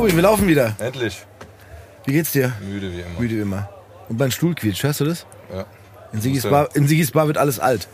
[0.00, 0.74] Tobi, wir laufen wieder.
[0.78, 1.26] Endlich.
[2.06, 2.54] Wie geht's dir?
[2.66, 3.20] Müde wie immer.
[3.20, 3.68] Müde wie immer.
[4.08, 5.26] Und mein Stuhl quietscht, hörst du das?
[5.54, 5.66] Ja.
[6.14, 7.86] In Sigis, ja- Bar, in Sigis Bar wird alles alt.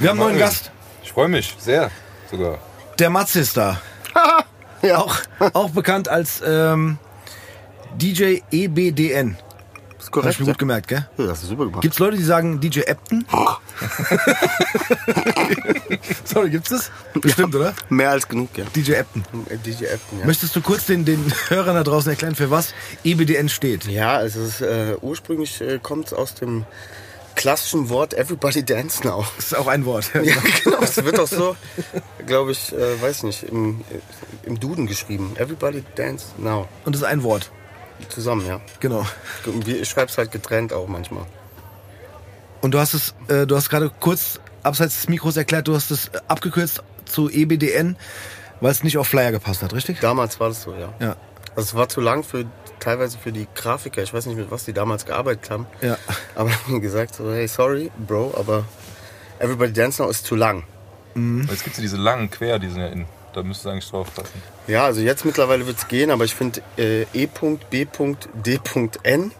[0.00, 0.40] Wir haben einen neuen.
[0.40, 0.72] Gast.
[1.04, 1.92] Ich freue mich sehr
[2.28, 2.58] sogar.
[2.98, 3.80] Der Matze ist da.
[4.82, 4.98] Ja.
[4.98, 5.14] Auch,
[5.52, 6.98] auch bekannt als ähm,
[7.94, 9.36] DJ EBDN.
[10.02, 10.40] Ist Hast korrekt.
[10.40, 11.08] du mir gut gemerkt, gell?
[11.16, 11.82] Ja, das ist super gemacht.
[11.82, 13.24] Gibt's Leute, die sagen DJ Epton?
[16.24, 16.90] Sorry, gibt's das?
[17.14, 17.72] Bestimmt, oder?
[17.88, 18.64] Mehr als genug, ja.
[18.74, 19.22] DJ Epton.
[19.48, 20.26] Äh, DJ Epton, ja.
[20.26, 23.84] Möchtest du kurz den, den Hörern da draußen erklären, für was EBDN steht?
[23.84, 26.64] Ja, also es ist, äh, ursprünglich äh, kommt es aus dem
[27.36, 29.24] klassischen Wort Everybody Dance Now.
[29.36, 30.10] Das ist auch ein Wort.
[30.24, 30.78] Ja, genau.
[30.80, 31.54] Es wird auch so,
[32.26, 35.36] glaube ich, äh, weiß nicht, im, äh, im Duden geschrieben.
[35.36, 36.66] Everybody Dance Now.
[36.84, 37.52] Und das ist ein Wort.
[38.08, 38.60] Zusammen, ja.
[38.80, 39.06] Genau.
[39.66, 41.24] Ich schreibe es halt getrennt auch manchmal.
[42.60, 45.90] Und du hast es, äh, du hast gerade kurz abseits des Mikros erklärt, du hast
[45.90, 47.96] es abgekürzt zu EBDN,
[48.60, 50.00] weil es nicht auf Flyer gepasst hat, richtig?
[50.00, 50.92] Damals war das so, ja.
[51.00, 51.16] Ja.
[51.56, 52.46] Also es war zu lang für
[52.80, 54.02] teilweise für die Grafiker.
[54.02, 55.66] Ich weiß nicht, mit was die damals gearbeitet haben.
[55.80, 55.98] Ja.
[56.34, 58.64] Aber haben gesagt so, hey, sorry, Bro, aber
[59.38, 60.64] Everybody Dance Now ist zu lang.
[61.14, 63.06] Jetzt gibt es ja diese langen Quer, die sind ja in.
[63.34, 64.42] Da müsstest du eigentlich drauf passen.
[64.66, 69.32] Ja, also jetzt mittlerweile wird es gehen, aber ich finde äh, E.B.D.N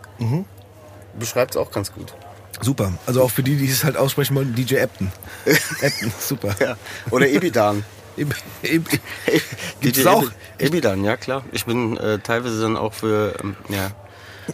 [1.19, 2.13] beschreibt es auch ganz gut.
[2.61, 2.93] Super.
[3.07, 5.11] Also auch für die, die es halt aussprechen wollen, DJ Epton.
[5.81, 6.55] Epton, super.
[6.61, 6.77] Ja.
[7.11, 7.85] Oder Ebidan.
[8.17, 8.89] Eb, Eb,
[9.81, 10.23] Gibt's DJ auch?
[10.23, 11.45] Ebi- Ebidan, ja klar.
[11.53, 13.91] Ich bin äh, teilweise dann auch für ähm, ja,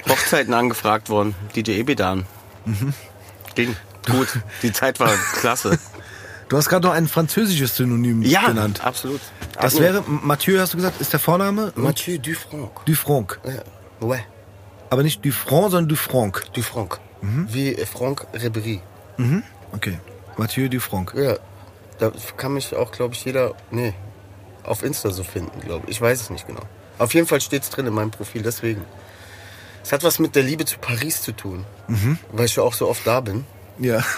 [0.09, 1.35] Hochzeiten angefragt worden.
[1.57, 2.25] DJ Ebidan.
[2.65, 2.95] Mhm.
[3.55, 3.77] Ging.
[4.11, 4.29] Gut.
[4.63, 5.79] Die Zeit war klasse.
[6.49, 8.85] Du hast gerade noch ein französisches Synonym Ja, genannt.
[8.85, 9.21] absolut.
[9.61, 11.73] Das mir- wäre, Mathieu hast du gesagt, ist der Vorname?
[11.77, 12.71] Mathieu Dufranc.
[12.87, 13.39] Dufranc.
[13.45, 14.07] Ja.
[14.07, 14.25] Ouais.
[14.91, 16.45] Aber nicht Dufranc, sondern Dufranc.
[16.55, 16.99] Dufranc.
[17.21, 17.49] Mhm.
[17.51, 18.81] Wie äh, Franck Ribéry.
[19.73, 19.99] Okay.
[20.39, 21.13] Mathieu Dufranc.
[21.15, 21.37] Ja.
[21.99, 23.93] Da kann mich auch, glaube ich, jeder, nee,
[24.63, 25.97] auf Insta so finden, glaube ich.
[25.97, 26.63] Ich weiß es nicht genau.
[26.99, 28.83] Auf jeden Fall steht es drin in meinem Profil, deswegen.
[29.83, 32.19] Es hat was mit der Liebe zu Paris zu tun, Mhm.
[32.33, 33.45] weil ich ja auch so oft da bin.
[33.79, 34.05] Ja.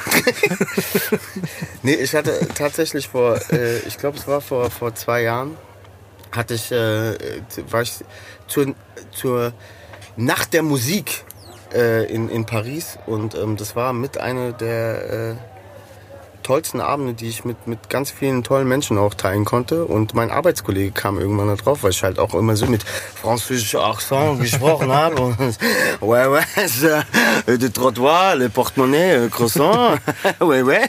[1.82, 5.56] Nee, ich hatte tatsächlich vor, äh, ich glaube, es war vor, vor zwei Jahren,
[6.31, 7.16] hatte ich, äh,
[7.71, 8.04] war ich
[8.48, 8.75] zur,
[9.12, 9.54] zur
[10.16, 11.25] Nacht der Musik
[11.72, 15.37] äh, in, in Paris und ähm, das war mit einer der äh,
[16.50, 19.84] tollsten Abende, die ich mit, mit ganz vielen tollen Menschen auch teilen konnte.
[19.84, 23.78] Und mein Arbeitskollege kam irgendwann da drauf, weil ich halt auch immer so mit französischem
[23.78, 25.22] Akzent gesprochen habe.
[25.22, 25.39] Und,
[26.00, 27.03] ouais, ouais, euh,
[27.56, 30.00] de trottoir, le portemonnaie, euh, croissant,
[30.41, 30.89] ouais, ouais.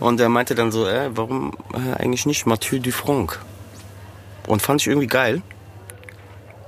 [0.00, 3.38] Und er meinte dann so, äh, warum äh, eigentlich nicht Mathieu Dufranc?
[4.46, 5.42] Und fand ich irgendwie geil.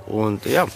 [0.05, 0.67] Und ja,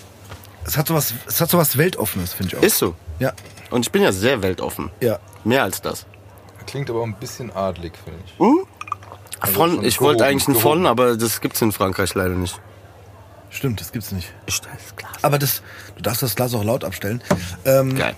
[0.66, 2.63] Es hat sowas, es hat sowas Weltoffenes, finde ich auch.
[2.63, 2.96] ist so.
[3.19, 3.34] Ja.
[3.69, 4.90] Und ich bin ja sehr weltoffen.
[5.02, 5.19] Ja.
[5.44, 6.08] Mehr als das.
[6.66, 8.34] Klingt aber auch ein bisschen adlig, finde ich.
[9.40, 12.59] Also Von, ich wollte eigentlich ein von, aber das gibt's in Frankreich leider nicht.
[13.50, 14.31] Stimmt, das gibt's nicht.
[14.47, 15.12] Ich stelle das Glas.
[15.22, 15.62] Aber das,
[15.96, 17.22] du darfst das Glas auch laut abstellen.
[17.66, 18.16] Ähm, Geil.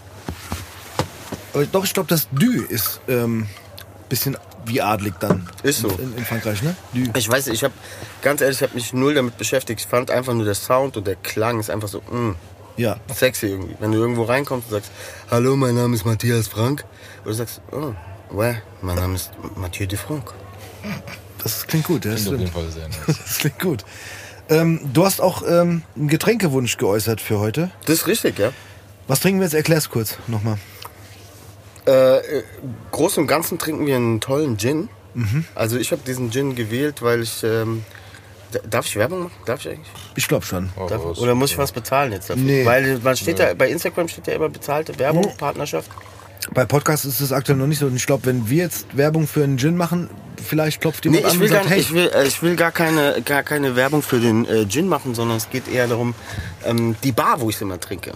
[1.53, 3.47] aber doch, ich glaube, das Dü ist ähm,
[4.07, 5.49] bisschen wie adlig dann.
[5.63, 5.89] Ist so.
[5.89, 6.75] In, in Frankreich, ne?
[6.93, 7.09] Dü.
[7.15, 7.73] Ich weiß, ich habe
[8.21, 9.81] ganz ehrlich, ich habe mich null damit beschäftigt.
[9.81, 12.35] Ich fand einfach nur der Sound und der Klang ist einfach so mm,
[12.77, 12.97] Ja.
[13.13, 13.75] sexy irgendwie.
[13.79, 14.91] Wenn du irgendwo reinkommst und sagst,
[15.29, 16.85] hallo, mein Name ist Matthias Frank,
[17.23, 17.93] oder du sagst, oh,
[18.31, 20.33] ouais, mein Name ist Mathieu de Franck.
[21.41, 22.65] Das klingt gut, ja, das Klingt auf stimmt.
[22.65, 23.19] jeden Fall sehr nice.
[23.25, 23.85] Das klingt gut.
[24.49, 27.71] Ähm, du hast auch ähm, einen Getränkewunsch geäußert für heute.
[27.85, 28.51] Das ist richtig, ja.
[29.07, 29.53] Was trinken wir jetzt?
[29.55, 30.57] Erklär's kurz nochmal.
[31.87, 32.43] Äh, äh,
[32.91, 34.89] groß und Ganzen trinken wir einen tollen Gin.
[35.55, 37.43] Also ich habe diesen Gin gewählt, weil ich...
[37.43, 37.85] Ähm,
[38.69, 39.33] darf ich Werbung machen?
[39.45, 39.87] Darf ich eigentlich?
[40.15, 40.69] Ich glaube schon.
[40.75, 42.43] Oh, Darf, oder muss ich was bezahlen jetzt dafür?
[42.43, 42.65] Nee.
[42.65, 45.89] Weil man steht da, bei Instagram steht ja immer bezahlte Werbung, Partnerschaft.
[46.53, 47.87] Bei Podcasts ist das aktuell noch nicht so.
[47.87, 50.09] Und ich glaube, wenn wir jetzt Werbung für einen Gin machen,
[50.43, 52.41] vielleicht klopft jemand Nee, ich an will, und gar, sagt, hey, ich, will, äh, ich
[52.43, 55.87] will gar keine, gar keine Werbung für den äh, Gin machen, sondern es geht eher
[55.87, 56.13] darum,
[56.63, 58.11] ähm, die Bar, wo ich immer trinke.
[58.11, 58.15] Good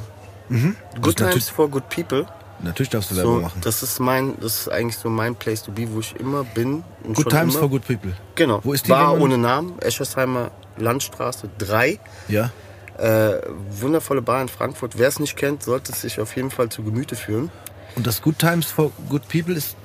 [0.50, 0.76] Mhm.
[1.06, 2.26] ist Times for Good People.
[2.62, 3.62] natürlich darfst du Werbung So, machen.
[3.64, 6.84] das ist mein, das ist eigentlich so mein Place to be, wo ich immer bin.
[7.04, 7.62] und Good Times immer.
[7.62, 8.14] for Good People.
[8.36, 8.60] Genau.
[8.64, 12.00] Wo ist die, Bar ohne Namen, Eschersheimer Landstraße 3.
[12.28, 12.52] Ja.
[12.98, 13.42] Äh,
[13.72, 14.98] wundervolle Bar in Frankfurt.
[14.98, 17.50] Wer es nicht kennt, sollte es sich auf jeden Fall zu Gemüte führen.
[17.96, 19.76] Und das Good Times for Good People ist.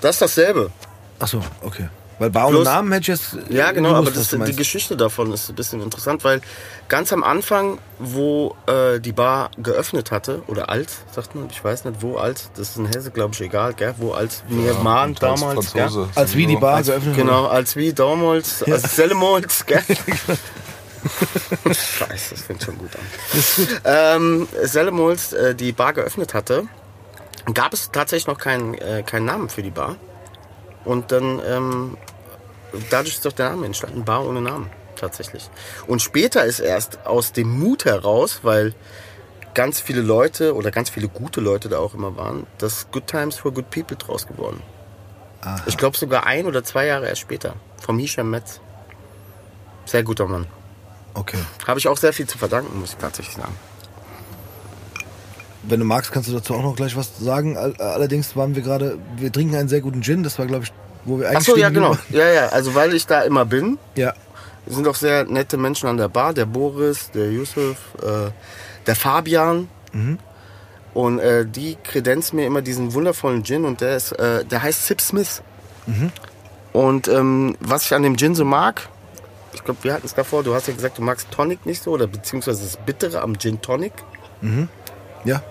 [0.00, 0.70] Das ist dasselbe.
[1.18, 1.88] Ach so, okay.
[2.18, 3.36] Weil Bar Bloß- Namen hätte ich jetzt.
[3.50, 4.56] Ja, äh, genau, gewusst, aber das, die meinst.
[4.56, 6.40] Geschichte davon ist ein bisschen interessant, weil
[6.88, 11.84] ganz am Anfang, wo äh, die Bar geöffnet hatte, oder als, sagt man, ich weiß
[11.84, 14.78] nicht, wo als, das ist in Hesse, glaube ich, egal, gell, wo als mir Ja,
[14.78, 15.82] und als damals, gell?
[15.82, 16.56] Franzose Als wie die.
[16.56, 17.16] Bar geöffnet wurde.
[17.26, 19.82] Genau, als wie damals, als Sellemolz, gell?
[21.66, 23.68] Scheiße, das fängt schon gut an.
[23.84, 26.64] Ähm, Sellemolz äh, die Bar geöffnet hatte,
[27.54, 29.96] gab es tatsächlich noch keinen äh, keinen Namen für die Bar.
[30.84, 31.96] Und dann, ähm,
[32.90, 34.70] dadurch ist doch der Name entstanden, Bar ohne Namen.
[34.96, 35.50] tatsächlich.
[35.86, 38.74] Und später ist erst aus dem Mut heraus, weil
[39.54, 43.36] ganz viele Leute oder ganz viele gute Leute da auch immer waren, das Good Times
[43.36, 44.62] for Good People draus geworden.
[45.66, 47.54] Ich glaube sogar ein oder zwei Jahre erst später.
[47.80, 48.60] Vom Hisham Metz.
[49.84, 50.46] Sehr guter Mann.
[51.14, 51.38] Okay.
[51.66, 53.54] Habe ich auch sehr viel zu verdanken, muss ich tatsächlich sagen.
[55.68, 57.56] Wenn du magst, kannst du dazu auch noch gleich was sagen.
[57.56, 60.22] All- Allerdings waren wir gerade, wir trinken einen sehr guten Gin.
[60.22, 60.72] Das war, glaube ich,
[61.04, 61.96] wo wir eigentlich Achso, ja genau.
[62.10, 62.46] Ja, ja.
[62.48, 63.78] Also weil ich da immer bin.
[63.96, 64.14] Ja.
[64.66, 66.34] sind auch sehr nette Menschen an der Bar.
[66.34, 68.30] Der Boris, der Yusuf, äh,
[68.86, 69.68] der Fabian.
[70.94, 74.86] Und äh, die kredenzen mir immer diesen wundervollen Gin und der, ist, äh, der heißt
[74.86, 75.42] Sip Smith.
[76.72, 78.88] Und ähm, was ich an dem Gin so mag,
[79.54, 81.92] ich glaube, wir hatten es davor, du hast ja gesagt, du magst Tonic nicht so
[81.92, 83.92] oder beziehungsweise das Bittere am Gin Tonic.
[85.26, 85.42] Ja.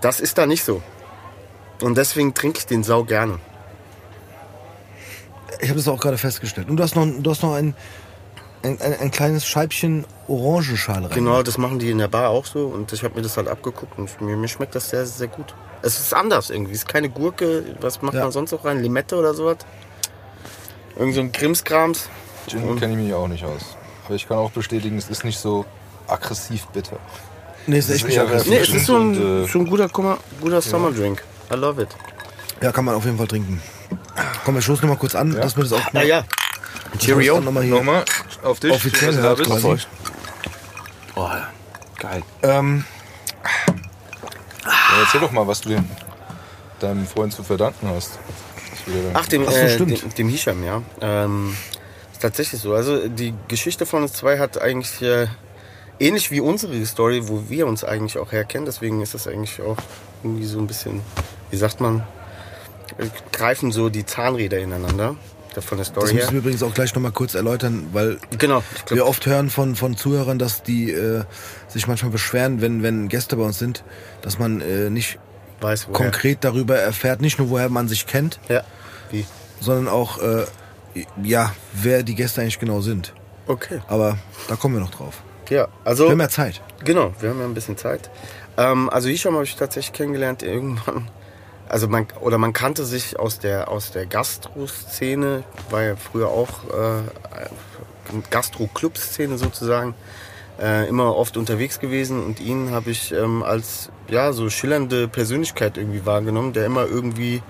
[0.00, 0.82] Das ist da nicht so.
[1.82, 3.38] Und deswegen trinke ich den sau gerne.
[5.60, 6.68] Ich habe das auch gerade festgestellt.
[6.70, 7.74] Und du hast noch, du hast noch ein,
[8.62, 11.14] ein, ein, ein kleines Scheibchen Orangenschale rein.
[11.14, 13.48] Genau, das machen die in der Bar auch so und ich habe mir das halt
[13.48, 15.54] abgeguckt und mir, mir schmeckt das sehr, sehr gut.
[15.82, 16.72] Es ist anders irgendwie.
[16.72, 17.64] Es ist keine Gurke.
[17.80, 18.22] Was macht Ja.
[18.22, 18.80] man sonst noch rein?
[18.82, 19.58] Limette oder sowas?
[20.96, 22.08] Irgend so ein Krimskrams.
[22.46, 23.76] Gin kenne ich mich auch nicht aus.
[24.06, 25.64] Aber ich kann auch bestätigen, es ist nicht so
[26.06, 26.98] aggressiv bitter.
[27.70, 28.50] Nee, ist echt Das nicht ist eher aggressiv.
[28.50, 31.22] Nee, es ist so ein, Und, äh, so ein guter, mal, guter Sommerdrink.
[31.52, 31.88] I love it.
[32.60, 33.62] Ja, kann man auf jeden Fall trinken.
[34.44, 36.24] Komm, wir stoßen noch mal kurz an, dass wir das auch Ah ja.
[36.98, 37.40] Cheerio.
[37.40, 37.74] Noch mal hier.
[37.74, 38.04] Nochmal
[38.42, 38.72] auf dich.
[38.72, 39.76] Offiziell hört quasi.
[41.16, 41.28] Oh,
[41.98, 42.22] geil.
[42.42, 42.84] Ähm,
[44.64, 45.84] Ja, erzähl doch mal, was du dem,
[46.80, 48.18] deinem Freund zu verdanken hast.
[49.14, 50.02] Ach, dem, Ach so, äh, stimmt.
[50.02, 50.82] dem, dem Hisham, ja.
[51.00, 51.56] Ähm,
[52.12, 52.74] ist tatsächlich so.
[52.74, 55.26] Also die Geschichte von uns zwei hat eigentlich äh,
[56.00, 58.66] ähnlich wie unsere Story, wo wir uns eigentlich auch herkennen.
[58.66, 59.76] Deswegen ist das eigentlich auch
[60.24, 61.00] irgendwie so ein bisschen,
[61.50, 62.02] wie sagt man,
[62.98, 65.16] äh, greifen so die Zahnräder ineinander.
[65.52, 66.38] Von der das Story müssen wir her.
[66.38, 68.62] übrigens auch gleich noch mal kurz erläutern, weil Genau.
[68.88, 71.24] Wir oft hören von, von Zuhörern, dass die äh,
[71.66, 73.82] sich manchmal beschweren, wenn, wenn Gäste bei uns sind,
[74.22, 75.18] dass man äh, nicht
[75.60, 78.62] weiß konkret darüber erfährt, nicht nur woher man sich kennt, Ja.
[79.60, 80.44] Sondern auch, äh,
[81.22, 83.12] ja, wer die Gäste eigentlich genau sind.
[83.46, 83.80] Okay.
[83.88, 84.16] Aber
[84.48, 85.20] da kommen wir noch drauf.
[85.50, 85.68] Ja.
[85.84, 86.04] Also.
[86.04, 86.62] Wir haben ja Zeit.
[86.84, 88.10] Genau, wir haben ja ein bisschen Zeit.
[88.56, 91.08] Ähm, also Hisham habe ich tatsächlich kennengelernt irgendwann.
[91.68, 96.64] Also man oder man kannte sich aus der aus der Gastro-Szene, war ja früher auch
[96.64, 99.94] äh, Gastro-Club-Szene sozusagen,
[100.60, 105.76] äh, immer oft unterwegs gewesen und ihn habe ich ähm, als ja so schillernde Persönlichkeit
[105.78, 107.40] irgendwie wahrgenommen, der immer irgendwie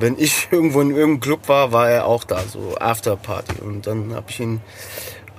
[0.00, 3.60] wenn ich irgendwo in irgendeinem Club war, war er auch da, so Afterparty.
[3.60, 4.60] Und dann habe ich ihn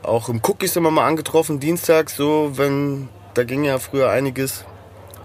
[0.03, 4.65] auch im Cookies immer mal angetroffen, dienstags, so, wenn, da ging ja früher einiges.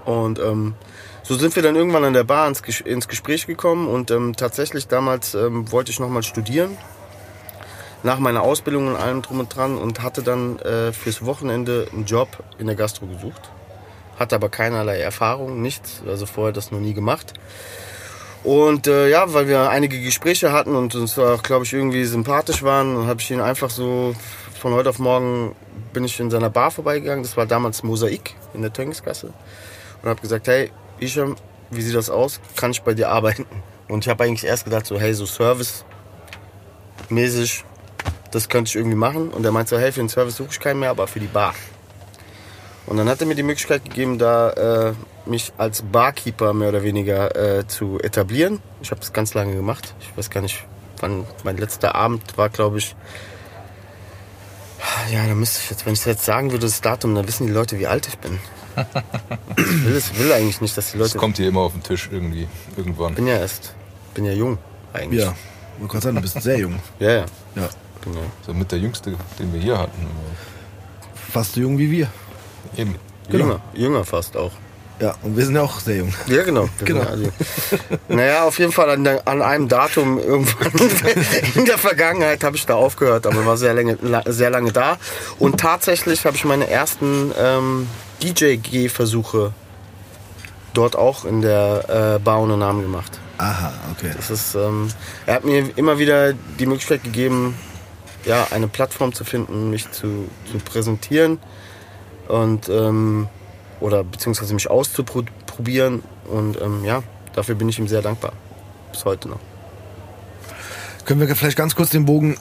[0.05, 0.75] Und ähm,
[1.23, 4.89] so sind wir dann irgendwann an der Bar ins, ins Gespräch gekommen und ähm, tatsächlich
[4.89, 6.77] damals ähm, wollte ich nochmal studieren.
[8.03, 12.07] Nach meiner Ausbildung und allem drum und dran und hatte dann äh, fürs Wochenende einen
[12.07, 12.29] Job
[12.59, 13.51] in der Gastro gesucht.
[14.19, 17.35] Hatte aber keinerlei Erfahrung, nichts, also vorher das noch nie gemacht.
[18.45, 22.63] Und äh, ja, weil wir einige Gespräche hatten und uns auch, glaube ich, irgendwie sympathisch
[22.63, 24.15] waren, habe ich ihn einfach so
[24.59, 25.55] von heute auf morgen
[25.93, 27.23] bin ich in seiner Bar vorbeigegangen.
[27.23, 29.33] Das war damals Mosaik in der Tönnigsgasse.
[30.03, 31.37] Und habe gesagt, hey, Isham,
[31.71, 32.41] wie sieht das aus?
[32.57, 33.47] Kann ich bei dir arbeiten?
[33.89, 37.65] Und ich habe eigentlich erst gedacht, so, hey, so Service-mäßig,
[38.31, 39.31] das könnte ich irgendwie machen.
[39.31, 41.27] Und er meinte so, hey, für den Service suche ich keinen mehr, aber für die
[41.27, 41.55] Bar.
[42.87, 44.95] Und dann hat er mir die Möglichkeit gegeben, da äh,
[45.27, 48.63] mich als Barkeeper mehr oder weniger äh, zu etablieren.
[48.83, 49.95] Ich habe das ganz lange gemacht.
[50.01, 50.65] Ich weiß gar nicht,
[51.01, 52.97] wann mein letzter Abend war, glaube ich.
[55.13, 57.53] Ja, da müsste ich jetzt, wenn ich jetzt sagen würde, das Datum, dann wissen die
[57.53, 58.39] Leute, wie alt ich bin.
[59.57, 61.19] Ich will, es will eigentlich nicht, dass die Das Leute.
[61.19, 63.11] kommt hier immer auf den Tisch irgendwie, irgendwann.
[63.11, 63.75] Ich bin ja erst,
[64.15, 64.59] bin ja jung
[64.93, 65.23] eigentlich.
[65.25, 65.35] Ja,
[65.75, 66.79] ich wollte gerade sagen, du bist sehr jung.
[67.01, 67.25] Ja, ja.
[67.57, 67.69] Ja, ja.
[68.47, 70.07] So mit der jüngste, den wir hier hatten.
[71.33, 72.09] fast so jung wie wir.
[72.77, 72.95] Eben.
[73.29, 73.45] Genau.
[73.45, 74.53] Jünger, jünger fast auch.
[75.01, 76.13] Ja, und wir sind ja auch sehr jung.
[76.27, 76.69] Ja, genau.
[76.85, 77.03] Genau.
[77.03, 77.31] Also,
[78.09, 80.73] naja, auf jeden Fall an, an einem Datum irgendwann
[81.55, 84.99] in der Vergangenheit habe ich da aufgehört, aber war sehr lange, la, sehr lange da.
[85.39, 87.89] Und tatsächlich habe ich meine ersten ähm,
[88.23, 89.53] DJ-G-Versuche
[90.75, 93.21] dort auch in der äh, Bar ohne Namen gemacht.
[93.39, 94.11] Aha, okay.
[94.17, 94.89] Das ist, ähm,
[95.27, 97.57] er hat mir immer wieder die Möglichkeit gegeben,
[98.25, 101.39] ja, eine Plattform zu finden, mich zu, zu präsentieren
[102.27, 103.29] und ähm,
[103.81, 107.03] oder beziehungsweise mich auszuprobieren und ähm, ja,
[107.35, 108.33] dafür bin ich ihm sehr dankbar.
[108.93, 109.39] Bis heute noch.
[111.05, 112.37] Können wir vielleicht ganz kurz den Bogen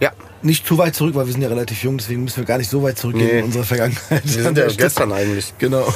[0.00, 0.12] Ja,
[0.42, 2.70] nicht zu weit zurück, weil wir sind ja relativ jung, deswegen müssen wir gar nicht
[2.70, 3.38] so weit zurückgehen Nee.
[3.40, 4.22] in unserer Vergangenheit.
[4.24, 5.52] wir sind ja gestern eigentlich.
[5.58, 5.86] Genau.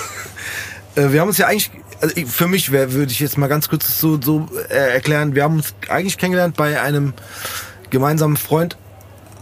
[0.96, 3.68] Äh, Wir haben uns ja eigentlich, also für mich wär- würde ich jetzt mal ganz
[3.68, 7.14] kurz so, so äh, erklären, wir haben uns eigentlich kennengelernt bei einem
[7.90, 8.76] gemeinsamen Freund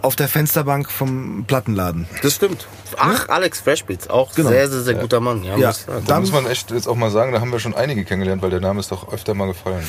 [0.02, 2.06] auf der Fensterbank vom Plattenladen.
[2.23, 2.66] Das stimmt.
[2.99, 4.50] Ach, Alex Freshbeats, auch Genau.
[4.50, 5.42] sehr, sehr, sehr guter Mann.
[5.44, 5.68] Ja, Ja.
[5.68, 6.04] muss sagen.
[6.06, 8.50] Da muss man echt jetzt auch mal sagen, da haben wir schon einige kennengelernt, weil
[8.50, 9.85] der Name ist doch öfter mal gefallen.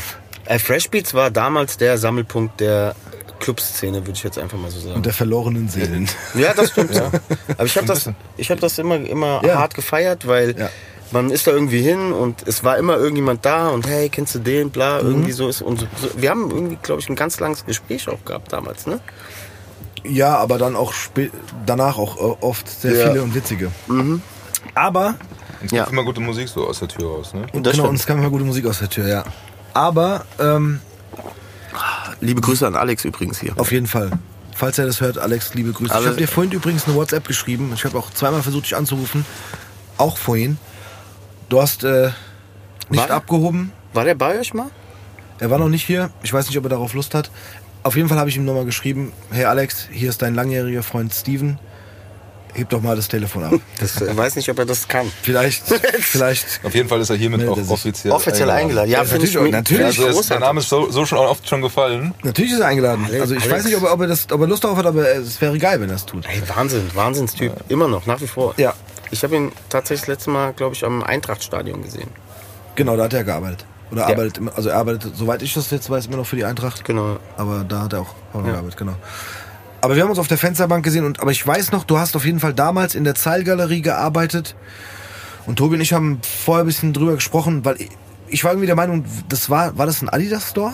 [0.45, 2.95] Äh, Freshbeats war damals der Sammelpunkt der
[3.39, 4.95] Clubszene, würde ich jetzt einfach mal so sagen.
[4.95, 6.07] Und der verlorenen Seelen.
[6.35, 6.95] Ja, das stimmt.
[6.95, 9.55] Aber ich habe das, ich hab das immer, immer Ja.
[9.59, 10.69] hart gefeiert, weil Ja.
[11.11, 14.39] man ist da irgendwie hin und es war immer irgendjemand da und hey, kennst du
[14.39, 15.09] den, bla, Mhm.
[15.09, 15.61] irgendwie so ist.
[15.61, 18.85] Und so, so, wir haben irgendwie, glaube ich, ein ganz langes Gespräch auch gehabt damals,
[18.87, 18.99] ne?
[20.03, 21.31] Ja, aber dann auch spä-
[21.65, 23.07] danach auch äh, oft sehr Ja.
[23.09, 23.71] viele und witzige.
[24.75, 25.15] Aber,
[25.61, 25.83] Und es Ja.
[25.83, 27.41] gibt immer gute Musik so aus der Tür raus, ne?
[27.53, 27.89] und Das genau, stimmt.
[27.89, 29.23] uns kam immer gute Musik aus der Tür, ja.
[29.73, 30.79] Aber, ähm,
[32.21, 33.53] Liebe Grüße an Alex übrigens hier.
[33.57, 34.11] auf jeden Fall.
[34.55, 35.91] Falls er das hört, Alex, liebe Grüße.
[35.91, 37.71] ich Alle- habe dir vorhin übrigens eine WhatsApp geschrieben.
[37.73, 39.25] Ich habe auch zweimal versucht, dich anzurufen.
[39.97, 40.57] Auch vorhin.
[41.49, 42.11] Du hast äh,
[42.89, 43.71] nicht War abgehoben.
[43.93, 44.67] War der bei euch mal?
[45.39, 46.11] Er war noch nicht hier.
[46.21, 47.31] Ich weiß nicht, ob er darauf Lust hat.
[47.83, 51.13] Auf jeden Fall habe ich ihm nochmal geschrieben, hey Alex, hier ist dein langjähriger Freund
[51.13, 51.59] Steven.
[52.55, 53.53] Heb doch mal das Telefon ab.
[53.79, 55.11] Das äh, weiß nicht, ob er das kann.
[55.23, 55.63] Vielleicht,
[55.99, 56.59] vielleicht.
[56.63, 58.91] Auf jeden Fall ist er hiermit auch offiziell, Offiziell eingeladen.
[58.91, 59.85] Ja, Ja, ich natürlich, mi- natürlich.
[59.85, 60.39] Also ich ist, der.
[60.39, 62.13] Name ist so, so schon oft schon gefallen.
[62.21, 63.05] Natürlich ist er eingeladen.
[63.05, 63.55] Alex- Also ich Alex.
[63.57, 65.57] weiß nicht, ob er, ob, er das, ob er Lust darauf hat, aber es wäre
[65.57, 66.25] geil, wenn er es tut.
[66.27, 67.53] Ey, Wahnsinn, Wahnsinnstyp.
[67.69, 68.53] Immer noch, nach wie vor.
[68.57, 68.73] Ja.
[69.09, 72.09] Ich habe ihn tatsächlich das letzte Mal, glaube ich, am Eintrachtstadion gesehen.
[72.75, 73.65] Genau, da hat er gearbeitet.
[73.93, 74.07] Oder Ja.
[74.09, 76.83] arbeitet, also er arbeitet, soweit ich das jetzt weiß, immer noch für die Eintracht.
[76.83, 77.17] Genau.
[77.37, 78.51] Aber da hat er auch auch noch Ja.
[78.53, 78.93] gearbeitet, genau.
[79.81, 82.15] Aber wir haben uns auf der Fensterbank gesehen und aber ich weiß noch, du hast
[82.15, 84.55] auf jeden Fall damals in der Zeilgalerie gearbeitet.
[85.45, 87.89] Und Tobi und ich haben vorher ein bisschen drüber gesprochen, weil ich,
[88.27, 90.73] ich war irgendwie der Meinung, das war, war das ein Adidas Store?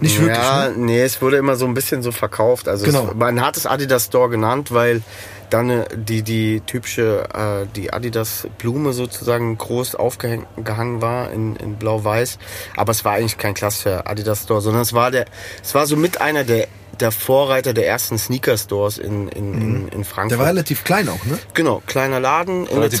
[0.00, 0.74] Nicht wirklich, Ja, ne?
[0.76, 2.68] nee, es wurde immer so ein bisschen so verkauft.
[2.68, 3.08] Also Genau.
[3.08, 5.02] es, man hat es Adidas Store genannt, weil
[5.50, 11.76] dann äh, die, die typische, äh, die Adidas Blume sozusagen groß aufgehangen war in, in
[11.76, 12.38] blau-weiß.
[12.76, 15.26] Aber es war eigentlich kein klassischer Adidas Store, sondern es war der,
[15.62, 19.88] es war so mit einer der, der Vorreiter der ersten Sneaker Stores in, in, in,
[19.88, 20.24] in Frankfurt.
[20.24, 20.28] Mhm.
[20.28, 21.38] Der war relativ klein auch, ne?
[21.54, 22.92] Genau, kleiner Laden in der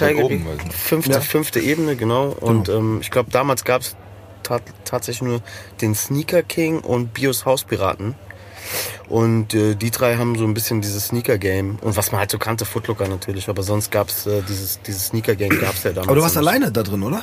[0.66, 0.72] ich.
[0.74, 1.20] Fünfte, Ja.
[1.20, 2.28] fünfte Ebene, genau.
[2.40, 3.96] Und ähm, ich glaube, damals gab es
[4.42, 5.42] tat, tatsächlich nur
[5.82, 8.14] den Sneaker King und Bios Hauspiraten.
[9.08, 11.78] Und äh, die drei haben so ein bisschen dieses Sneaker-Game.
[11.80, 13.48] Und was man halt so kannte, Footlooker natürlich.
[13.48, 16.08] Aber sonst gab es äh, dieses, dieses Sneaker-Game gab es ja damals.
[16.08, 16.46] Aber du warst nicht.
[16.46, 17.22] alleine da drin, oder?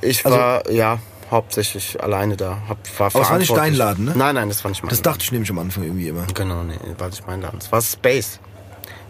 [0.00, 0.98] Ich also- war, ja,
[1.30, 2.58] hauptsächlich alleine da.
[2.68, 3.74] Hab, war Aber es war nicht dein.
[3.74, 4.12] Laden, ne?
[4.16, 5.12] Nein, nein, das war nicht mein Das Laden.
[5.12, 6.26] dachte ich nämlich am Anfang irgendwie immer.
[6.34, 7.58] Genau, nee, war nicht mein Laden.
[7.58, 8.38] Es war Space.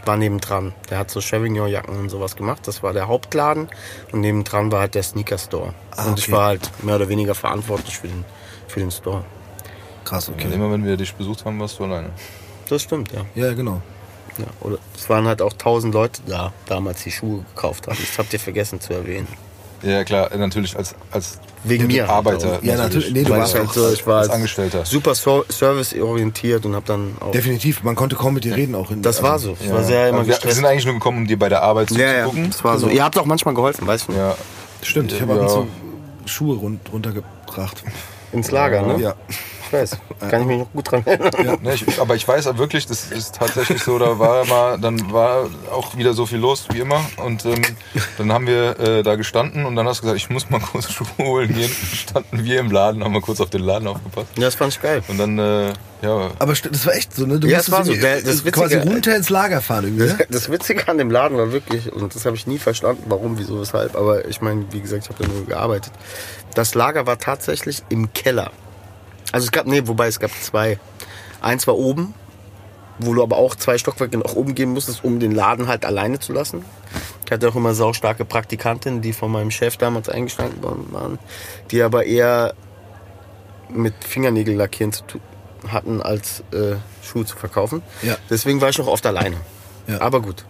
[0.05, 0.75] War nebendran.
[0.91, 2.67] Der hat so Chevignon-Jacken und sowas gemacht.
[2.67, 3.69] Das war der Hauptladen.
[4.11, 5.75] Und nebendran war halt der Sneaker Store.
[5.97, 6.33] Ah, Und ich okay.
[6.33, 8.25] war halt mehr oder weniger verantwortlich für den,
[8.67, 9.25] für den Store.
[10.05, 10.49] Krass, okay.
[10.53, 12.11] Immer wenn wir dich besucht haben, warst du alleine.
[12.69, 13.21] Das stimmt, ja.
[13.35, 13.81] Ja, genau.
[14.39, 14.47] ja.
[14.61, 17.99] Oder es waren halt auch tausend Leute da, damals die Schuhe gekauft haben.
[18.01, 19.29] Das habt ihr vergessen zu erwähnen.
[19.83, 22.09] Ja klar, natürlich als, als Wegen mir.
[22.09, 22.53] Arbeiter.
[22.53, 23.13] halt Ja, natürlich.
[23.13, 24.85] Nee, du warst ich, halt auch so, ich war als als Angestellter.
[24.85, 27.33] super serviceorientiert und hab dann auch.
[27.33, 27.83] Definitiv.
[27.83, 28.91] Man konnte kaum mit dir reden auch.
[28.93, 29.57] In, Das war so.
[29.61, 31.91] Ich war sehr immer wir, wir sind eigentlich nur gekommen, um dir bei der Arbeit
[31.91, 32.51] ja, ja, zuzugucken.
[32.51, 32.89] das war so.
[32.89, 34.13] Ihr habt auch manchmal geholfen, weißt du?
[34.13, 34.37] Ja,
[34.83, 35.45] Stimmt, ich habe ab Ja.
[35.47, 35.69] und
[36.27, 37.83] zu Schuhe rund, runtergebracht.
[38.33, 39.01] Ins Lager, ne?
[39.03, 39.15] Ja.
[39.73, 39.97] Ich weiß.
[40.31, 41.59] Kann ich mich noch gut dran erinnern.
[41.62, 45.49] Ne, ich, aber ich weiß wirklich, das ist tatsächlich so, da war mal, dann war
[45.73, 47.62] auch wieder so viel los wie immer und ähm,
[48.19, 50.93] dann haben wir äh, da gestanden und dann hast du gesagt, ich muss mal kurz
[50.93, 51.71] Schuhe holen gehen.
[51.95, 54.83] Standen wir im Laden, haben mal kurz auf den Laden aufgepasst Ja, das fand ich
[54.83, 55.02] geil.
[55.09, 57.38] und dann, äh, ja, Aber das war echt so, ne?
[57.41, 57.95] Du Ja, es war so.
[57.95, 60.19] Der- das äh, Witzige- quasi runter ins Lager fahren irgendwie, ne?
[60.31, 63.59] Das Witzige an dem Laden war wirklich, und das habe ich nie verstanden, warum, wieso,
[63.61, 65.93] weshalb, aber ich meine, wie gesagt, ich habe da nur gearbeitet.
[66.55, 68.50] Das Lager war tatsächlich im Keller.
[69.33, 70.79] Also es gab, nee, wobei es gab zwei.
[71.41, 72.15] Eins war oben,
[72.99, 76.21] wo du aber auch zwei Stockwerke nach oben gehen musstest, um den Laden halt alleine
[76.21, 76.65] zu lassen.
[77.25, 81.19] Ich hatte auch immer saustarke Praktikantinnen, die von meinem Chef damals eingestanden worden waren,
[81.71, 82.55] die aber eher
[83.71, 85.21] mit Fingernägel lackieren zu tun
[85.69, 87.83] hatten, als äh, Schuhe zu verkaufen.
[88.03, 88.17] Ja.
[88.29, 89.37] Deswegen war ich noch oft alleine.
[89.87, 90.01] Ja.
[90.01, 90.45] Aber gut.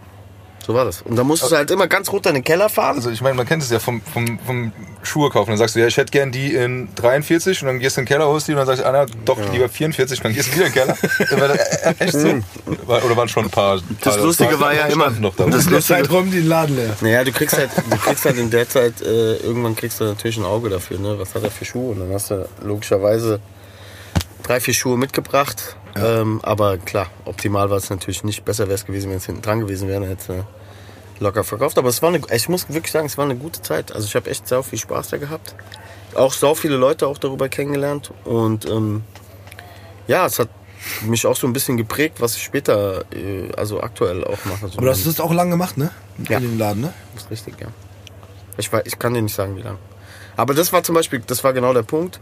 [0.65, 1.03] So war das.
[1.03, 2.95] Und da musstest du halt immer ganz runter in den Keller fahren.
[2.97, 5.51] also ich meine, man kennt es ja vom, vom, vom Schuhe kaufen.
[5.51, 8.05] Dann sagst du, ja, ich hätte gern die in 43 und dann gehst du in
[8.05, 10.51] den Keller, holst die und dann sagst du, Anna, doch lieber 44 und dann gehst
[10.51, 10.97] du wieder in den Keller.
[11.41, 12.29] War das e- echt so?
[12.87, 13.81] War- Oder waren schon ein paar?
[14.03, 15.47] Das paar- Lustige paar- war ja immer- noch da.
[15.47, 16.97] das In der Lustige- räumen die den Laden leer.
[17.01, 20.37] Naja, du kriegst halt, du kriegst halt in der Zeit, äh, irgendwann kriegst du natürlich
[20.37, 21.19] ein Auge dafür, ne?
[21.19, 21.91] Was hat er für Schuhe?
[21.93, 23.41] Und dann hast du logischerweise
[24.45, 25.77] drei, vier Schuhe mitgebracht.
[25.97, 28.45] Ähm, aber klar, optimal war es natürlich nicht.
[28.45, 30.01] Besser wäre es gewesen, wenn es hinten dran gewesen wäre.
[30.01, 30.43] Dann hätte äh,
[31.21, 31.79] locker verkauft.
[31.79, 33.95] Aber es war eine, ich muss wirklich sagen, es war eine gute Zeit.
[33.95, 35.55] Also ich habe echt sau viel Spaß da gehabt.
[36.15, 38.11] Auch sau viele Leute auch darüber kennengelernt.
[38.25, 39.03] Und ähm,
[40.07, 40.49] ja, es hat
[41.03, 44.69] mich auch so ein bisschen geprägt, was ich später, äh, also aktuell auch mache.
[44.69, 45.91] So Aber du hast das auch lang gemacht, ne?
[46.29, 46.39] Ja.
[46.39, 46.93] In dem Laden, ne?
[47.15, 47.69] das ist richtig, ja.
[48.59, 49.79] Ich, weiß, ich kann dir nicht sagen, wie lange.
[50.37, 52.21] Aber das war zum Beispiel, das war genau der Punkt.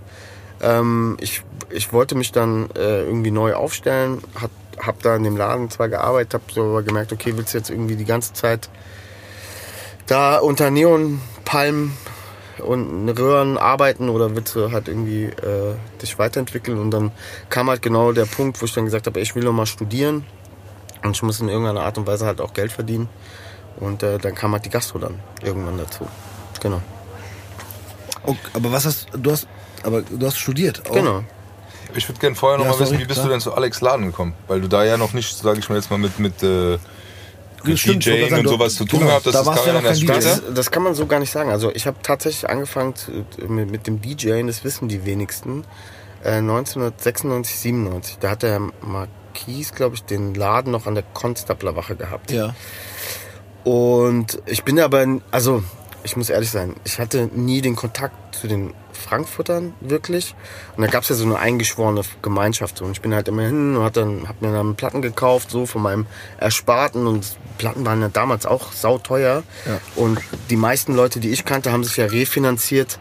[0.62, 4.50] Ähm, ich, ich wollte mich dann äh, irgendwie neu aufstellen, hat
[4.87, 7.71] habe da in dem Laden zwar gearbeitet, habe so aber gemerkt, okay, willst du jetzt
[7.71, 8.69] irgendwie die ganze Zeit
[10.07, 11.97] da unter Neonpalmen
[12.59, 16.79] und Röhren arbeiten oder willst du halt irgendwie äh, dich weiterentwickeln?
[16.79, 17.12] Und dann
[17.49, 20.25] kam halt genau der Punkt, wo ich dann gesagt habe, ich will noch mal studieren
[21.02, 23.09] und ich muss in irgendeiner Art und Weise halt auch Geld verdienen.
[23.79, 26.07] Und äh, dann kam halt die Gastro dann irgendwann dazu.
[26.61, 26.83] Genau.
[28.23, 29.47] Okay, aber was hast du hast
[29.83, 30.95] aber du hast studiert auch.
[30.95, 31.25] Genau.
[31.95, 33.27] Ich würde gerne vorher noch Ja, mal wissen, sorry, wie bist klar.
[33.27, 34.35] du denn zu Alex Laden gekommen?
[34.47, 36.79] Weil du da ja noch nicht, sage ich mal jetzt mal, mit, mit, äh,
[37.65, 39.27] mit Stimmt, DJing sagen, und sowas zu tun genau, gehabt.
[39.27, 40.09] Das, da warst ja erst.
[40.09, 41.50] Das, das kann man so gar nicht sagen.
[41.50, 43.11] Also ich habe tatsächlich angefangen zu,
[43.49, 45.65] mit, mit dem DJing, das wissen die wenigsten,
[46.23, 48.19] äh, 1996, 97.
[48.19, 52.31] Da hat der Marquis, glaube ich, den Laden noch an der Konstablerwache gehabt.
[52.31, 52.55] Ja.
[53.65, 55.62] Und ich bin aber, also
[56.02, 60.35] ich muss ehrlich sein, ich hatte nie den Kontakt zu den Frankfurtern wirklich.
[60.76, 62.80] Und da gab es ja so eine eingeschworene Gemeinschaft.
[62.80, 65.66] Und ich bin halt immer hin und hab, dann, hab mir dann Platten gekauft, so
[65.66, 66.07] von meinem
[66.38, 67.07] Ersparten.
[67.07, 69.42] Und Platten waren ja damals auch sauteuer.
[69.66, 69.80] Ja.
[69.97, 72.99] Und die meisten Leute, die ich kannte, haben sich ja refinanziert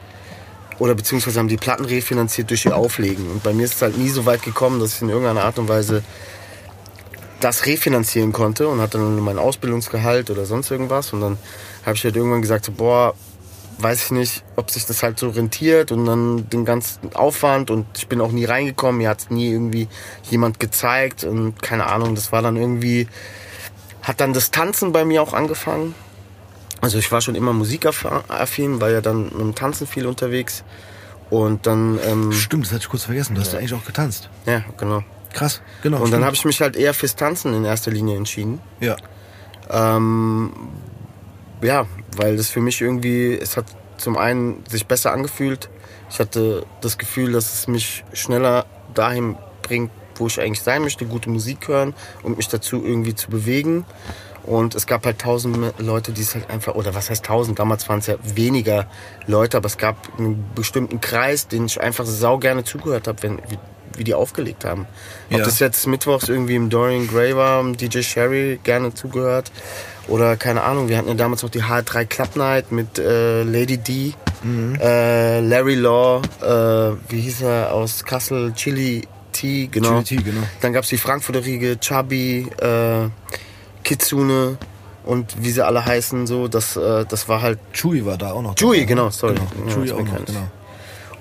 [0.79, 3.29] oder beziehungsweise haben die Platten refinanziert durch ihr Auflegen.
[3.29, 5.59] Und bei mir ist es halt nie so weit gekommen, dass ich in irgendeiner Art
[5.59, 6.03] und Weise
[7.41, 11.13] das refinanzieren konnte und hatte dann mein Ausbildungsgehalt oder sonst irgendwas.
[11.13, 11.37] Und dann
[11.85, 13.13] habe ich halt irgendwann gesagt, so, boah,
[13.81, 17.85] weiß ich nicht, ob sich das halt so rentiert und dann den ganzen Aufwand und
[17.97, 19.87] ich bin auch nie reingekommen, mir hat es nie irgendwie
[20.29, 23.07] jemand gezeigt und keine Ahnung, das war dann irgendwie,
[24.01, 25.95] hat dann das Tanzen bei mir auch angefangen.
[26.81, 30.63] Also ich war schon immer musikaffin, war ja dann mit dem Tanzen viel unterwegs
[31.29, 33.35] und dann, ähm, Stimmt, das hatte ich kurz vergessen.
[33.35, 34.29] Du hast ja eigentlich auch getanzt.
[34.45, 35.03] ja, genau.
[35.33, 35.97] Krass, genau.
[35.97, 36.25] Und dann stimmt.
[36.25, 38.59] habe ich mich halt eher fürs Tanzen in erster Linie entschieden.
[38.79, 38.95] ja.
[39.71, 40.51] Ähm,
[41.61, 41.85] ja,
[42.15, 43.65] weil das für mich irgendwie, es hat
[43.97, 45.69] zum einen sich besser angefühlt.
[46.09, 51.05] Ich hatte das Gefühl, dass es mich schneller dahin bringt, wo ich eigentlich sein möchte,
[51.05, 51.93] gute Musik hören
[52.23, 53.85] und mich dazu irgendwie zu bewegen.
[54.43, 57.59] Und es gab halt tausend Leute, die es halt einfach, oder was heißt tausend?
[57.59, 58.87] Damals waren es ja weniger
[59.27, 63.37] Leute, aber es gab einen bestimmten Kreis, den ich einfach sau gerne zugehört habe, wenn,
[63.49, 63.57] wie,
[63.97, 64.87] wie die aufgelegt haben.
[65.31, 65.43] Ob Ja.
[65.45, 69.51] das jetzt mittwochs irgendwie im Dorian Gray war, DJ Sherry gerne zugehört.
[70.07, 73.77] Oder keine Ahnung, wir hatten ja damals noch die H3 Club Night mit äh, Lady
[73.77, 74.13] D,
[74.81, 80.01] äh, Larry Law, äh, wie hieß er aus Kassel, Chili T, genau.
[80.01, 80.41] Chili T, genau.
[80.61, 83.09] Dann gab's die Frankfurter Riege, Chubby, äh,
[83.83, 84.57] Kitsune
[85.05, 88.41] und wie sie alle heißen, so, das, äh, das war halt Chewy war da auch
[88.41, 88.55] noch.
[88.55, 88.85] Chewy, dabei.
[88.85, 89.35] genau, sorry.
[89.35, 89.67] Genau.
[89.67, 90.47] Ja, Chewy ist auch noch, genau.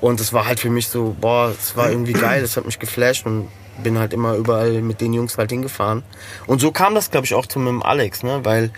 [0.00, 2.78] Und es war halt für mich so, boah, es war irgendwie geil, es hat mich
[2.78, 3.48] geflasht und
[3.82, 6.02] bin halt immer überall mit den Jungs halt hingefahren.
[6.46, 8.40] Und so kam das, glaube ich, auch zu meinem Alex, ne?
[8.44, 8.70] Weil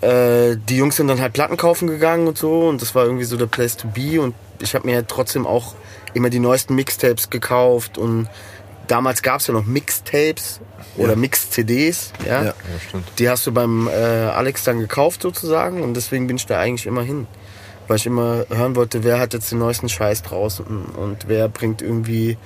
[0.00, 3.24] äh, die Jungs sind dann halt Platten kaufen gegangen und so und das war irgendwie
[3.24, 5.74] so der Place to be und ich habe mir halt trotzdem auch
[6.14, 8.28] immer die neuesten Mixtapes gekauft und
[8.92, 10.60] damals gab es ja noch Mixtapes
[10.98, 12.26] oder Mix-CDs, ja.
[12.26, 12.44] Ja.
[12.44, 12.54] Ja,
[12.86, 13.04] stimmt.
[13.18, 16.86] Die hast du beim äh, Alex dann gekauft sozusagen und deswegen bin ich da eigentlich
[16.86, 17.26] immer hin.
[17.88, 21.80] Weil ich immer hören wollte, wer hat jetzt den neuesten Scheiß draußen und wer bringt
[21.80, 22.36] irgendwie,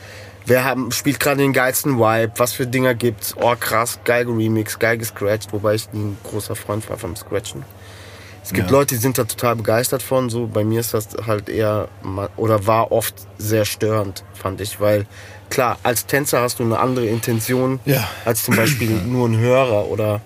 [0.47, 4.79] wer haben, spielt gerade den geilsten Vibe, was für Dinger gibt's, oh krass, geil geremix,
[4.79, 7.65] geil gescratcht, wobei ich nie ein großer Freund war vom Scratchen.
[8.43, 8.79] Es gibt Ja.
[8.79, 11.89] Leute, die sind da total begeistert von, so bei mir ist das halt eher,
[12.37, 15.07] oder war oft sehr störend, fand ich, weil
[15.51, 18.09] klar, als Tänzer hast du eine andere Intention Ja.
[18.25, 20.21] als zum Beispiel nur ein Hörer oder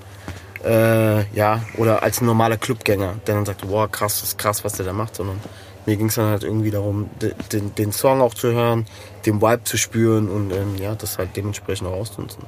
[0.64, 4.62] äh, ja, oder als ein normaler Clubgänger, der dann sagt, boah, krass, das ist krass,
[4.64, 5.40] was der da macht, sondern
[5.86, 8.86] mir ging es dann halt irgendwie darum, de- den, den Song auch zu hören,
[9.24, 12.42] den Vibe zu spüren und ähm, ja, das halt dementsprechend auch auszunutzen.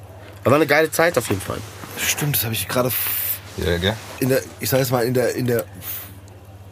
[0.45, 1.59] Aber eine geile Zeit auf jeden Fall.
[1.97, 2.91] Stimmt, das habe ich gerade
[3.57, 3.97] Ja, gell?
[4.21, 5.65] in der, ich sage jetzt mal, in der, in der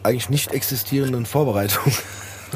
[0.03, 1.91] eigentlich nicht existierenden Vorbereitung.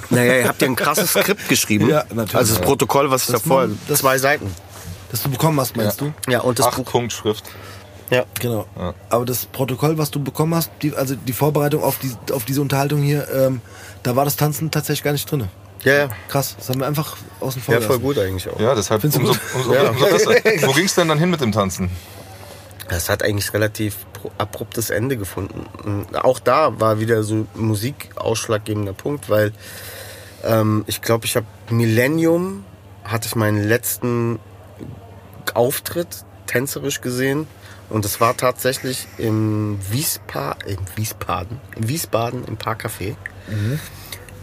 [0.10, 1.90] Naja, ihr habt ja ein krasses Skript geschrieben.
[1.90, 2.36] Ja, natürlich.
[2.36, 3.62] Also das Protokoll, was ist Das davor?
[3.68, 4.54] man- das- Zwei Seiten.
[5.12, 6.08] Das du bekommen hast, meinst Ja.
[6.26, 6.32] du?
[6.32, 6.92] Ja, und das Acht Buch.
[6.92, 7.44] Punkt Schrift.
[8.10, 8.26] Ja.
[8.40, 8.66] Genau.
[8.78, 8.94] Ja.
[9.10, 12.62] Aber das Protokoll, was du bekommen hast, die, also die Vorbereitung auf, die, auf diese
[12.62, 13.62] Unterhaltung hier, ähm,
[14.04, 15.48] da war das Tanzen tatsächlich gar nicht drin.
[15.84, 16.10] Ja, ja.
[16.28, 18.60] Krass, das haben wir einfach außen vor Ja, voll gut eigentlich auch.
[18.60, 19.42] Ja, deshalb Findest umso, gut?
[19.56, 20.68] umso, umso besser.
[20.68, 21.90] Wo ging's denn dann hin mit dem Tanzen?
[22.90, 23.96] Das hat eigentlich relativ
[24.38, 25.66] abruptes Ende gefunden.
[25.84, 29.52] Und Auch da war wieder so Musik ausschlaggebender Punkt, weil
[30.44, 32.64] ähm, ich glaube, ich habe Millennium,
[33.04, 34.40] hatte ich meinen letzten
[35.54, 37.48] Auftritt tänzerisch gesehen.
[37.90, 43.16] Und es war tatsächlich im Wiespa in Wiesbaden, in Wiesbaden im Parkcafé.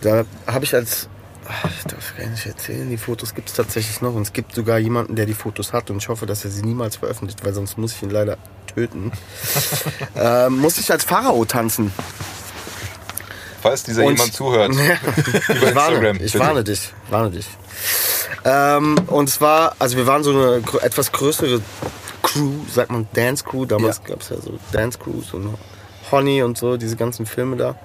[0.01, 1.09] Da habe ich als,
[1.49, 4.15] ach, ich darf gar nicht erzählen, die Fotos gibt es tatsächlich noch.
[4.15, 5.91] Und es gibt sogar jemanden, der die Fotos hat.
[5.91, 8.37] Und ich hoffe, dass er sie niemals veröffentlicht, weil sonst muss ich ihn leider
[8.75, 9.13] töten.
[10.17, 11.93] ähm, muss ich als Pharao tanzen.
[13.61, 14.73] Falls dieser Und- jemand zuhört.
[15.49, 16.17] Über Ich warne, Instagram.
[16.17, 16.39] ich bitte.
[16.41, 17.47] warne dich, warne dich.
[18.45, 21.61] Ähm, und zwar, also wir waren so eine etwas größere
[22.23, 23.65] Crew, sagt man Dance Crew.
[23.67, 24.11] Damals Ja.
[24.15, 25.55] gab es ja so Dance Crews und
[26.11, 27.77] Honey und so, diese ganzen Filme da.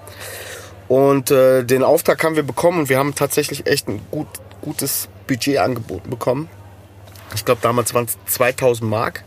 [0.87, 4.27] Und äh, den Auftrag haben wir bekommen und wir haben tatsächlich echt ein gut,
[4.61, 6.49] gutes Budget angeboten bekommen.
[7.35, 9.23] Ich glaube, damals waren es 2000 Mark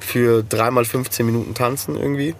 [0.00, 2.34] für dreimal 15 Minuten tanzen irgendwie.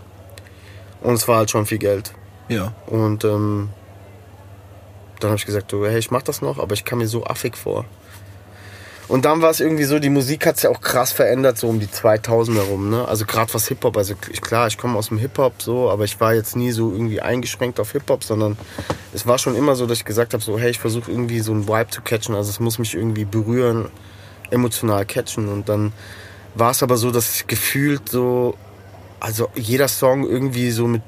[1.00, 2.12] Und es war halt schon viel Geld.
[2.48, 2.74] Ja.
[2.86, 3.70] Und ähm,
[5.20, 7.24] dann habe ich gesagt, so, hey, ich mach das noch, aber ich kam mir so
[7.24, 7.84] affig vor.
[9.10, 11.80] Und dann war es irgendwie so, die Musik hat sich auch krass verändert, so um
[11.80, 12.90] die 2000 herum.
[12.90, 13.08] Ne?
[13.08, 16.20] Also gerade was Hip-Hop, also ich, klar, ich komme aus dem Hip-Hop so, aber ich
[16.20, 18.56] war jetzt nie so irgendwie eingeschränkt auf Hip-Hop, sondern
[19.12, 21.50] es war schon immer so, dass ich gesagt habe, so, hey, ich versuche irgendwie so
[21.50, 23.88] einen Vibe zu catchen, also es muss mich irgendwie berühren,
[24.50, 25.48] emotional catchen.
[25.48, 25.92] Und dann
[26.54, 28.54] war es aber so, dass ich gefühlt so,
[29.18, 31.02] also jeder Song irgendwie so mit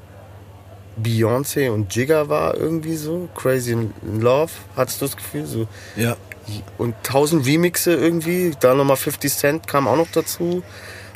[1.00, 3.28] Beyoncé und Jigga war irgendwie so.
[3.36, 5.46] Crazy in Love, hattest du das Gefühl?
[5.46, 5.68] So.
[5.94, 6.16] Ja.
[6.78, 8.52] Und tausend Remixe irgendwie.
[8.60, 10.62] Da nochmal 50 Cent kam auch noch dazu.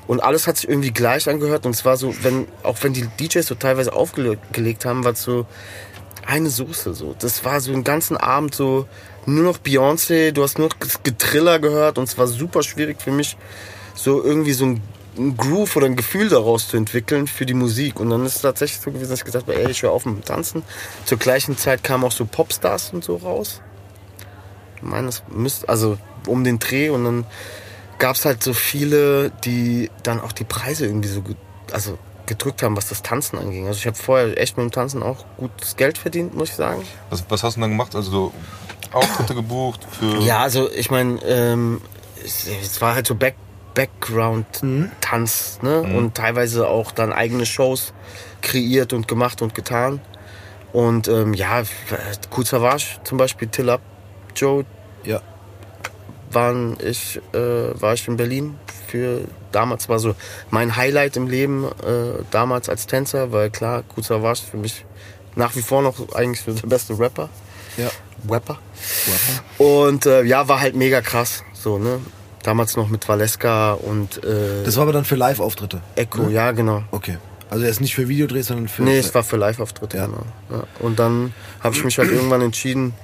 [0.07, 1.67] Und alles hat sich irgendwie gleich angehört.
[1.67, 5.23] Und es war so, wenn, auch wenn die DJs so teilweise aufgelegt haben, war es
[5.23, 5.47] so
[6.27, 6.95] eine Soße.
[6.95, 7.15] So.
[7.19, 8.87] Das war so den ganzen Abend so
[9.27, 10.33] nur noch Beyoncé.
[10.33, 11.99] Du hast nur noch Getriller gehört.
[11.99, 13.37] Und es war super schwierig für mich,
[13.95, 14.83] so irgendwie so ein
[15.19, 18.01] ein Groove oder ein Gefühl daraus zu entwickeln für die Musik.
[18.01, 20.05] Und dann ist es tatsächlich so gewesen, dass ich gesagt habe, ey, ich höre auf
[20.05, 20.63] mit dem Tanzen.
[21.05, 23.61] Zur gleichen Zeit kamen auch so Popstars und so raus.
[24.77, 27.27] Ich meine, das müsste, also um den Dreh und dann
[27.99, 31.37] gab es halt so viele, die dann auch die Preise irgendwie so gut,
[31.73, 33.67] also gedrückt haben, was das Tanzen anging.
[33.69, 36.83] Also ich habe vorher echt mit dem Tanzen auch gutes Geld verdient, muss ich sagen.
[37.11, 37.95] Was, was hast du dann gemacht?
[37.95, 38.33] Also so
[38.93, 40.19] Auftritte gebucht für.
[40.19, 41.81] Ja, also ich meine, ähm,
[42.25, 43.37] es, es war halt so Back,
[43.75, 45.83] Background-Tanz, ne?
[45.83, 47.93] Und teilweise auch dann eigene Shows
[48.41, 50.01] kreiert und gemacht und getan.
[50.73, 51.63] Und ähm, ja,
[52.35, 53.83] Cool Savage zum Beispiel, Till Up,
[54.37, 54.65] Joe,
[55.05, 55.21] Ja.
[56.31, 58.57] waren ich, äh, war ich in Berlin
[58.89, 59.23] für
[59.53, 60.15] damals war so
[60.51, 64.85] mein Highlight im Leben äh, damals als Tänzer, weil klar, Cool Savage für mich
[65.35, 67.29] nach wie vor noch eigentlich so der beste Rapper.
[67.77, 67.89] Ja.
[68.31, 68.59] Rapper.
[69.59, 71.43] Und äh, ja, war halt mega krass.
[71.53, 71.99] So, ne?
[72.43, 75.81] Damals noch mit Valeska und äh, Das war aber dann für Live-Auftritte.
[75.97, 76.83] Echo, ja, genau.
[76.93, 77.19] Okay.
[77.51, 78.83] Also er ist nicht für Videodrehs, sondern für.
[78.83, 80.07] Nee, es war für Live-Auftritte, Ja.
[80.07, 80.23] genau.
[80.51, 80.65] Ja.
[80.81, 82.95] Und dann habe ich mich halt irgendwann entschieden,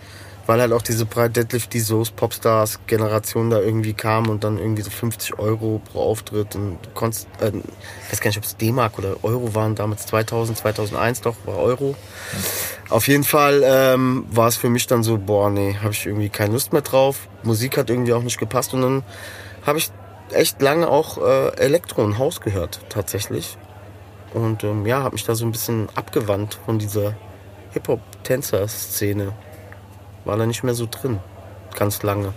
[0.46, 4.82] weil halt auch diese Deadlift, die Soos, Popstars Generation da irgendwie kam und dann irgendwie
[4.82, 8.98] so 50 Euro pro Auftritt und konntest, äh, ich weiß gar nicht, ob es D-Mark
[8.98, 11.94] oder Euro waren, damals 2000, 2001 doch, war Euro.
[12.88, 16.28] Auf jeden Fall ähm, war es für mich dann so, boah, nee, habe ich irgendwie
[16.28, 17.28] keine Lust mehr drauf.
[17.42, 19.02] Musik hat irgendwie auch nicht gepasst und dann
[19.64, 19.90] habe ich
[20.32, 23.56] echt lange auch äh, Elektro und Haus gehört, tatsächlich.
[24.34, 27.14] Und ähm, ja, habe mich da so ein bisschen abgewandt von dieser
[27.72, 29.32] Hip-Hop-Tänzer-Szene.
[30.24, 31.18] War da nicht mehr so drin.
[31.76, 32.32] Ganz lange.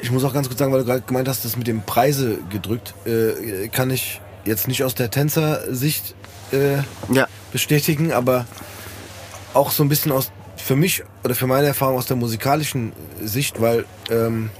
[0.00, 2.38] Ich muss auch ganz kurz sagen, weil du gerade gemeint hast, das mit dem Preise
[2.50, 6.14] gedrückt, äh, kann ich jetzt nicht aus der Tänzersicht
[6.52, 6.78] äh,
[7.12, 7.26] Ja.
[7.52, 8.46] bestätigen, aber
[9.54, 13.60] auch so ein bisschen aus für mich oder für meine Erfahrung aus der musikalischen Sicht,
[13.60, 14.50] weil ähm,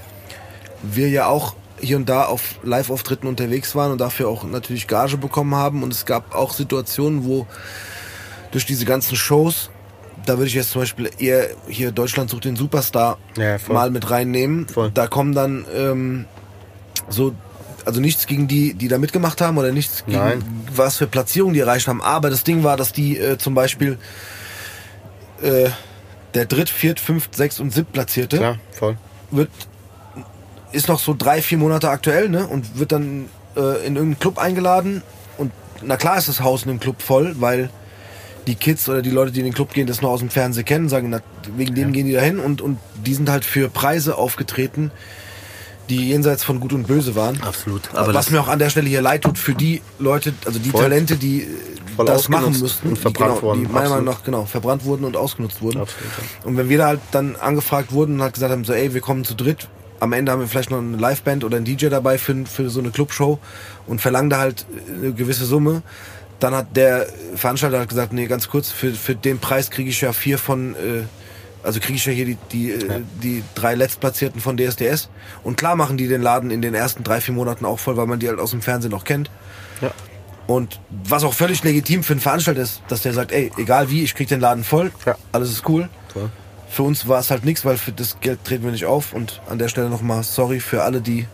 [0.81, 5.17] wir ja auch hier und da auf Live-Auftritten unterwegs waren und dafür auch natürlich Gage
[5.17, 7.47] bekommen haben und es gab auch Situationen, wo
[8.51, 9.69] durch diese ganzen Shows,
[10.25, 14.09] da würde ich jetzt zum Beispiel eher hier Deutschland sucht den Superstar Ja, mal mit
[14.09, 14.67] reinnehmen.
[14.67, 14.91] Voll.
[14.93, 16.25] Da kommen dann ähm,
[17.09, 17.33] so,
[17.85, 20.43] also nichts gegen die, die da mitgemacht haben oder nichts gegen Nein.
[20.75, 22.01] was für Platzierungen die erreicht haben.
[22.01, 23.97] Aber das Ding war, dass die äh, zum Beispiel
[25.41, 25.69] äh,
[26.33, 28.97] der Dritt-, Viert-, Fünft-, Sechst- und Siebtplatzierte Klar, voll.
[29.31, 29.49] wird
[30.71, 32.45] ist noch so drei, vier Monate aktuell, ne?
[32.45, 35.01] Und wird dann äh, in irgendeinen Club eingeladen.
[35.39, 35.51] Und
[35.81, 37.71] na klar ist das Haus in dem Club voll, weil
[38.49, 40.65] die Kids oder die Leute, die in den Club gehen, das noch aus dem Fernsehen
[40.65, 41.21] kennen, sagen, na,
[41.55, 44.91] wegen denen gehen die da hin und, und die sind halt für Preise aufgetreten,
[45.89, 47.41] die jenseits von Gut und Böse waren.
[47.43, 47.93] Absolut.
[47.93, 50.71] Aber was mir auch an der Stelle hier leid tut für die Leute, also die
[50.71, 50.81] Voll.
[50.81, 51.47] Talente, die
[51.97, 53.67] das machen müssten, und verbrannt die, genau, wurden.
[53.67, 55.81] die meiner Meinung nach genau verbrannt wurden und ausgenutzt wurden.
[55.81, 56.11] Absolut,
[56.43, 59.01] Und wenn wir da halt dann angefragt wurden und halt gesagt haben, so ey, wir
[59.01, 59.67] kommen zu dritt,
[59.99, 62.79] am Ende haben wir vielleicht noch eine Liveband oder einen DJ dabei für, für so
[62.79, 63.37] eine Clubshow
[63.85, 65.83] und verlangen da halt eine gewisse Summe,
[66.39, 70.13] dann hat der Veranstalter gesagt, nee, ganz kurz, für, für den Preis kriege ich ja
[70.13, 71.03] vier von, äh,
[71.63, 75.09] also kriege ich ja hier die, die, äh, die drei Letztplatzierten von DSDS.
[75.43, 78.07] Und klar machen die den Laden in den ersten drei, vier Monaten auch voll, weil
[78.07, 79.29] man die halt aus dem Fernsehen noch kennt.
[79.81, 79.91] Ja.
[80.47, 84.03] Und was auch völlig legitim für einen Veranstalter ist, dass der sagt, ey, egal wie,
[84.03, 85.15] ich krieg den Laden voll, Ja.
[85.31, 85.89] alles ist cool.
[86.11, 86.29] Voll.
[86.69, 89.13] Für uns war es halt nichts, weil für das Geld treten wir nicht auf.
[89.13, 91.27] Und an der Stelle nochmal sorry für alle, die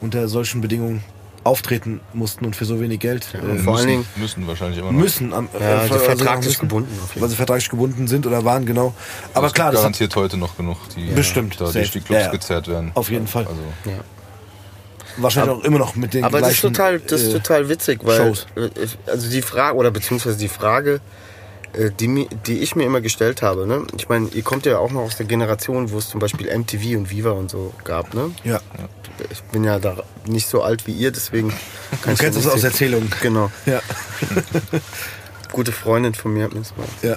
[0.00, 1.02] unter solchen Bedingungen
[1.44, 4.92] auftreten mussten und für so wenig Geld äh, vor müssen, allen Dingen- müssen wahrscheinlich immer
[4.92, 4.98] noch.
[4.98, 5.32] müssen.
[5.32, 8.26] Am, Ja, äh, die also vertraglich müssen, gebunden auf jeden Weil sie vertraglich gebunden sind
[8.26, 8.94] oder waren, genau.
[9.34, 12.00] Aber es klar, gibt das hat, garantiert heute noch genug, die Bestimmt, da durch die
[12.00, 12.32] Clubs Ja, ja.
[12.32, 12.90] gezerrt werden.
[12.94, 13.46] auf jeden Fall.
[13.46, 13.92] Also, Ja.
[15.18, 17.68] wahrscheinlich auch immer noch mit den Aber das ist gleichen total, das ist äh, total
[17.68, 18.46] witzig, weil Shows.
[18.56, 18.68] äh,
[19.10, 21.00] also die Frage oder beziehungsweise die Frage, äh,
[21.90, 23.82] die, mi- die ich mir immer gestellt habe, ne?
[23.96, 26.96] Ich meine, ihr kommt ja auch noch aus der Generation, wo es zum Beispiel MTV
[26.98, 28.30] und Viva und so gab, ne?
[28.44, 28.60] Ja,
[29.30, 31.50] Ich bin ja da nicht so alt wie ihr, deswegen
[32.02, 32.64] kann du kennst das nicht aus.
[32.64, 33.10] Erzählungen.
[33.22, 33.50] Genau.
[33.66, 33.80] Ja,
[35.52, 37.16] Gute Freundin von mir hat mir das mal ja.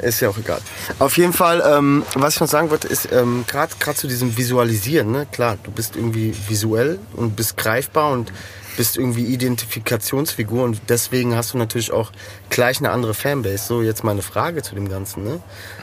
[0.04, 0.60] Ist ja auch egal.
[0.98, 5.12] Auf jeden Fall, ähm, was ich noch sagen wollte, ist ähm, gerade zu diesem Visualisieren.
[5.12, 5.26] Ne?
[5.30, 8.32] Klar, du bist irgendwie visuell und bist greifbar und
[8.78, 12.12] bist irgendwie Identifikationsfigur und deswegen hast du natürlich auch
[12.48, 13.58] gleich eine andere Fanbase.
[13.58, 15.24] So, jetzt mal eine Frage zu dem Ganzen.
[15.24, 15.40] Ne?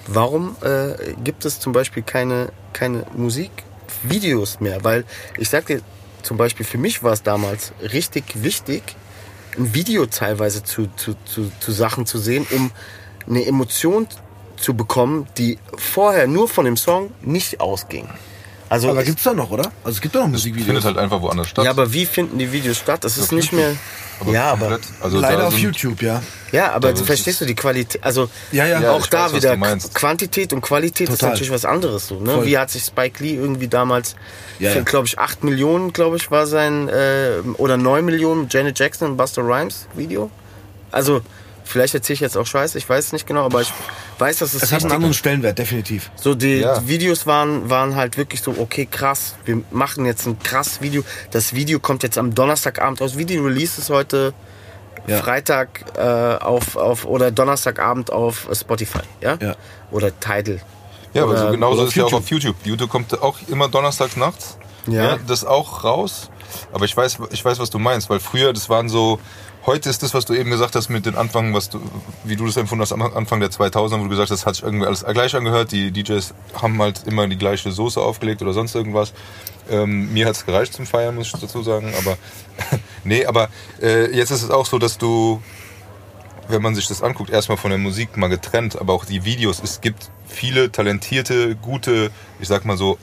[0.08, 4.86] Warum äh, gibt es zum Beispiel keine, keine Musikvideos mehr?
[4.86, 5.04] Weil
[5.38, 5.82] ich sag dir,
[6.24, 8.82] zum Beispiel für mich war es damals richtig wichtig,
[9.58, 12.72] ein Video teilweise zu, zu, zu, zu Sachen zu sehen, um
[13.28, 14.08] eine Emotion
[14.56, 18.08] zu bekommen, die vorher nur von dem Song nicht ausging.
[18.68, 19.72] Also Aber ich- gibt's da noch, oder?
[19.84, 20.86] Also es gibt doch noch findet Musikvideos.
[20.86, 21.66] halt einfach woanders statt.
[21.66, 23.04] ja, aber wie finden die Videos statt?
[23.04, 23.76] Das ist Auf nicht YouTube.
[24.24, 24.34] mehr.
[24.34, 24.82] ja, aber komplett.
[25.02, 26.24] also Leider da auf YouTube, ja.
[26.52, 28.04] ja, aber es verstehst ist- du die Qualität?
[28.04, 28.80] Also Ja, ja.
[28.82, 29.78] Ja, auch da weiß, was wieder.
[29.94, 31.32] Quantität und Qualität ist Total.
[31.34, 32.20] natürlich was anderes so.
[32.20, 32.44] Ne?
[32.46, 34.16] Wie hat sich Spike Lee irgendwie damals
[34.58, 34.84] Ja, für ja.
[34.84, 39.12] glaube ich 8 Millionen, glaube ich, war sein äh, oder 9 Millionen mit Janet Jackson
[39.12, 40.32] und Buster Rhymes Video.
[40.92, 41.22] Also
[41.66, 43.74] vielleicht erzähle ich jetzt auch Scheiße, ich weiß es nicht genau, aber ich
[44.20, 46.10] weiß, dass es, Es hat einen anderen Stellenwert, definitiv.
[46.16, 46.80] so, die Ja.
[46.80, 51.04] die Videos waren, waren halt wirklich so, okay, krass, wir machen jetzt ein krass Video.
[51.32, 53.18] Das Video kommt jetzt am Donnerstagabend raus.
[53.18, 54.34] Video Release ist heute
[55.08, 55.20] Ja.
[55.22, 59.38] Freitag äh, auf, auf oder Donnerstagabend auf Spotify, ja?
[59.42, 59.56] Ja.
[59.92, 60.62] Oder Tidal.
[61.14, 62.24] Ja, aber so genauso ist ja auch YouTube.
[62.24, 62.56] auf YouTube.
[62.66, 64.58] YouTube kommt auch immer donnerstags nachts.
[64.88, 65.18] Ja.
[65.28, 66.30] Das auch raus.
[66.74, 69.20] Aber ich weiß, ich weiß, was du meinst, weil früher, das waren so,
[69.66, 71.80] heute ist das, was du eben gesagt hast mit den Anfang, was du,
[72.24, 74.56] wie du das empfunden hast am Anfang der 2000er, wo du gesagt hast, das hat
[74.56, 75.72] sich irgendwie alles gleich angehört.
[75.72, 79.14] Die DJs haben halt immer die gleiche Soße aufgelegt oder sonst irgendwas.
[79.70, 81.94] Ähm, mir hat's gereicht zum Feiern, muss ich dazu sagen.
[81.98, 82.18] Aber
[83.04, 83.50] nee, aber
[83.82, 85.42] äh, jetzt ist es auch so, dass du
[86.48, 89.62] wenn man sich das anguckt, erstmal von der Musik mal getrennt, aber auch die Videos.
[89.64, 92.98] Es gibt viele talentierte, gute, ich sag mal so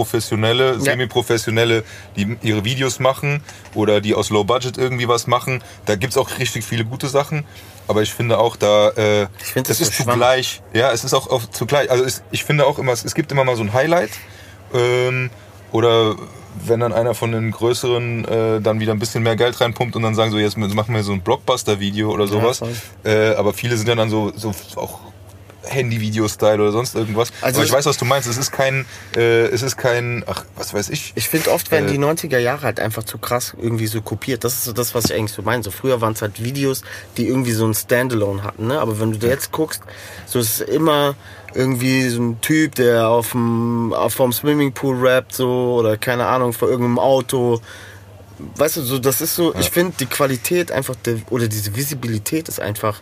[0.00, 1.84] halbprofessionelle, semi-professionelle,
[2.16, 3.42] die ihre Videos machen
[3.74, 5.62] oder die aus Low Budget irgendwie was machen.
[5.86, 7.44] Da gibt's auch richtig viele gute Sachen.
[7.88, 10.12] Aber ich finde auch da, äh, Ich find das es so ist schwammig.
[10.12, 13.14] zugleich, ja, es ist auch, auch zugleich, also es, ich finde auch immer, es, es
[13.14, 14.10] gibt immer mal so ein Highlight,
[14.72, 15.30] ähm,
[15.72, 16.14] oder
[16.64, 20.02] wenn dann einer von den größeren äh, dann wieder ein bisschen mehr Geld reinpumpt und
[20.02, 22.58] dann sagen so, jetzt machen wir so ein Blockbuster-Video oder sowas.
[22.58, 22.74] voll.
[23.04, 25.00] äh, aber viele sind ja dann so, so auch
[25.64, 27.32] Handy-Video-Style oder sonst irgendwas.
[27.40, 28.28] Also aber ich weiß, was du meinst.
[28.28, 31.12] Es ist kein, äh, es ist kein, ach, was weiß ich.
[31.16, 34.44] Ich finde oft werden Äh, die 90er Jahre halt einfach zu krass irgendwie so kopiert.
[34.44, 35.62] Das ist so das, was ich eigentlich so meine.
[35.62, 36.82] So früher waren es halt Videos,
[37.16, 38.80] die irgendwie so ein Standalone hatten, ne?
[38.80, 39.82] Aber wenn du da jetzt guckst,
[40.26, 41.14] so ist es immer
[41.54, 46.52] irgendwie so ein Typ, der auf dem auf vom Swimmingpool rappt so oder keine Ahnung
[46.52, 47.60] vor irgendeinem Auto.
[48.56, 52.48] Weißt du, so das ist so, ich finde die Qualität einfach der, oder diese Visibilität
[52.48, 53.00] ist einfach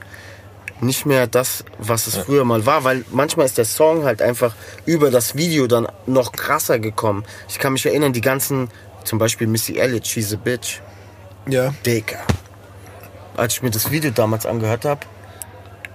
[0.80, 4.54] nicht mehr das, was es früher mal war, weil manchmal ist der Song halt einfach
[4.86, 7.24] über das Video dann noch krasser gekommen.
[7.48, 8.70] Ich kann mich erinnern, die ganzen,
[9.04, 10.80] zum Beispiel Missy Elliott, She's a Bitch,
[11.48, 11.74] Ja.
[11.84, 12.18] Digga.
[13.36, 15.00] Als ich mir das Video damals angehört habe,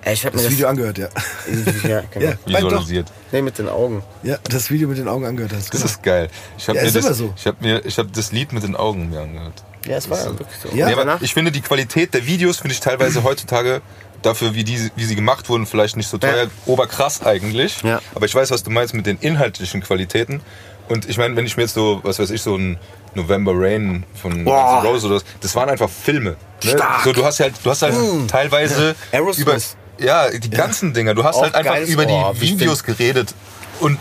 [0.06, 1.08] ich habe mir Das das Video angehört, ja.
[1.88, 2.26] ja, genau.
[2.26, 2.36] Ja.
[2.46, 3.12] Visualisiert.
[3.32, 4.04] Nee, mit den Augen.
[4.22, 5.66] Ja, das Video mit den Augen angehört hast.
[5.74, 5.86] Das Genau.
[5.86, 6.28] ist geil.
[6.58, 7.34] Ich habe Ja, mir, ist das, immer so.
[7.38, 9.64] ich hab mir, ich hab das Lied mit den Augen mir angehört.
[9.88, 10.70] Ja, es war ja wirklich so.
[10.76, 13.82] Ja, Nee, aber ich finde die Qualität der Videos finde ich teilweise heutzutage
[14.24, 16.50] dafür, wie, die, wie sie gemacht wurden, vielleicht nicht so teuer, Ja.
[16.66, 17.82] oberkrass eigentlich.
[17.84, 18.02] Ja.
[18.16, 20.42] Aber ich weiß, was du meinst mit den inhaltlichen Qualitäten.
[20.90, 22.78] Und ich meine, wenn ich mir jetzt so, was weiß ich, so ein
[23.16, 24.82] November Rain von Boah.
[24.84, 26.36] Roses oder so, das waren einfach Filme.
[26.64, 26.72] Ne?
[26.72, 27.02] Stark.
[27.02, 27.04] Mm.
[27.06, 27.96] So, du hast halt, du hast halt
[28.28, 29.76] teilweise Aerosmith.
[29.98, 31.14] über, ja, die ganzen Dinger.
[31.14, 33.34] Du hast Auch halt einfach über die Videos geredet
[33.80, 33.98] und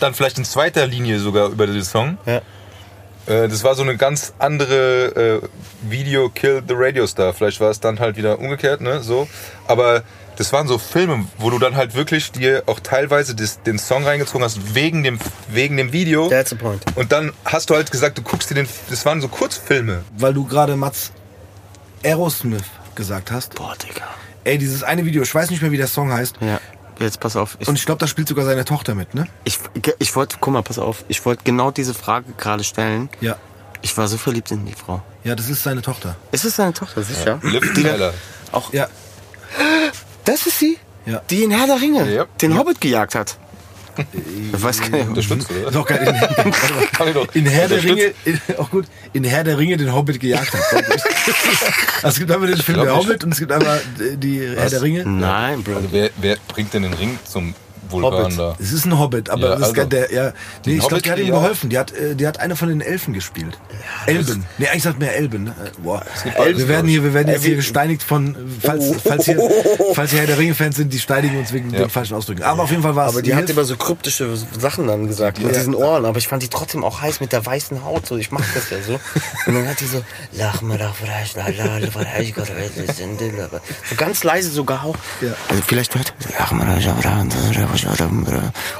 [0.00, 2.18] dann vielleicht in zweiter Linie sogar über den Song.
[2.26, 2.40] ja.
[3.26, 5.48] Äh, Das war so eine ganz andere äh,
[5.82, 7.32] Video Kill the Radio Star.
[7.32, 9.00] Vielleicht war es dann halt wieder umgekehrt, ne?
[9.02, 9.28] So.
[9.66, 10.02] Aber
[10.36, 14.04] das waren so Filme, wo du dann halt wirklich dir auch teilweise das, den Song
[14.04, 16.28] reingezogen hast wegen dem, wegen dem Video.
[16.28, 16.82] That's the point.
[16.96, 18.68] Und dann hast du halt gesagt, du guckst dir den.
[18.90, 20.02] Das waren so Kurzfilme.
[20.16, 21.12] Weil du gerade Mats
[22.04, 23.54] Aerosmith gesagt hast.
[23.54, 24.06] Boah, Digga.
[24.44, 26.36] Ey, dieses eine Video, ich weiß nicht mehr, wie der Song heißt.
[26.40, 26.60] Ja,
[26.98, 27.56] jetzt pass auf.
[27.58, 29.26] Ich, Und ich glaube, da spielt sogar seine Tochter mit, ne?
[29.44, 29.58] ich,
[29.98, 31.04] ich wollte, guck mal, pass auf.
[31.08, 33.08] Ich wollte genau diese Frage gerade stellen.
[33.20, 33.36] Ja.
[33.80, 35.02] Ich war so verliebt in die Frau.
[35.24, 36.16] Ja, das ist seine Tochter.
[36.30, 37.40] Ist es seine Tochter, sicher?
[37.42, 38.12] Liv Tyler.
[38.72, 38.86] Ja.
[40.24, 40.78] Das ist sie?
[41.06, 41.20] Ja.
[41.30, 42.26] Die in Herr der Ringe Ja.
[42.40, 43.36] den Hobbit gejagt hat.
[44.54, 45.08] Ich weiß gar nicht.
[45.08, 45.68] Unterstützt, oder?
[45.68, 46.00] Ist auch geil.
[46.44, 46.50] In,
[46.92, 48.14] Kann ich in Herr der unterstützen.
[48.24, 50.60] Ringe, in, auch gut, in Herr der Ringe den Hobbit gejagt hat.
[50.72, 51.02] ich.
[51.96, 52.96] also es gibt einmal den Film Der ich.
[52.96, 53.80] Hobbit und es gibt einmal
[54.16, 55.04] die Herr der Ringe.
[55.06, 55.76] Nein, Bro.
[55.76, 57.54] Also wer, wer bringt denn den Ring zum
[57.92, 58.38] Vulkan Hobbit.
[58.38, 58.56] da?
[58.60, 60.32] Es ist ein Hobbit, aber Ja, das ist also, der, ja,
[60.66, 61.34] nee, ich glaube, Hobbit, die hat ihm ja.
[61.34, 61.70] geholfen.
[61.70, 63.58] Die hat, äh, die hat eine von den Elfen gespielt.
[64.06, 64.44] Elben.
[64.58, 65.44] Nee, eigentlich sagt ja Elben.
[65.44, 65.50] Ne?
[65.50, 66.02] Äh, Boah.
[66.24, 69.38] gibt Wir werden hier, wir werden jetzt Äh, hier gesteinigt von, falls, falls hier,
[69.94, 71.80] falls hier Herr der Ringe-Fans sind, die steinigen uns wegen Ja.
[71.80, 72.42] den falschen Ausdrücken.
[72.42, 73.12] Aber auf jeden Fall war es.
[73.12, 73.52] Aber die hat Hilfe.
[73.52, 76.04] immer so kryptische Sachen dann gesagt mit diesen Ohren.
[76.04, 78.06] Aber ich fand die trotzdem auch heiß mit der weißen Haut.
[78.06, 78.98] So, ich mach das ja so.
[79.46, 80.02] Und dann hat die so,
[80.32, 80.94] lach mal doch
[83.88, 84.98] so ganz leise so gehaucht.
[85.20, 85.32] Ja.
[85.48, 87.02] Also vielleicht hört, lach mal doch,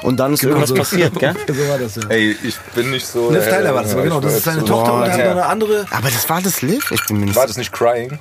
[0.03, 0.75] und dann ist irgendwas so.
[0.75, 1.33] passiert, gell?
[1.47, 2.03] so war das, ja.
[2.09, 3.31] Ey, ich bin nicht so.
[3.31, 4.19] Liv der- Tyler war das, aber genau.
[4.19, 5.31] Das ist seine so- Tochter und hat ja.
[5.31, 5.85] eine andere.
[5.91, 6.91] Aber das war das Liv?
[6.91, 8.19] Ich bin mir nicht War das nicht Crying?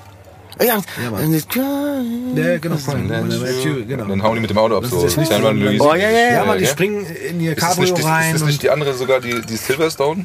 [0.61, 1.33] Ja, Ja, Mann.
[1.33, 2.77] Ja, genau.
[2.77, 4.05] Genau.
[4.05, 4.83] dann hauen die mit dem Auto ab.
[4.83, 4.99] Das So.
[5.05, 5.81] ist jetzt nicht.
[5.81, 6.33] Oh, ja, ja, ja.
[6.33, 6.71] Ja, aber die ja.
[6.71, 8.35] springen in ihr Ist das Cabrio nicht, ist, rein.
[8.35, 10.25] ist das nicht die andere sogar, die, die Silverstone?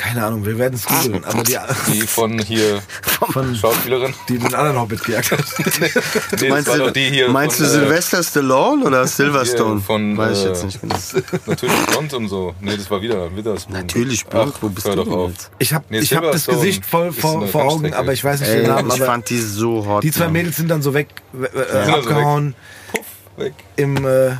[0.00, 1.22] Keine Ahnung, wir werden es googeln.
[1.26, 1.58] Aber die,
[1.92, 2.80] Die von hier
[3.32, 4.14] von, Schauspielerin?
[4.30, 5.40] die den anderen Hobbit gejagt hat.
[6.40, 9.74] Nee, Meinst du, doch die hier meinst von, du äh, Sylvester Stallone oder Silverstone?
[9.74, 10.80] Hier von, Weiß ich äh, jetzt nicht.
[10.80, 10.94] genau.
[11.46, 12.54] Natürlich blond und so.
[12.60, 13.74] Nee, das war wieder Witherspoon.
[13.76, 15.30] Natürlich blond, Ach, wo bist du doch denn auf.
[15.32, 15.50] jetzt?
[15.58, 18.48] Ich habe Nee, ich hab das Gesicht voll vor, vor Augen, aber ich weiß nicht
[18.48, 18.90] Ey, den Namen.
[18.90, 20.02] ich fand die so hot.
[20.02, 20.32] die zwei Mann.
[20.32, 22.54] Mädels sind dann so weg, äh, so abgehauen
[22.90, 23.04] Puff,
[23.36, 23.52] weg.
[23.76, 24.30] im, äh,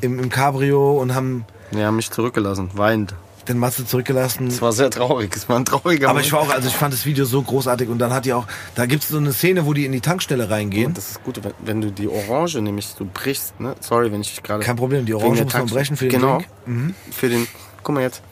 [0.00, 3.14] im, im Cabrio und haben Die haben mich zurückgelassen, weint.
[3.48, 4.46] Den Matze zurückgelassen.
[4.48, 6.92] Es war sehr traurig, es war ein trauriger Aber ich war auch, also ich fand
[6.92, 9.66] das Video so großartig und dann hat die auch, da gibt es so eine Szene,
[9.66, 10.86] wo die in die Tankstelle reingehen.
[10.88, 13.74] Und das ist gut, wenn, du die Orange nämlich so brichst, ne?
[13.80, 14.64] Sorry, wenn ich gerade.
[14.64, 16.36] Kein Problem, die Orange muss man brechen für den Genau.
[16.38, 16.48] Drink.
[16.66, 16.94] Mhm.
[17.10, 17.46] Für den.
[17.82, 18.22] Guck mal jetzt.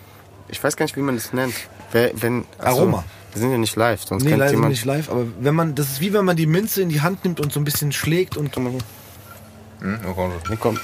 [0.49, 1.55] Ich weiß gar nicht, wie man das nennt.
[1.93, 3.05] Wer, wenn, achso, Aroma.
[3.33, 4.71] Wir sind ja nicht live, sonst Nee, kennt leider jemand.
[4.71, 7.25] nicht live, aber wenn man, das ist wie wenn man die Minze in die Hand
[7.25, 8.73] nimmt und so ein bisschen schlägt und Hm,
[10.07, 10.35] Orange.
[10.49, 10.79] Nee, komm.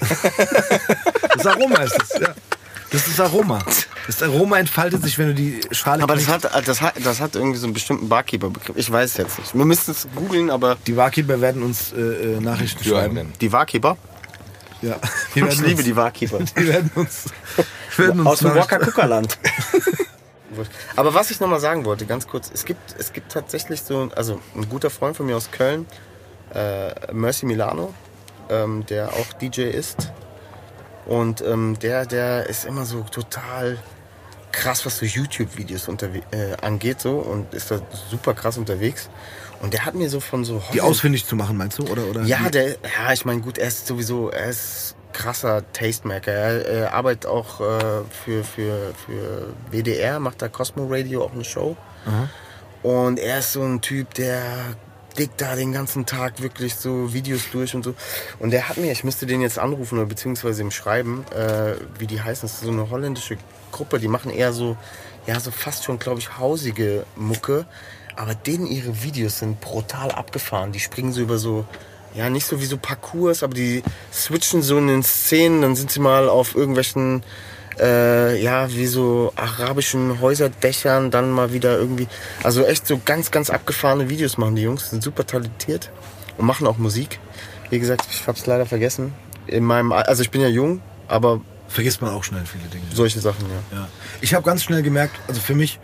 [0.00, 2.28] das Aroma ist es, ja.
[2.92, 3.60] Das ist Aroma.
[4.06, 7.36] Das Aroma entfaltet sich, wenn du die Schale Aber das hat, das, hat, das hat
[7.36, 8.76] irgendwie so einen bestimmten Barkeeper-Begriff.
[8.76, 9.54] Ich weiß es jetzt nicht.
[9.54, 13.32] Wir müssen es googeln, aber Die Barkeeper werden uns äh, äh, Nachrichten einen schreiben.
[13.40, 13.96] die Barkeeper?
[14.82, 14.96] Ja.
[15.34, 16.38] Die Ich liebe uns, die Barkeeper.
[16.58, 17.26] Die werden uns,
[17.96, 19.38] werden uns Aus dem Nachrichten- Waka-Kuckerland.
[20.96, 24.40] Aber was ich nochmal sagen wollte, ganz kurz, es gibt, es gibt tatsächlich so, also
[24.56, 25.86] ein guter Freund von mir aus Köln,
[26.54, 27.94] äh, Mercy Milano,
[28.48, 30.10] ähm, der auch DJ ist.
[31.10, 33.78] Und ähm, der, der ist immer so total
[34.52, 39.10] krass, was so YouTube-Videos äh, angeht so und ist da super krass unterwegs.
[39.60, 41.82] Und der hat mir so von so Die Holland- ausfindig zu machen, meinst du?
[41.88, 46.30] Oder, oder ja, der, ja, ich meine, gut, er ist sowieso, er ist krasser Tastemaker.
[46.30, 51.42] Er, er arbeitet auch äh, für, für, für WDR, macht da Cosmo Radio auch eine
[51.42, 51.76] Show.
[52.84, 54.42] Und er ist so ein Typ, der
[55.18, 57.94] dickt da den ganzen Tag wirklich so Videos durch und so.
[58.38, 62.06] Und der hat mir, ich müsste den jetzt anrufen oder beziehungsweise ihm schreiben, äh, wie
[62.06, 62.42] die heißen.
[62.42, 63.36] Das ist so eine holländische
[63.72, 64.76] Gruppe, die machen eher so,
[65.26, 67.66] ja, so fast schon, glaube ich, hausige Mucke.
[68.16, 70.72] Aber denen ihre Videos sind brutal abgefahren.
[70.72, 71.64] Die springen so über so,
[72.14, 75.90] ja, nicht so wie so Parcours, aber die switchen so in den Szenen, dann sind
[75.90, 77.22] sie mal auf irgendwelchen,
[77.80, 82.06] äh, ja, wie so arabischen Häuserdächern, dann mal wieder irgendwie,
[82.42, 85.90] also echt so ganz, ganz abgefahrene Videos machen die Jungs, sind super talentiert
[86.36, 87.18] und machen auch Musik.
[87.70, 89.12] Wie gesagt, ich hab's leider vergessen.
[89.46, 92.84] In meinem, Al- also ich bin ja jung, aber Vergisst man auch schnell viele Dinge.
[92.92, 93.78] solche Sachen, ja.
[93.78, 93.88] Ja.
[94.20, 95.78] Ich habe ganz schnell gemerkt, also für mich,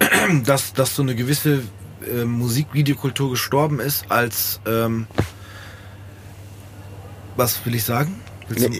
[0.44, 1.60] dass, dass so eine gewisse
[2.10, 5.06] äh, Musikvideokultur gestorben ist, als ähm,
[7.36, 8.20] was will ich sagen?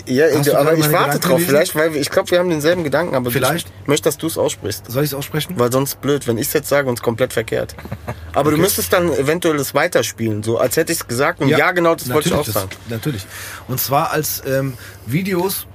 [0.07, 1.47] Ja, du aber ich warte Gedanken drauf, gelesen?
[1.47, 3.69] vielleicht, weil ich glaube, wir haben denselben Gedanken, aber Vielleicht.
[3.83, 4.91] ich möchte, dass du es aussprichst.
[4.91, 5.55] Soll ich es aussprechen?
[5.59, 7.75] Weil sonst blöd, wenn ich es jetzt sage und es komplett verkehrt.
[8.33, 11.71] Aber du müsstest dann eventuell das weiterspielen, so als hätte ich es gesagt und ja,
[11.71, 12.69] genau das wollte ich auch sagen.
[12.71, 13.27] Das, natürlich.
[13.69, 14.75] Und zwar als ähm,
[15.07, 15.67] Videos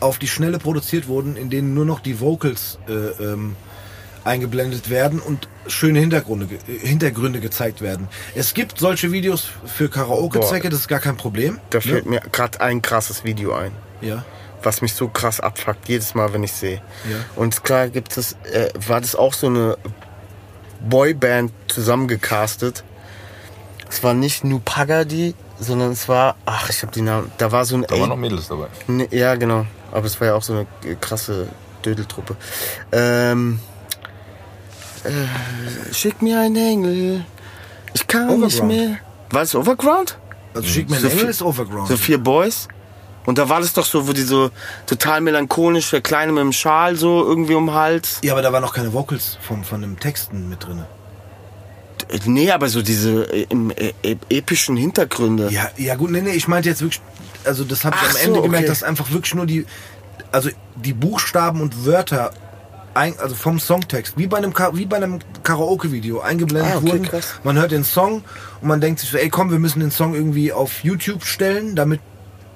[0.00, 3.56] auf die Schnelle produziert wurden, in denen nur noch die Vocals äh, ähm,
[4.26, 8.08] eingeblendet werden und schöne Hintergründe, Hintergründe gezeigt werden.
[8.34, 11.58] Es gibt solche Videos für Karaoke-Zwecke, das ist gar kein Problem.
[11.70, 11.82] Da ne?
[11.82, 14.24] fällt mir gerade ein krasses Video ein, Ja.
[14.62, 16.82] was mich so krass abfuckt, jedes Mal, wenn ich sehe.
[17.10, 17.16] Ja.
[17.36, 19.78] Und klar gibt es, äh, war das auch so eine
[20.88, 22.84] Boyband zusammengecastet.
[23.88, 27.64] Es war nicht nur Pagadi, sondern es war, ach, ich habe die Namen, da war
[27.64, 28.66] so ein Da waren noch Mädels dabei.
[28.88, 29.66] Ne, ja, genau.
[29.92, 31.48] Aber es war ja auch so eine äh, krasse
[31.84, 32.36] Dödeltruppe.
[32.92, 33.60] Ähm,
[35.06, 37.24] äh, schick mir einen Engel.
[37.94, 38.68] Ich kann nicht Overground.
[38.68, 38.98] mehr.
[39.30, 40.18] War es Overground?
[40.54, 41.88] Also Schick mir So ein Engel viel- ist Overground.
[41.88, 42.68] So vier Boys?
[43.24, 44.50] Und da war das doch so, wo die so
[44.86, 48.18] total melancholisch, der Kleine mit dem Schal so irgendwie um den Hals.
[48.22, 50.78] ja, aber da waren noch keine Vocals von, von den Texten mit drin.
[52.08, 53.92] Äh, Nee, aber so diese äh, im, äh,
[54.28, 55.48] epischen Hintergründe.
[55.50, 57.00] Ja, ja gut, nee, nee, ich meinte jetzt wirklich,
[57.44, 58.68] also das habe ich Ach am so, Ende gemerkt, okay.
[58.68, 59.66] dass einfach wirklich nur die,
[60.30, 62.30] also die Buchstaben und Wörter,
[62.96, 66.86] ein, also vom Songtext, wie bei einem, Ka- wie bei einem Karaoke-Video eingeblendet Ah, okay,
[66.92, 67.02] wurden.
[67.04, 67.34] krass.
[67.44, 68.24] Man hört den Song
[68.60, 71.76] und man denkt sich so, ey komm, wir müssen den Song irgendwie auf YouTube stellen,
[71.76, 72.00] damit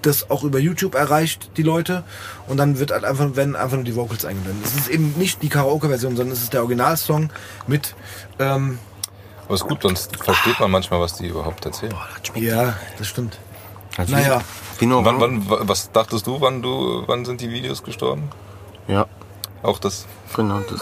[0.02, 2.04] das auch über YouTube erreicht, die Leute.
[2.48, 4.64] Und dann wird halt einfach, werden einfach nur die Vocals eingeblendet.
[4.66, 7.30] Es ist eben nicht die Karaoke-Version, sondern es ist der Originalsong
[7.66, 7.94] mit,
[8.38, 8.78] ähm,
[9.44, 11.94] Aber ist gut, sonst versteht man manchmal, was die überhaupt erzählen.
[12.34, 13.38] ja, das stimmt.
[13.98, 14.40] Also Naja.
[14.78, 18.30] Wie nur Wann, wann, was dachtest du, wann du, wann sind die Videos gestorben?
[18.88, 19.04] Ja,
[19.62, 20.06] Auch das.
[20.34, 20.60] genau.
[20.60, 20.80] Das,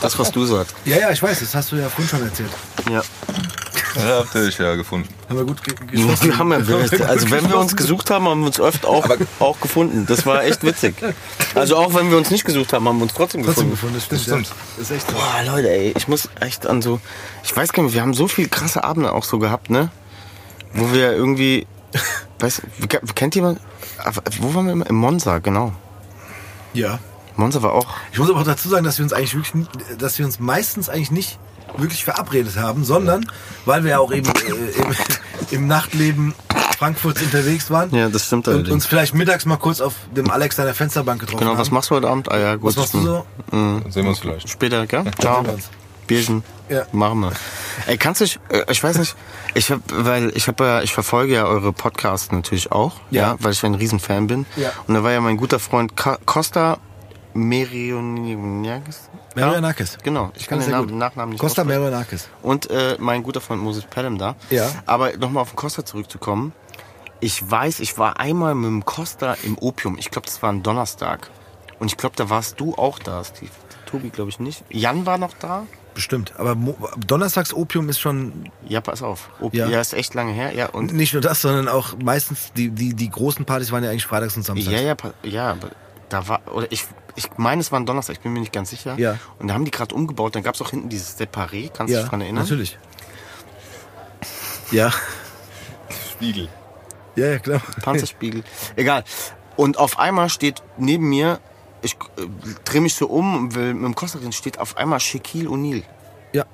[0.00, 0.74] das, was du sagst.
[0.84, 2.50] Ja, ja, ich weiß, das hast du ja vorhin schon erzählt.
[2.90, 3.02] Ja.
[3.96, 5.08] Ja, habt ihr euch ja gefunden.
[5.28, 6.26] Haben wir gut ge geschossen.
[6.26, 6.58] Wir haben ja,
[7.06, 9.08] also wenn wir uns gesucht haben, haben wir uns oft auch,
[9.38, 10.06] auch gefunden.
[10.06, 10.96] Das war echt witzig.
[11.54, 13.94] Also auch wenn wir uns nicht gesucht haben, haben wir uns trotzdem Trotzdem gefunden.
[13.94, 14.52] gefunden, das stimmt.
[14.76, 15.14] Das ist echt so.
[15.16, 17.00] Boah, Leute, ey, ich muss echt an so,
[17.44, 19.90] ich weiß gar nicht, wir haben so viel krasse Abende auch so gehabt, ne?
[20.72, 21.66] Wo wir irgendwie,
[22.40, 22.62] weiß,
[23.14, 23.60] kennt jemand,
[23.98, 24.86] aber wo waren wir immer?
[24.88, 25.72] Im Monza, genau.
[26.72, 26.98] Ja.
[27.36, 29.66] Monza war auch, Ich muss aber auch dazu sagen, dass wir uns eigentlich wirklich,
[29.98, 31.38] dass wir uns meistens eigentlich nicht
[31.76, 33.28] wirklich verabredet haben, sondern
[33.64, 34.94] weil wir ja auch eben äh, im,
[35.50, 36.34] im Nachtleben
[36.78, 38.72] Frankfurts unterwegs waren ja, das stimmt und allerdings.
[38.74, 41.58] uns vielleicht mittags mal kurz auf dem Alex an der Fensterbank getroffen Genau, haben.
[41.58, 42.30] was machst du heute Abend?
[42.30, 42.70] Ah ja, gut.
[42.70, 43.26] Was machst du so?
[43.50, 44.48] Dann sehen wir uns vielleicht.
[44.48, 45.04] Später, gell?
[45.20, 45.44] Ciao.
[46.06, 46.44] Bierchen.
[46.68, 46.86] Ja.
[46.92, 47.32] Machen wir.
[47.86, 49.16] Ey, kannst du, äh, ich weiß nicht,
[49.54, 53.36] ich hab, weil ich habe ja, ich verfolge ja eure Podcasts natürlich auch, ja, Ja.
[53.40, 54.46] weil ich ein Riesenfan bin.
[54.56, 54.70] Ja.
[54.86, 56.78] Und da war ja mein guter Freund Ka Costa
[57.34, 59.10] Merioniakis.
[59.34, 59.98] Merionakis.
[60.02, 60.96] Genau, ich kann den Namen.
[60.98, 61.64] Nachnamen nicht Costa.
[61.64, 62.28] Merionakis.
[62.42, 64.36] Und äh, mein guter Freund Moses Pelham da.
[64.50, 64.70] Ja.
[64.86, 66.52] Aber nochmal auf den Costa zurückzukommen.
[67.20, 69.96] Ich weiß, ich war einmal mit dem Costa im Opium.
[69.98, 71.30] Ich glaube, das war ein Donnerstag.
[71.78, 73.50] Und ich glaube, da warst du auch da, Steve.
[73.86, 74.64] Tobi, glaube ich, nicht.
[74.70, 75.66] Jan war noch da.
[75.94, 76.32] Bestimmt.
[76.38, 76.76] Aber Mo
[77.06, 79.30] Donnerstags Opium ist schon Ja, pass auf.
[79.40, 79.74] Opium, Ja.
[79.76, 79.80] ja.
[79.80, 80.52] ist echt lange her.
[80.54, 83.90] Ja, und nicht nur das, sondern auch meistens die, die, die großen Partys waren ja
[83.90, 84.72] eigentlich freitags und samstags.
[84.74, 85.70] ja, ja, ja, aber
[86.08, 86.84] da war, oder ich,
[87.16, 88.98] ich meine, es war ein Donnerstag, ich bin mir nicht ganz sicher.
[88.98, 89.18] Ja.
[89.38, 91.96] Und da haben die gerade umgebaut, dann gab es auch hinten dieses Separé, kannst du
[91.96, 92.42] ja dich dran erinnern?
[92.42, 92.78] natürlich.
[94.70, 94.92] Ja,
[96.12, 96.48] Spiegel.
[97.16, 97.60] ja, ja, klar.
[97.82, 98.42] Panzerspiegel.
[98.76, 99.04] Egal.
[99.56, 101.40] Und auf einmal steht neben mir,
[101.82, 102.26] ich äh,
[102.64, 105.82] drehe mich so um und will mit dem Costa drin, steht auf einmal Shaquille O'Neal.
[106.32, 106.46] Ja.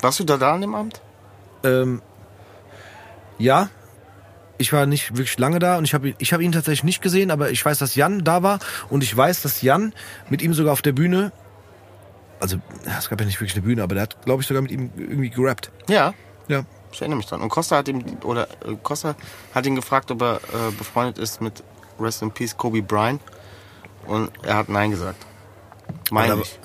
[0.00, 1.00] Warst du da da an dem Abend?
[1.64, 2.02] Ähm,
[3.38, 3.70] ja,
[4.58, 7.30] ich war nicht wirklich lange da und ich habe ich hab ihn tatsächlich nicht gesehen,
[7.30, 9.92] aber ich weiß, dass Jan da war und ich weiß, dass Jan
[10.30, 11.32] mit ihm sogar auf der Bühne,
[12.40, 12.56] also
[12.98, 14.90] es gab ja nicht wirklich eine Bühne, aber der hat, glaube ich, sogar mit ihm
[14.96, 15.70] irgendwie gerappt.
[15.88, 16.14] Ja.
[16.48, 16.64] Ja.
[16.92, 17.40] Ich erinnere mich dran.
[17.42, 19.14] Und Costa hat ihm, oder äh, Costa
[19.54, 21.62] hat ihn gefragt, ob er äh, befreundet ist mit
[22.00, 23.20] Rest in Peace Kobe Bryant.
[24.06, 25.24] Und er hat Nein gesagt.
[26.10, 26.58] Meine Aber- ich.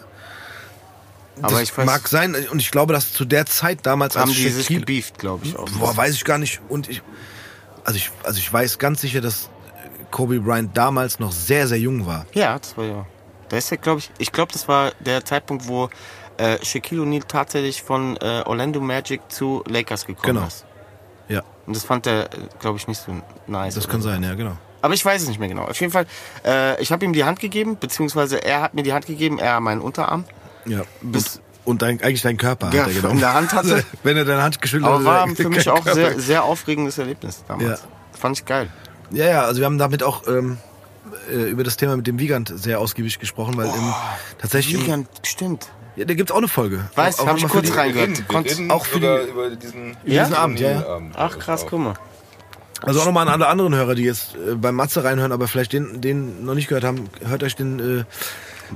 [1.41, 4.29] Aber das ich weiß, mag sein und ich glaube, dass zu der Zeit damals haben
[4.29, 5.67] als die sich Shaquille- gebieft, glaube ich auch.
[5.71, 6.61] Boah, weiß ich gar nicht.
[6.69, 7.01] Und ich,
[7.83, 9.49] also ich, also ich weiß ganz sicher, dass
[10.11, 12.25] Kobe Bryant damals noch sehr, sehr jung war.
[12.33, 13.05] Ja, das war ja.
[13.49, 15.89] Da ist ja, glaube ich, ich glaube, das war der Zeitpunkt, wo
[16.37, 20.47] äh, Shaquille O'Neal tatsächlich von äh, Orlando Magic zu Lakers gekommen Genau.
[20.47, 20.65] ist.
[21.27, 22.29] Ja, Und das fand er,
[22.59, 23.13] glaube ich, nicht so
[23.47, 23.75] nice.
[23.75, 24.09] das kann so.
[24.09, 24.57] sein, ja, genau.
[24.81, 25.65] Aber ich weiß es nicht mehr genau.
[25.65, 26.05] Auf jeden Fall,
[26.43, 29.59] äh, ich habe ihm die Hand gegeben, beziehungsweise er hat mir die Hand gegeben, er
[29.59, 30.25] meinen Unterarm.
[30.65, 30.81] Ja.
[31.01, 33.15] Bis- und dein, eigentlich deinen Körper Ja, hat er genommen.
[33.15, 33.83] in der Hand hatte.
[34.03, 35.05] Wenn er deine Hand geschüttelt Aber hat.
[35.05, 35.93] war hat er für mich auch Körper.
[35.93, 37.81] sehr, sehr aufregendes Erlebnis damals.
[37.81, 38.17] Ja.
[38.19, 38.69] Fand ich geil.
[39.11, 40.57] Ja, ja, also wir haben damit auch ähm,
[41.29, 43.93] äh, über das Thema mit dem Wiegand sehr ausgiebig gesprochen, weil im,
[44.39, 45.67] tatsächlich, Wiegand, stimmt.
[45.95, 46.89] ja, da gibt's auch eine Folge.
[46.95, 48.09] Weiß, Auch- hab ich kurz für die- rein- Wir gehört.
[48.09, 50.23] reden, wir Konntest reden auch für die- über diesen, Ja?
[50.23, 50.85] diesen Abend, ja, ja.
[50.87, 51.15] Abend.
[51.17, 51.93] Ach krass, guck mal.
[52.83, 55.73] Also auch nochmal an alle anderen Hörer, die jetzt äh, beim Matze reinhören, aber vielleicht
[55.73, 58.03] den, den noch nicht gehört haben, hört euch den, äh,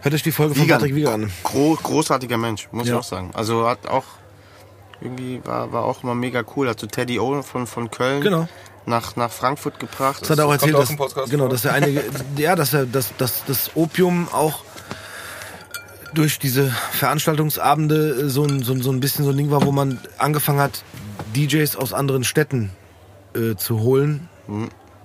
[0.01, 0.81] hört euch die Folge von Wiegand.
[0.81, 1.31] Patrick Wiegand an.
[1.43, 2.93] Gro großartiger Mensch, muss Ja.
[2.95, 3.31] ich auch sagen.
[3.33, 4.05] Also hat auch
[5.01, 6.69] irgendwie war, war auch immer mega cool.
[6.69, 8.47] Hat so Teddy O von, von Köln Genau.
[8.85, 10.21] nach, nach Frankfurt gebracht.
[10.21, 12.03] Das hat er auch erzählt, auch dass, Podcast genau, dass er einige,
[12.37, 14.63] ja, dass er, dass, dass das Opium auch
[16.13, 19.65] durch diese Veranstaltungsabende äh, so ein, so, ein, so ein bisschen so ein Ding war,
[19.65, 20.83] wo man angefangen hat,
[21.35, 22.71] DJs aus anderen Städten
[23.35, 24.29] äh, zu holen,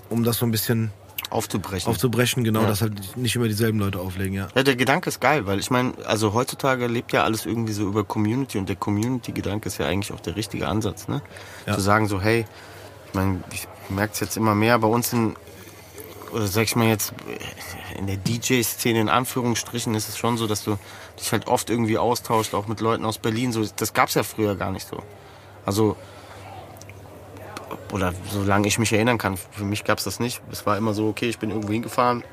[0.08, 0.92] um das so ein bisschen
[1.30, 1.90] aufzubrechen.
[1.90, 2.68] aufzubrechen, genau, Ja.
[2.68, 4.48] dass halt nicht immer dieselben Leute auflegen, ja.
[4.54, 7.84] ja, der Gedanke ist geil, weil ich meine, also heutzutage lebt ja alles irgendwie so
[7.84, 11.22] über Community und der Community-Gedanke ist ja eigentlich auch der richtige Ansatz, ne?
[11.66, 11.74] Ja.
[11.74, 12.44] Zu sagen so, hey,
[13.06, 15.34] ich meine, ich merke es jetzt immer mehr bei uns in,
[16.32, 17.12] oder sag ich mal jetzt,
[17.98, 20.78] in der DJ-Szene in Anführungsstrichen ist es schon so, dass du
[21.18, 23.52] dich halt oft irgendwie austauscht, auch mit Leuten aus Berlin.
[23.52, 25.02] So, das gab's ja früher gar nicht so.
[25.66, 25.96] Also,
[27.92, 30.40] oder solange ich mich erinnern kann, für mich gab's das nicht.
[30.50, 32.24] Es war immer so, okay, ich bin irgendwo hingefahren,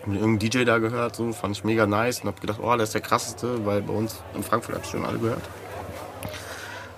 [0.00, 2.74] hab mir irgendeinen DJ da gehört, so, fand ich mega nice und hab gedacht, oh,
[2.74, 5.42] der ist der krasseste, weil bei uns in Frankfurt hab ich schon alle gehört.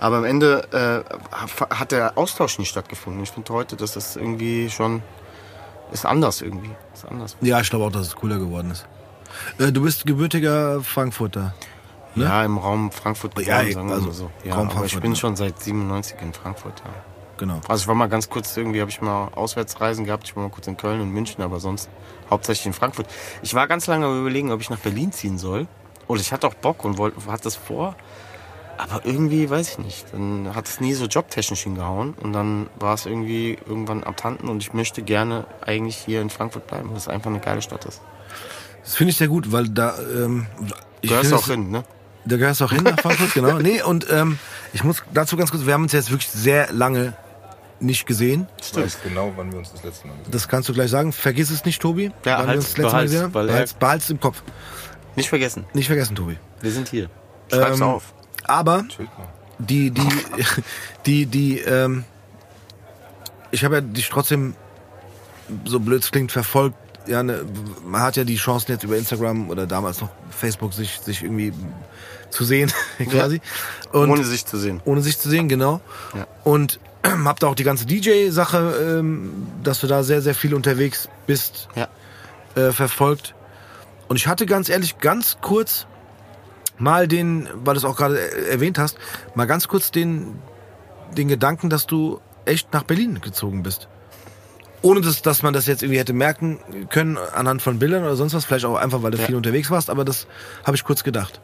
[0.00, 3.22] Aber am Ende äh, hat der Austausch nicht stattgefunden.
[3.22, 5.02] Ich finde heute, dass das irgendwie schon
[5.92, 6.70] ist anders irgendwie.
[6.92, 7.36] Ist anders.
[7.40, 8.86] Ja, ich glaube auch, dass es cooler geworden ist.
[9.58, 11.54] Äh, du bist gebürtiger Frankfurter.
[12.14, 12.24] Ne?
[12.24, 14.30] Ja, im Raum Frankfurt Ja, geboren, sagen wir also mal so.
[14.44, 15.16] Ja, aber ich Frankfurt, bin ne?
[15.16, 17.11] schon seit 97 in Frankfurt, ja.
[17.42, 17.60] Genau.
[17.66, 20.28] Also ich war mal ganz kurz, irgendwie habe ich mal Auswärtsreisen gehabt.
[20.28, 21.90] Ich war mal kurz in Köln und München, aber sonst
[22.30, 23.08] hauptsächlich in Frankfurt.
[23.42, 25.66] Ich war ganz lange am überlegen, ob ich nach Berlin ziehen soll.
[26.06, 27.96] Oder ich hatte auch Bock und wollte, hatte das vor.
[28.78, 30.06] Aber irgendwie, weiß ich nicht.
[30.12, 32.14] Dann hat es nie so jobtechnisch hingehauen.
[32.14, 34.48] Und dann war es irgendwie irgendwann abtanden.
[34.48, 37.86] Und ich möchte gerne eigentlich hier in Frankfurt bleiben, weil es einfach eine geile Stadt
[37.86, 38.00] ist.
[38.84, 39.96] Das finde ich sehr gut, weil da.
[39.98, 40.46] Ähm,
[41.00, 41.82] ich Gehörst auch hin, ne?
[42.24, 43.58] Da gehörst du auch hin nach Frankfurt, genau.
[43.58, 44.38] Nee, und ähm,
[44.72, 47.14] ich muss dazu ganz kurz, wir haben uns jetzt wirklich sehr lange
[47.82, 48.46] nicht gesehen.
[48.60, 51.12] Ich weiß genau, wann wir uns das letzte Mal gesehen Das kannst du gleich sagen.
[51.12, 52.04] Vergiss es nicht, Tobi.
[52.04, 53.32] Ja, wann wir halt, uns das letzte Mal gesehen haben.
[53.32, 54.42] Behalt's, behalt's im Kopf.
[55.16, 56.38] Nicht vergessen, Nicht vergessen, Tobi.
[56.60, 57.10] wir sind hier.
[57.52, 58.14] Schreib's Ähm, auf.
[58.44, 58.84] Aber
[59.58, 60.08] die, die,
[61.06, 62.04] die, die, ähm,
[63.50, 64.54] ich habe ja dich trotzdem,
[65.64, 66.76] so blöd es klingt, verfolgt.
[67.06, 67.44] Ja, ne,
[67.84, 71.52] man hat ja die Chancen jetzt über Instagram oder damals noch Facebook sich, sich irgendwie
[72.30, 72.72] zu sehen,
[73.10, 73.40] quasi.
[73.92, 74.80] Und Ohne sich zu sehen.
[74.84, 75.80] ohne sich zu sehen, genau.
[76.14, 76.26] Ja.
[76.44, 76.78] Und
[77.24, 81.68] hab da auch die ganze DJ-Sache, ähm, dass du da sehr, sehr viel unterwegs bist,
[81.74, 81.88] Ja.
[82.54, 83.34] äh, verfolgt.
[84.08, 85.86] Und ich hatte ganz ehrlich ganz kurz
[86.78, 88.98] mal den, weil du es auch gerade äh, erwähnt hast,
[89.34, 90.38] mal ganz kurz den,
[91.16, 93.88] den Gedanken, dass du echt nach Berlin gezogen bist.
[94.82, 96.58] Ohne dass, dass man das jetzt irgendwie hätte merken
[96.90, 99.26] können anhand von Bildern oder sonst was, vielleicht auch einfach, weil du Ja.
[99.26, 100.26] viel unterwegs warst, aber das
[100.64, 101.40] habe ich kurz gedacht.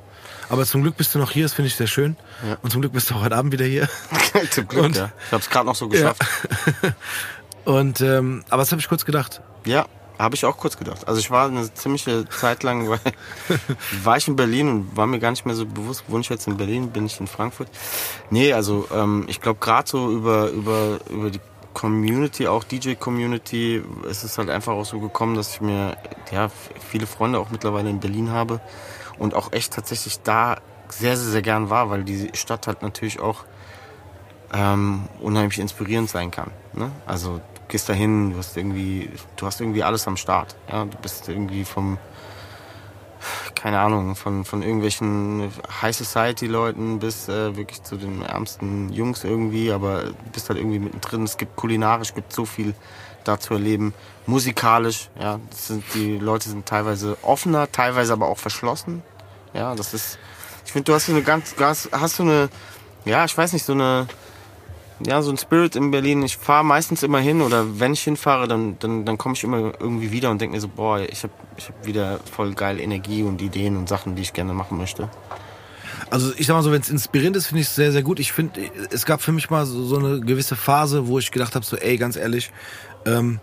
[0.49, 2.17] Aber zum Glück bist du noch hier, das finde ich sehr schön.
[2.47, 2.57] Ja.
[2.63, 3.89] Und zum Glück bist du auch heute Abend wieder hier.
[4.51, 5.11] Zum Glück, Und- ja.
[5.27, 6.23] Ich hab's gerade noch so geschafft.
[7.65, 9.43] Und ähm, aber das habe ich kurz gedacht.
[9.67, 9.87] Ja,
[10.19, 11.07] habe ich auch kurz gedacht.
[11.07, 12.99] Also ich war eine ziemliche Zeit lang, weil,
[14.03, 16.47] war ich in Berlin und war mir gar nicht mehr so bewusst, wohne ich jetzt
[16.47, 17.69] in Berlin, bin ich in Frankfurt.
[18.31, 21.41] Nee, also ähm, ich glaube gerade so über, über, über die
[21.75, 25.97] Community, auch DJ-Community, ist es halt einfach auch so gekommen, dass ich mir
[26.33, 26.51] ja
[26.91, 28.61] viele Freunde auch mittlerweile in Berlin habe
[29.19, 30.59] und auch echt tatsächlich da
[30.89, 33.45] sehr, sehr, sehr gern war, weil die Stadt halt natürlich auch
[34.53, 36.51] ähm, unheimlich inspirierend sein kann.
[36.73, 36.91] Ne?
[37.07, 40.57] Also du gehst dahin, du hast irgendwie, du hast irgendwie alles am Start.
[40.71, 40.85] Ja?
[40.85, 41.99] Du bist irgendwie vom,
[43.55, 45.51] keine Ahnung, von, von irgendwelchen
[45.83, 50.59] High Society Leuten bis äh, wirklich zu den ärmsten Jungs irgendwie, aber du bist halt
[50.59, 51.25] irgendwie mittendrin.
[51.25, 52.75] Es gibt kulinarisch, gibt so viel
[53.29, 53.95] da zu erleben.
[54.27, 59.03] Musikalisch, ja, sind, die Leute sind teilweise offener, teilweise aber auch verschlossen.
[59.55, 60.19] Ja, das ist,
[60.65, 62.49] ich finde, du hast so eine ganz, ganz hast so eine,
[63.05, 64.07] ja, ich weiß nicht, so eine,
[65.07, 66.23] ja, so ein Spirit in Berlin.
[66.23, 69.73] Ich fahre meistens immer hin oder wenn ich hinfahre, dann, dann, dann komme ich immer
[69.79, 73.23] irgendwie wieder und denke mir so, boah, ich habe ich hab wieder voll geil Energie
[73.23, 75.09] und Ideen und Sachen, die ich gerne machen möchte.
[76.11, 78.19] Also ich sag mal so, wenn es inspirierend ist, finde ich es sehr, sehr gut.
[78.19, 78.61] Ich finde,
[78.91, 81.77] es gab für mich mal so, so eine gewisse Phase, wo ich gedacht habe, so,
[81.77, 82.51] ey, ganz ehrlich,
[83.09, 83.41] ähm,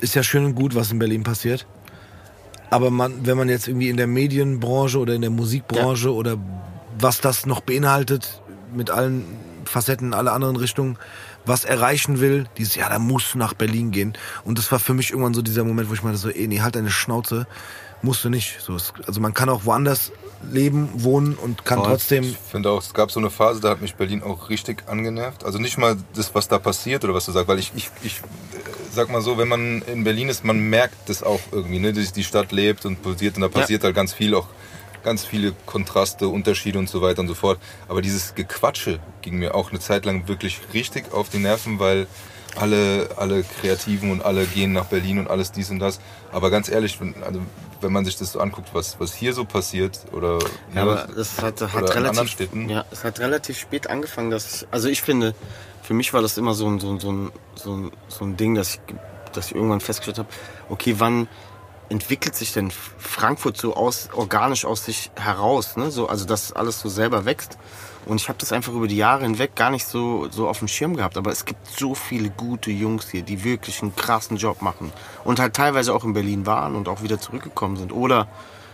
[0.00, 1.66] ist ja schön und gut, was in Berlin passiert.
[2.70, 6.36] Aber man, wenn man jetzt irgendwie in der Medienbranche oder in der Musikbranche oder
[6.98, 8.42] was das noch beinhaltet,
[8.74, 9.24] mit allen
[9.64, 10.98] Facetten, alle anderen Richtungen,
[11.46, 14.14] was erreichen will, dieses, ja, da muss nach Berlin gehen.
[14.44, 16.60] Und das war für mich irgendwann so dieser Moment, wo ich meinte so, ey, nee,
[16.60, 17.46] halt deine Schnauze,
[18.02, 18.60] musst du nicht.
[18.60, 18.76] So,
[19.06, 20.12] also man kann auch woanders
[20.50, 21.88] leben, wohnen und kann Voll.
[21.88, 24.84] trotzdem Ich finde auch, es gab so eine Phase, da hat mich Berlin auch richtig
[24.88, 25.44] angenervt.
[25.44, 28.18] Also nicht mal das, was da passiert oder was du sagst, weil ich, ich, ich
[28.18, 28.22] äh,
[28.92, 31.92] sag mal so, wenn man in Berlin ist, man merkt das auch irgendwie, ne?
[31.92, 34.46] dass die Stadt lebt und pulsiert und da passiert halt ganz viel auch
[35.02, 37.58] ganz viele Kontraste, Unterschiede und so weiter und so fort.
[37.88, 42.06] Aber dieses Gequatsche ging mir auch eine Zeit lang wirklich richtig auf die Nerven, weil
[42.56, 46.00] alle, alle Kreativen und alle gehen nach Berlin und alles dies und das.
[46.32, 47.40] Aber ganz ehrlich, wenn, also,
[47.84, 50.38] wenn man sich das so anguckt, was, was hier so passiert oder
[50.74, 52.68] Ja, aber das hat, oder hat in anderen relativ, Städten.
[52.68, 55.34] ja, es hat relativ spät angefangen, dass also ich finde,
[55.82, 58.36] für mich war das immer so ein, so ein, so ein, so ein, so ein
[58.36, 58.80] Ding, dass ich,
[59.32, 60.28] dass ich irgendwann festgestellt habe,
[60.68, 61.28] okay, wann
[61.90, 65.90] entwickelt sich denn Frankfurt so aus, organisch aus sich heraus, ne?
[65.90, 67.58] so, also dass alles so selber wächst.
[68.06, 70.68] Und ich habe das einfach über die Jahre hinweg gar nicht so, so auf dem
[70.68, 71.16] Schirm gehabt.
[71.16, 74.92] Aber es gibt so viele gute Jungs hier, die wirklich einen krassen Job machen.
[75.24, 77.92] Und halt teilweise auch in Berlin waren und auch wieder zurückgekommen sind.
[77.92, 78.28] Oder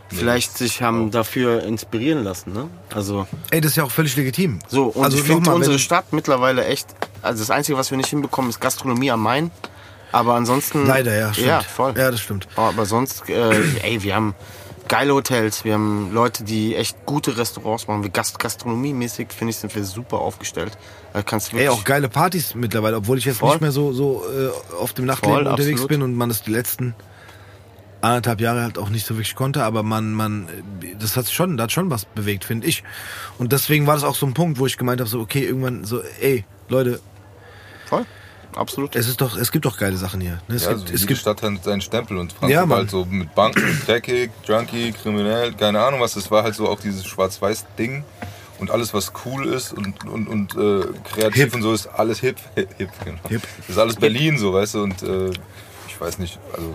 [0.09, 2.53] vielleicht sich haben dafür inspirieren lassen.
[2.53, 2.69] Ne?
[2.93, 4.59] Also Ey, das ist ja auch völlig legitim.
[4.69, 6.89] so, und also ich finde unsere Stadt mittlerweile echt,
[7.23, 9.51] also das Einzige, was wir nicht hinbekommen, ist Gastronomie am Main.
[10.13, 10.87] Aber ansonsten...
[10.87, 11.47] Leider, ja, stimmt.
[11.47, 11.95] Ja, voll.
[11.97, 12.49] Ja, das stimmt.
[12.57, 13.53] Aber sonst, äh,
[13.83, 14.35] ey, wir haben
[14.91, 18.03] geile Hotels, wir haben Leute, die echt gute Restaurants machen.
[18.03, 20.77] Wir Gast gastronomiemäßig, finde ich, sind wir super aufgestellt.
[21.13, 23.53] Da kannst Ey, auch geile Partys mittlerweile, obwohl ich jetzt Voll.
[23.53, 25.89] nicht mehr so, so äh, auf dem Nachtleben Voll, unterwegs absolut.
[25.89, 26.95] bin und man ist die letzten
[28.01, 30.49] anderthalb Jahre halt auch nicht so wirklich konnte, aber man, man,
[30.99, 32.83] das hat schon, das hat schon was bewegt, finde ich.
[33.39, 35.85] Und deswegen war das auch so ein Punkt, wo ich gemeint habe, so, okay, irgendwann
[35.85, 37.01] so, ey, Leute,
[37.87, 38.07] Voll.
[38.57, 38.97] Absolut.
[38.97, 40.41] es ist doch, es gibt doch geile Sachen hier.
[40.49, 40.57] Ne?
[40.57, 42.79] Es Ja, gibt, also es jede gibt, Stadt hat seinen Stempel und Frankfurt Ja, Mann.
[42.79, 46.15] halt so mit Banken, dreckig, junkie, kriminell, keine Ahnung was.
[46.15, 48.05] Das war halt so auch dieses Schwarz-Weiß-Ding.
[48.59, 50.85] Und alles, was cool ist und, und, und äh,
[51.15, 51.55] kreativ Hip.
[51.55, 52.37] und so, ist alles hip.
[52.55, 53.19] hip, genau.
[53.31, 53.41] Hip.
[53.59, 55.31] Das ist alles Berlin so, weißt du, und äh,
[55.89, 56.75] ich weiß nicht, also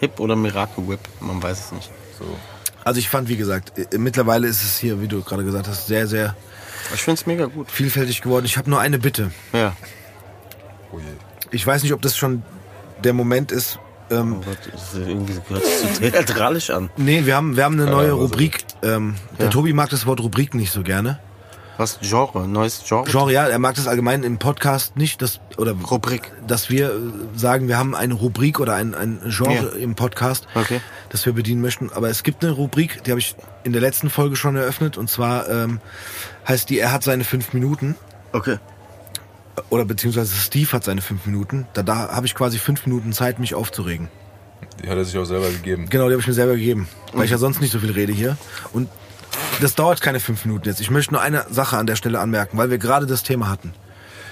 [0.00, 1.90] Hip oder Miracle Whip, man weiß es nicht.
[2.18, 2.24] so.
[2.84, 5.86] also ich fand, wie gesagt, äh, mittlerweile ist es hier, wie du gerade gesagt hast,
[5.88, 6.34] sehr, sehr
[6.94, 7.70] Ich finde es mega gut.
[7.70, 8.46] vielfältig geworden.
[8.46, 9.30] Ich habe nur eine Bitte.
[9.52, 9.76] Ja.
[10.92, 10.98] Oh.
[11.50, 12.42] Ich weiß nicht, ob das schon
[13.04, 13.78] der Moment ist.
[14.10, 16.90] Ähm, Oh Gott, das irgendwie gehört sich so theatralisch an.
[16.96, 18.16] nee, wir haben, wir haben eine neue so.
[18.18, 18.64] Rubrik.
[18.82, 19.50] Ähm, der Ja.
[19.50, 21.18] Tobi mag das Wort Rubrik nicht so gerne.
[21.78, 21.98] Was?
[22.00, 22.48] Genre?
[22.48, 23.04] Neues Genre?
[23.10, 26.32] Genre, ja, er mag das allgemein im Podcast nicht, dass, oder Rubrik.
[26.46, 26.98] dass wir äh,
[27.34, 29.78] sagen, wir haben eine Rubrik oder ein, ein Genre Ja.
[29.82, 30.80] im Podcast, Okay.
[31.10, 31.90] das wir bedienen möchten.
[31.92, 33.34] Aber es gibt eine Rubrik, die habe ich
[33.64, 35.80] in der letzten Folge schon eröffnet, und zwar ähm,
[36.48, 37.94] heißt die, er hat seine fünf Minuten.
[38.32, 38.56] Okay.
[39.70, 41.66] Oder beziehungsweise Steve hat seine fünf Minuten.
[41.74, 44.08] Da, da habe ich quasi fünf Minuten Zeit, mich aufzuregen.
[44.82, 45.88] Die hat er sich auch selber gegeben.
[45.88, 46.88] Genau, die habe ich mir selber gegeben.
[47.12, 48.36] Weil ich ja sonst nicht so viel rede hier.
[48.72, 48.88] Und
[49.60, 50.80] das dauert keine fünf Minuten jetzt.
[50.80, 53.72] Ich möchte nur eine Sache an der Stelle anmerken, weil wir gerade das Thema hatten.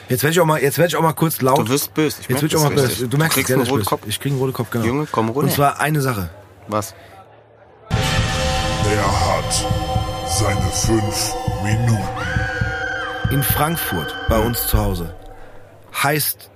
[0.08, 1.58] Jetzt werde ich auch mal, jetzt werde ich auch mal kurz laut.
[1.60, 2.18] Du wirst böse.
[2.20, 2.88] Ich jetzt werde ich auch mal böse.
[2.88, 3.10] richtig.
[3.10, 3.84] Du merkst, kriegst ja, einen dass ich roten.
[3.86, 4.02] Kopf.
[4.06, 4.84] Ich kriege einen roten Kopf, genau.
[4.84, 5.48] Junge, komm runter.
[5.48, 6.30] Und zwar eine Sache.
[6.68, 6.94] Was?
[7.90, 9.66] Er hat
[10.28, 12.43] seine fünf Minuten.
[13.30, 15.14] In Frankfurt, bei uns zu Hause,
[16.02, 16.50] heißt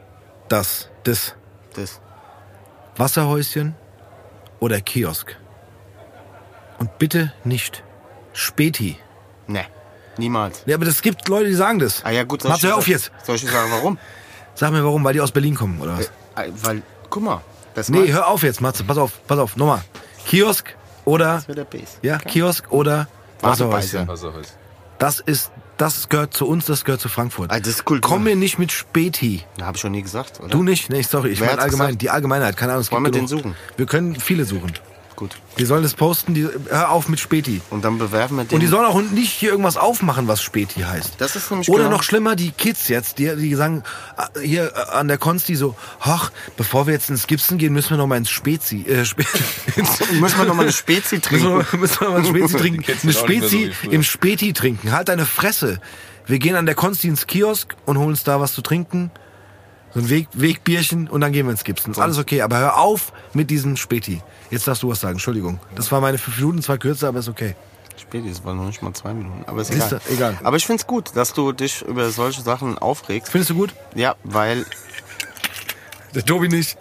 [0.48, 1.34] das das
[1.74, 2.00] Das.
[2.96, 3.74] Wasserhäuschen
[4.60, 5.36] oder Kiosk.
[6.78, 7.82] Und bitte nicht
[8.32, 8.96] Späti.
[9.46, 9.64] Ne.
[10.16, 10.62] Niemals.
[10.66, 12.04] Ja, aber das gibt Leute, die sagen das.
[12.04, 12.44] Ah ja gut.
[12.44, 13.10] ich hör auf jetzt.
[13.24, 13.98] Soll ich dir sagen, warum?
[14.54, 16.06] Sag mir warum, weil die aus Berlin kommen, oder was?
[16.36, 17.40] Äh, Weil, guck mal.
[17.74, 18.82] Das Nee, hör auf jetzt, Matze.
[18.84, 19.56] Pass auf, pass auf.
[19.56, 19.82] Nochmal.
[20.26, 21.98] Kiosk oder, Das wird der Base.
[22.02, 23.06] ja, Kiosk oder
[23.40, 24.08] Wasserhäuschen.
[24.08, 24.52] Wasserhäuschen.
[24.98, 27.50] Das ist, das gehört zu uns, das gehört zu Frankfurt.
[27.50, 28.10] Ah, das ist Kultur.
[28.10, 29.44] Komm mir nicht mit Späti.
[29.60, 30.48] Habe ich schon nie gesagt, oder?
[30.48, 30.90] Du nicht?
[30.90, 32.02] Nee, sorry, ich meine allgemein, gesagt?
[32.02, 32.82] die Allgemeinheit, keine Ahnung.
[32.82, 33.54] Es Wollen wir den suchen?
[33.76, 34.72] Wir können viele suchen.
[35.18, 35.36] Gut.
[35.58, 37.60] Die sollen das posten, die, hör auf mit Späti.
[37.70, 38.54] Und dann bewerben wir den.
[38.54, 41.14] Und die sollen auch nicht hier irgendwas aufmachen, was Späti heißt.
[41.18, 43.82] Das ist nämlich Oder genau- noch schlimmer, die Kids jetzt, die, die sagen,
[44.16, 47.90] ah, hier äh, an der Konsti so, ach, bevor wir jetzt ins Gipsen gehen, müssen
[47.90, 49.24] wir noch mal ins Spezi, äh, Spe
[50.20, 51.66] Müssen wir noch mal eine Spezi trinken.
[51.80, 52.84] müssen wir mal ein Spezi trinken.
[53.02, 53.92] Eine so Spezi früher.
[53.92, 54.92] im Späti trinken.
[54.92, 55.80] Halt deine Fresse.
[56.26, 59.10] Wir gehen an der Konsti ins Kiosk und holen uns da was zu trinken.
[59.94, 61.92] So ein Weg, Wegbierchen und dann gehen wir ins Gipsen.
[61.92, 64.22] Ist alles okay, aber hör auf mit diesem Späti.
[64.50, 65.60] Jetzt darfst du was sagen, Entschuldigung.
[65.74, 67.54] Das war meine fünf Minuten, zwar kürzer, aber ist okay.
[67.96, 69.44] Späti, das waren noch nicht mal zwei Minuten.
[69.46, 70.00] Aber ist egal.
[70.10, 70.38] egal.
[70.42, 73.32] Aber ich find's gut, dass du dich über solche Sachen aufregst.
[73.32, 73.74] Findest du gut?
[73.94, 74.66] Ja, weil.
[76.14, 76.78] Der Tobi nicht.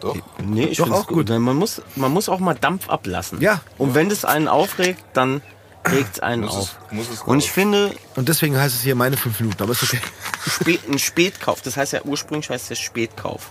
[0.00, 0.16] Doch.
[0.42, 1.28] Nee, ich Doch, find's auch gut.
[1.28, 3.40] Weil Man muss, man muss auch mal Dampf ablassen.
[3.40, 3.60] Ja.
[3.76, 5.42] Und wenn das einen aufregt, dann
[5.90, 6.76] regt's einen Muss auf.
[7.12, 10.00] es, Und ich finde, Und deswegen heißt es hier meine fünf Minuten, aber ist okay.
[10.46, 13.50] Spät, ein Spätkauf, das heißt ja ursprünglich heißt es Spätkauf.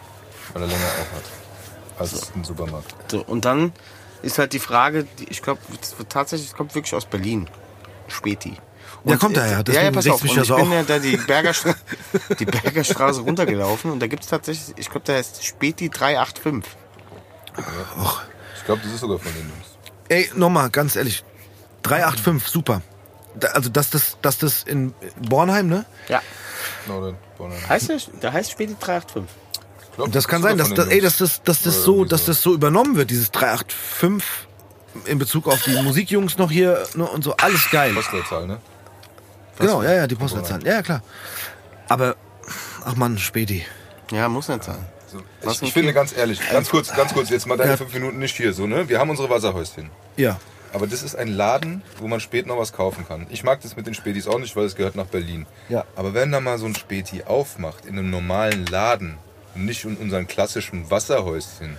[0.54, 2.00] Weil er länger auf hat.
[2.00, 2.94] Als ein Supermarkt.
[3.12, 3.74] So, und dann
[4.22, 5.60] ist halt die Frage, die, ich glaube,
[6.10, 7.50] tatsächlich, es kommt wirklich aus Berlin.
[8.08, 8.58] Späti.
[9.04, 10.22] Ja, Und, kommt äh, daher, Ja, ja, pass auf.
[10.22, 10.72] Und ich bin auch.
[10.72, 11.76] ja da die, Bergerstra
[12.40, 16.72] die Bergerstraße runtergelaufen und da gibt es tatsächlich, ich glaube, der heißt Späti 385.
[18.58, 19.78] Ich glaube, das ist sogar von den Jungs.
[20.10, 21.24] Ey, nochmal, ganz ehrlich.
[21.84, 22.82] 385, super.
[23.36, 25.86] Da, also, dass das, dass das in Bornheim, ne?
[26.08, 26.22] Ja.
[27.70, 29.26] Heißt der, der heißt Späti 385.
[29.92, 32.26] Ich glaub, Das kann sein, dass, das, den ey, dass das, dass das so, dass
[32.26, 34.48] das so übernommen wird, dieses 385
[35.06, 37.94] in Bezug auf die Musikjungs noch hier ne, und so, alles geil.
[37.94, 38.60] Postleitzahl, ne?
[39.60, 40.64] Genau, ja, ja, die Postleitzahl.
[40.66, 41.02] Ja, ja, klar.
[41.88, 42.16] Aber,
[42.86, 43.66] ach man, Späti.
[44.12, 44.86] Ja, muss nicht sein.
[45.12, 45.22] So.
[45.50, 47.78] Ich, ich finde ganz ehrlich, ganz kurz, ganz kurz, jetzt mal deine Ja.
[47.78, 48.90] fünf Minuten nicht hier, so, ne?
[48.90, 49.90] Wir haben unsere Wasserhäuschen.
[50.16, 50.40] Ja.
[50.74, 53.26] Aber das ist ein Laden, wo man spät noch was kaufen kann.
[53.30, 55.46] Ich mag das mit den Spätis auch nicht, weil es gehört nach Berlin.
[55.70, 55.86] Ja.
[55.96, 59.18] Aber wenn da mal so ein Späti aufmacht, in einem normalen Laden,
[59.56, 61.78] und nicht in unseren klassischen Wasserhäuschen,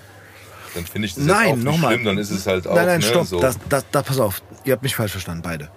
[0.74, 1.92] dann finde ich das jetzt auch Nein, nicht nochmal.
[1.92, 3.26] schlimm, dann ist es halt auch, Nein, nein, ne, stopp.
[3.26, 3.40] so.
[3.40, 4.42] Das, das, das, pass auf.
[4.64, 5.70] Ihr habt mich falsch verstanden, beide.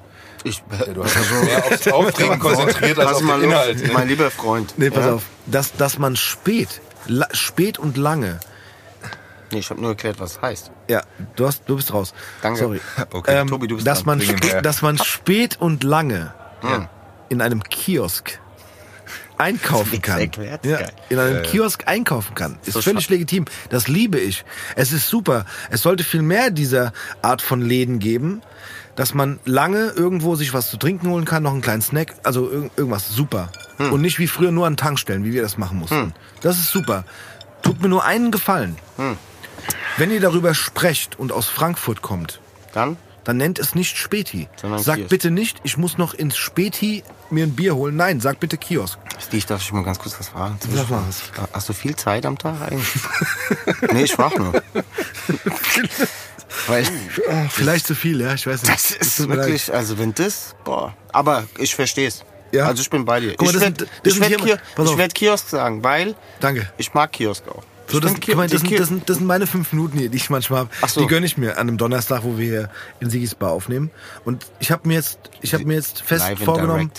[0.43, 3.93] Ich, Ja, du hast dich mehr aufs Aufregen konzentriert als auf mal den los, Inhalt.
[3.93, 4.74] mein lieber Freund.
[4.78, 5.14] Nee, pass ja?
[5.14, 5.24] auf.
[5.45, 8.39] Dass, dass man spät, la, spät und lange
[9.52, 10.72] Nee, ich habe nur erklärt, was heißt.
[10.88, 11.02] Ja,
[11.36, 12.14] du, hast, du bist raus.
[12.41, 12.60] Danke.
[12.60, 12.82] Sorry.
[13.12, 13.39] Okay.
[13.41, 16.34] Ähm, Tobi, du bist dass, man spät, dass man spät und lange
[16.64, 16.89] Ja.
[17.30, 18.39] in einem Kiosk
[19.38, 20.20] einkaufen kann.
[20.20, 20.91] erklärt, Ja, geil.
[21.10, 22.60] in einem Kiosk einkaufen kann.
[22.66, 23.16] Ist So völlig schade.
[23.16, 23.45] legitim.
[23.70, 24.45] Das liebe ich.
[24.76, 25.45] Es ist super.
[25.70, 28.41] Es sollte viel mehr dieser Art von Läden geben,
[28.95, 32.49] dass man lange irgendwo sich was zu trinken holen kann, noch einen kleinen Snack, also
[32.52, 33.49] irg irgendwas super.
[33.78, 33.93] Hm.
[33.93, 36.14] Und nicht wie früher nur an Tankstellen, wie wir das machen mussten.
[36.41, 37.04] Das ist super.
[37.64, 38.78] Tut mir nur einen Gefallen.
[38.97, 39.18] Hm.
[39.97, 42.39] Wenn ihr darüber sprecht und aus Frankfurt kommt,
[42.74, 42.97] Dann?
[43.24, 44.47] dann nennt es nicht Späti.
[44.59, 45.09] Sondern Sagt Kiosk.
[45.09, 47.95] bitte nicht, ich muss noch ins Späti mir ein Bier holen.
[47.95, 48.97] Nein, sag bitte Kiosk.
[49.20, 50.57] Steve, ich darf ich mal ganz kurz was fragen?
[50.74, 51.22] Sag mal was.
[51.53, 52.88] Hast du viel Zeit am Tag eigentlich?
[53.93, 54.53] nee, ich frag nur.
[56.68, 56.86] Weil
[57.49, 58.74] Vielleicht zu viel, ja, ich weiß nicht.
[58.74, 59.30] das ist leid.
[59.30, 60.93] wirklich, also wenn das, boah.
[61.14, 62.24] Aber ich versteh's.
[62.51, 62.66] Ja.
[62.66, 63.36] Also ich bin bei dir.
[63.38, 64.91] Guck mal, ich werde sind- das sind werd hier- Kio pass auf.
[64.93, 66.70] ich werd Kiosk sagen, weil Danke.
[66.78, 67.64] ich mag Kiosk auch.
[67.91, 70.17] So, das, mal, die das, sind, das, sind, das sind meine fünf Minuten hier, die
[70.17, 70.69] ich manchmal habe.
[70.87, 71.01] So.
[71.01, 72.69] Die gönne ich mir an einem Donnerstag, wo wir hier
[72.99, 73.91] in Sigis Bar aufnehmen.
[74.23, 76.91] Und ich habe mir jetzt, ich habe mir jetzt fest Live vorgenommen,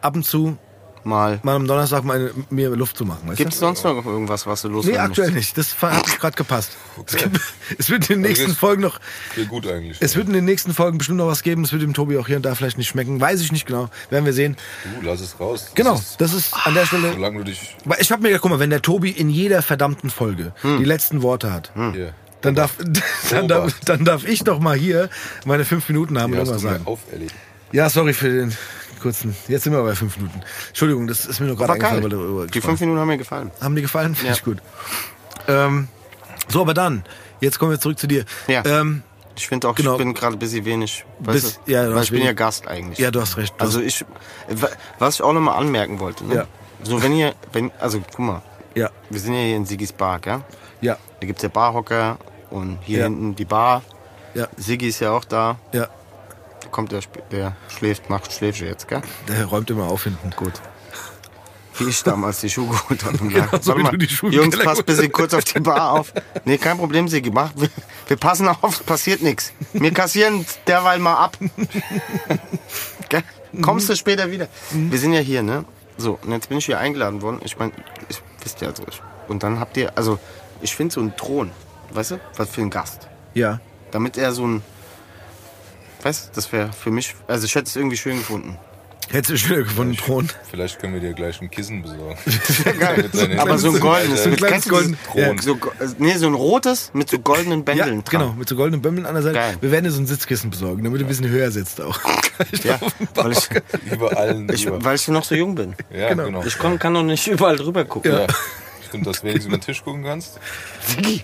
[0.00, 0.58] ab und zu
[1.04, 1.40] mal.
[1.42, 3.34] mal am Donnerstag meine, mir Luft zu machen.
[3.36, 5.56] Gibt es sonst noch irgendwas, was du Nee, loswerden aktuell musst?
[5.56, 5.58] nicht.
[5.58, 6.72] Das hat gerade gepasst.
[7.06, 7.40] Es, gibt,
[7.78, 9.00] es wird in den nächsten geht's- Folgen noch,
[9.34, 9.98] Geht gut eigentlich.
[10.00, 11.64] es wird in den nächsten Folgen bestimmt noch was geben.
[11.64, 13.20] Es wird dem Tobi auch hier und da vielleicht nicht schmecken.
[13.20, 13.88] Weiß ich nicht genau.
[14.10, 14.56] Werden wir sehen.
[15.00, 15.64] du, lass es raus.
[15.66, 17.12] Das Genau, ist- das ist an der Stelle.
[17.12, 19.62] Solange du dich Weil Ich hab mir gedacht, guck mal, wenn der Tobi in jeder
[19.62, 22.14] verdammten Folge die letzten Worte hat, hier.
[22.40, 22.72] dann darf,
[23.30, 25.08] dann, darf, dann darf ich doch mal hier
[25.44, 26.86] meine fünf Minuten haben Die und hast irgendwas du mir sagen.
[26.86, 27.34] auferlegt.
[27.72, 28.56] Ja, sorry für den
[29.04, 29.36] kurzen.
[29.48, 30.40] Jetzt sind wir bei fünf Minuten.
[30.68, 33.50] Entschuldigung, das ist mir nur gerade eingefallen, darüber Die fünf Minuten haben mir gefallen.
[33.60, 34.14] Haben dir gefallen?
[34.14, 34.36] Finde Ja.
[34.36, 34.58] ich gut.
[35.46, 35.88] Ähm,
[36.48, 37.04] so, aber dann,
[37.40, 38.24] jetzt kommen wir zurück zu dir.
[38.48, 38.64] Ja.
[38.64, 39.02] Ähm,
[39.36, 39.92] Ich finde auch, Genau.
[39.92, 41.04] ich bin gerade ein bisschen wenig.
[41.18, 42.98] Bis- ja, Weil ich bin ja Gast eigentlich.
[43.00, 43.52] ja, du hast recht.
[43.58, 44.04] Du Also ich,
[45.00, 46.34] was ich auch nochmal anmerken wollte, ne?
[46.36, 46.46] Ja.
[46.84, 48.42] So wenn ihr, wenn, also guck mal,
[48.76, 50.40] ja, wir sind ja hier in Sigis Bar, gell?
[50.82, 52.16] ja, Da gibt's ja Barhocker
[52.50, 53.04] und hier Ja.
[53.06, 53.82] hinten die Bar.
[54.34, 55.56] ja, Siggi ist ja auch da.
[55.72, 55.88] ja.
[56.70, 57.00] Kommt der,
[57.30, 59.02] der schläft, macht Schläfchen jetzt, gell?
[59.28, 60.30] Der räumt immer auf hinten.
[60.30, 60.52] Gut.
[61.78, 63.18] Wie ich damals die Schuhe geholt habe.
[63.28, 63.74] Genau, so
[64.08, 66.12] Schuhe im Jungs, passt bitte kurz auf die Bar auf.
[66.44, 67.30] Nee, kein Problem, Siggi.
[67.30, 67.68] Mach, wir,
[68.06, 69.52] wir passen auf, passiert nichts.
[69.72, 71.36] Wir kassieren derweil mal ab.
[73.08, 73.24] Gell?
[73.60, 74.48] Kommst du später wieder?
[74.70, 75.64] Wir sind ja hier, ne?
[75.96, 77.40] So, und jetzt bin ich hier eingeladen worden.
[77.44, 77.72] Ich meine,
[78.08, 78.84] ich wisst ja also.
[78.88, 80.18] Ich, und dann habt ihr, also,
[80.60, 81.50] ich finde so einen Thron,
[81.92, 83.08] weißt du, was für einen Gast.
[83.34, 83.60] Ja.
[83.90, 84.62] Damit er so ein,
[86.04, 88.56] weißt du, das wäre für mich, also ich hätte es irgendwie schön gefunden.
[89.10, 90.30] Hättest du schöner gefunden, Thron.
[90.50, 92.16] Vielleicht können wir dir gleich ein Kissen besorgen.
[92.80, 93.10] Geil.
[93.38, 95.38] Aber so ein goldenes, So ein mit du golden- Thron.
[95.38, 95.58] So,
[95.98, 98.20] nee, so ein rotes mit so goldenen Ja, Bändeln dran.
[98.20, 99.34] genau, mit so goldenen Bömmeln an der Seite.
[99.34, 99.56] Geil.
[99.60, 102.00] Wir werden dir so ein Sitzkissen besorgen, damit du ein bisschen höher sitzt auch.
[102.64, 102.80] Ja,
[103.14, 103.46] weil ich,
[103.92, 105.74] Über allen ich, weil ich noch so jung bin.
[105.94, 106.24] Ja, genau.
[106.24, 106.44] genau.
[106.46, 108.10] Ich kann, kann noch nicht überall drüber gucken.
[108.10, 108.26] Ja.
[108.88, 110.40] Stimmt, dass du wenigstens über den Tisch gucken kannst.
[110.86, 111.22] Siki,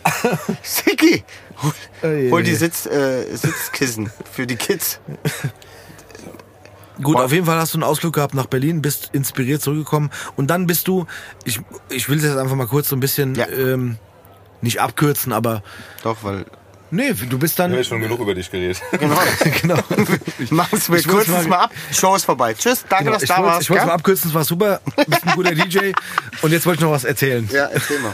[0.63, 1.25] Siki,
[1.63, 5.01] hol, hol die Sitz, äh, Sitzkissen für die Kids.
[7.03, 10.49] Gut, auf jeden Fall hast du einen Ausflug gehabt nach Berlin, bist inspiriert zurückgekommen und
[10.49, 11.07] dann bist du,
[11.45, 13.49] ich, ich will das jetzt einfach mal kurz so ein bisschen, Ja.
[13.49, 13.97] ähm,
[14.61, 15.63] nicht abkürzen, aber
[16.03, 16.45] Doch, weil,
[16.91, 18.83] nee, du bist Wir dann, haben jetzt schon genug über dich geredet.
[18.99, 19.17] genau.
[19.63, 19.79] genau,
[20.51, 21.71] Machen's mir Ich kurz mal, mal- ab.
[21.91, 22.53] Show ist vorbei.
[22.53, 23.63] Tschüss, danke, genau dass ich du da warst.
[23.63, 23.87] ich wollte gell?
[23.89, 25.93] mal abkürzen, es war super, bist ein guter DJ
[26.43, 27.49] und jetzt wollte ich noch was erzählen.
[27.51, 28.13] Ja, erzähl mal.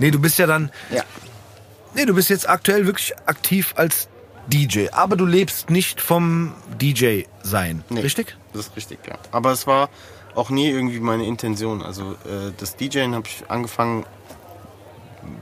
[0.00, 1.04] Nee, du bist ja dann, Ja.
[1.96, 4.08] Nee, du bist jetzt aktuell wirklich aktiv als
[4.46, 8.00] DJ, aber du lebst nicht vom DJ sein, Nee.
[8.00, 8.36] richtig?
[8.52, 9.18] Das ist richtig, ja.
[9.32, 9.88] Aber es war
[10.36, 11.82] auch nie irgendwie meine Intention.
[11.82, 14.04] Also äh, das DJing habe ich angefangen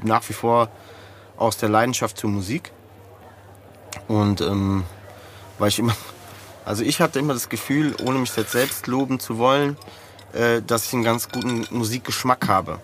[0.03, 0.69] nach wie vor
[1.37, 2.71] aus der Leidenschaft zur Musik.
[4.09, 4.85] Und ähm,
[5.59, 5.95] weil ich immer,
[6.65, 9.77] also ich hatte immer das Gefühl, ohne mich jetzt selbst loben zu wollen,
[10.33, 12.79] äh, dass ich einen ganz guten Musikgeschmack habe.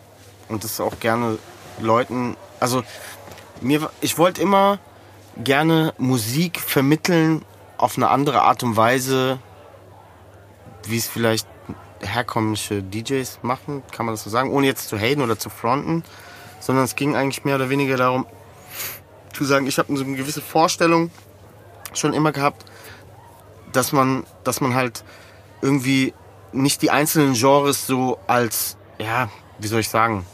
[0.48, 1.38] Und das auch gerne
[1.80, 2.82] Leuten, also
[3.60, 4.78] mir, ich wollte immer
[5.36, 7.44] gerne Musik vermitteln
[7.78, 9.38] auf eine andere Art und Weise,
[10.84, 11.46] wie es vielleicht
[12.00, 16.02] herkömmliche DJs machen, kann man das so sagen, ohne jetzt zu haten oder zu fronten,
[16.58, 18.26] sondern es ging eigentlich mehr oder weniger darum,
[19.32, 21.10] zu sagen, ich habe so eine gewisse Vorstellung
[21.92, 22.64] schon immer gehabt,
[23.72, 25.04] dass man, dass man halt
[25.62, 26.14] irgendwie
[26.52, 30.26] nicht die einzelnen Genres so als, ja, wie soll ich sagen,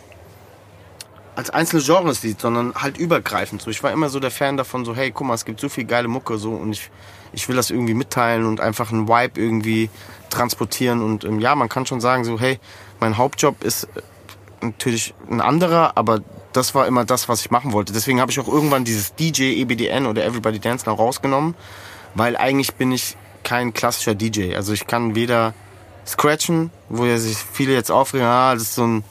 [1.36, 3.60] als einzelne Genres sieht, sondern halt übergreifend.
[3.60, 5.68] So, ich war immer so der Fan davon, so, hey, guck mal, es gibt so
[5.68, 6.90] viel geile Mucke so und ich,
[7.34, 9.90] ich will das irgendwie mitteilen und einfach einen Vibe irgendwie
[10.30, 11.02] transportieren.
[11.02, 12.58] Und ähm, ja, man kann schon sagen, so, hey,
[13.00, 14.00] mein Hauptjob ist äh,
[14.62, 16.22] natürlich ein anderer, aber
[16.54, 17.92] das war immer das, was ich machen wollte.
[17.92, 21.54] Deswegen habe ich auch irgendwann dieses DJ, EBDN oder Everybody Dance noch rausgenommen,
[22.14, 23.14] weil eigentlich bin ich
[23.44, 24.56] kein klassischer DJ.
[24.56, 25.52] Also ich kann weder
[26.06, 29.04] scratchen, wo ja sich viele jetzt aufregen, ah, das ist so ein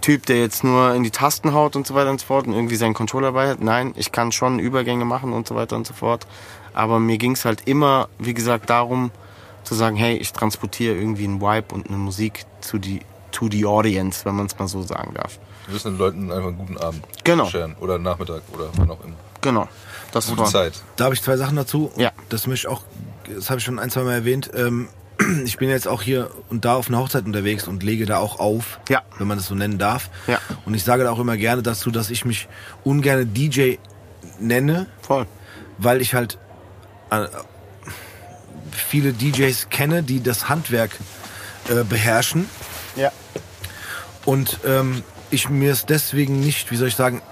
[0.00, 2.52] Typ, der jetzt nur in die Tasten haut und so weiter und so fort und
[2.54, 3.60] irgendwie seinen Controller dabei hat.
[3.60, 6.26] Nein, ich kann schon Übergänge machen und so weiter und so fort.
[6.72, 9.10] Aber mir ging es halt immer, wie gesagt, darum
[9.64, 13.00] zu sagen, hey, ich transportiere irgendwie einen Vibe und eine Musik zu die,
[13.32, 15.38] to the audience, wenn man es mal so sagen darf.
[15.66, 17.46] Wir müssen den Leuten einfach einen guten Abend Genau.
[17.46, 17.74] scheren.
[17.80, 19.16] Oder Nachmittag oder wann auch immer.
[19.42, 19.68] Genau.
[20.12, 20.46] Das Gute war.
[20.46, 20.80] Zeit.
[20.96, 21.92] Da habe ich zwei Sachen dazu.
[21.96, 22.12] Ja.
[22.30, 22.82] Das möchte ich auch,
[23.34, 24.50] das habe ich schon ein, zwei Mal erwähnt.
[24.54, 24.88] Ähm,
[25.44, 28.38] ich bin jetzt auch hier und da auf einer Hochzeit unterwegs und lege da auch
[28.38, 29.02] auf, Ja.
[29.18, 30.10] wenn man das so nennen darf.
[30.26, 30.38] Ja.
[30.64, 32.48] Und ich sage da auch immer gerne dazu, dass ich mich
[32.84, 33.76] ungern DJ
[34.38, 35.26] nenne, Voll.
[35.78, 36.38] weil ich halt
[37.10, 37.26] äh,
[38.70, 40.90] viele DJs kenne, die das Handwerk
[41.68, 42.48] äh, beherrschen
[42.96, 43.10] Ja.
[44.24, 47.22] und ähm, ich mir es deswegen nicht, wie soll ich sagen,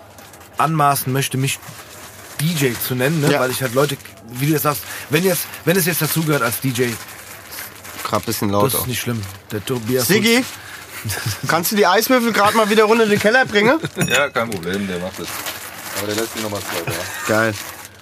[0.59, 1.59] anmaßen möchte, mich
[2.41, 3.32] DJ zu nennen, ne?
[3.32, 3.41] Ja.
[3.41, 3.97] weil ich halt Leute,
[4.32, 6.89] wie du jetzt sagst, wenn jetzt, wenn es jetzt dazugehört als DJ,
[8.07, 8.79] Gerade ein bisschen das lauter.
[8.79, 9.21] ist nicht schlimm.
[9.51, 10.45] Der Tobias Siggi,
[11.49, 13.79] kannst du die Eiswürfel gerade mal wieder runter in den Keller bringen?
[14.09, 15.29] Ja, kein Problem, der macht es.
[15.99, 16.93] Aber der lässt die nochmal zwei da.
[17.27, 17.55] Geil.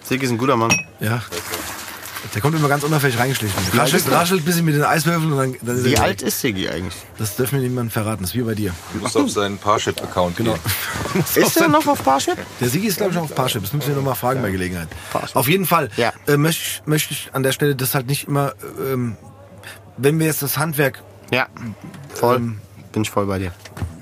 [0.02, 0.70] Siggi ist ein guter Mann.
[1.00, 1.22] Ja.
[2.34, 3.54] Der kommt immer ganz unauffällig reingeschlichen.
[3.78, 6.40] Raschelt, raschelt ein bisschen mit den Eiswürfeln und dann, dann ist Wie er alt ist
[6.40, 6.94] Siggi eigentlich?
[7.18, 8.22] Das dürfen wir niemandem verraten.
[8.22, 8.72] Das ist wie bei dir.
[8.94, 10.54] Du musst auf seinen Parship-Account Genau.
[11.12, 11.24] gehen.
[11.44, 12.36] Ist er noch auf Parship?
[12.60, 13.62] Der Sigi ist, glaube ich, noch auf Parship.
[13.62, 14.88] Das müssen wir nochmal fragen bei Gelegenheit.
[15.12, 15.36] Parship.
[15.36, 16.12] Auf jeden Fall Ja.
[16.26, 19.16] äh, möchte ich, möchte ich an der Stelle das halt nicht immer, ähm,
[19.96, 21.48] wenn wir jetzt das Handwerk Ja.
[22.14, 22.54] Voll.
[22.92, 23.52] Bin ich voll bei dir.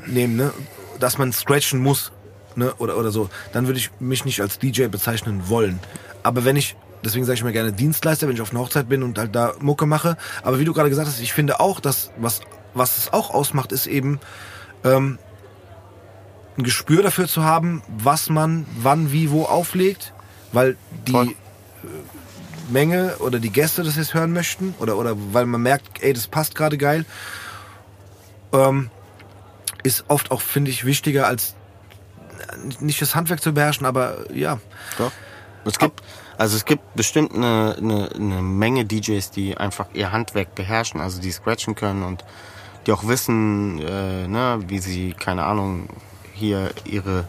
[0.07, 0.53] nehmen, ne,
[0.99, 2.13] dass man scratchen muss,
[2.57, 5.79] ne, oder, oder so, dann würde ich mich nicht als DJ bezeichnen wollen.
[6.23, 9.03] Aber wenn ich, deswegen sage ich mir gerne Dienstleister, wenn ich auf einer Hochzeit bin
[9.03, 10.17] und halt da Mucke mache.
[10.43, 12.41] Aber wie du gerade gesagt hast, ich finde auch, dass was,
[12.75, 14.21] was es auch ausmacht, ist eben
[14.85, 15.19] ähm,
[16.59, 20.13] ein Gespür dafür zu haben, was man wann, wie, wo auflegt,
[20.53, 20.77] weil
[21.07, 21.35] die Voll.
[22.71, 26.27] Menge oder die Gäste das jetzt hören möchten oder, oder weil man merkt, ey, das
[26.27, 27.05] passt gerade geil.
[28.53, 28.91] Ähm,
[29.83, 31.55] ist oft auch, finde ich, wichtiger als
[32.39, 34.61] äh, nicht das Handwerk zu beherrschen, aber ja.
[34.99, 35.13] Doch.
[35.65, 36.03] Es gibt,
[36.39, 41.21] also es gibt bestimmt eine, eine, eine Menge DJs, die einfach ihr Handwerk beherrschen, also
[41.21, 42.25] die scratchen können und
[42.87, 45.89] die auch wissen, äh, ne, wie sie, keine Ahnung,
[46.33, 47.29] hier ihre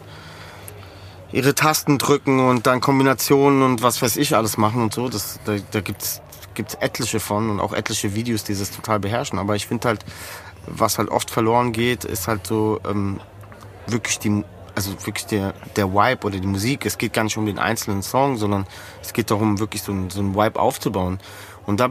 [1.34, 5.08] ihre Tasten drücken und dann Kombinationen und was weiß ich alles machen und so.
[5.08, 6.22] Das, da da gibt's
[6.54, 9.40] gibt's etliche von und auch etliche Videos, die das total beherrschen.
[9.40, 10.04] Aber ich finde halt,
[10.68, 13.18] was halt oft verloren geht, ist halt so ähm,
[13.88, 14.44] wirklich die,
[14.76, 16.86] also wirklich der, der Vibe oder die Musik.
[16.86, 18.68] Es geht gar nicht um den einzelnen Song, sondern
[19.02, 21.18] es geht darum, wirklich so ein, so ein Vibe aufzubauen.
[21.66, 21.88] Und da,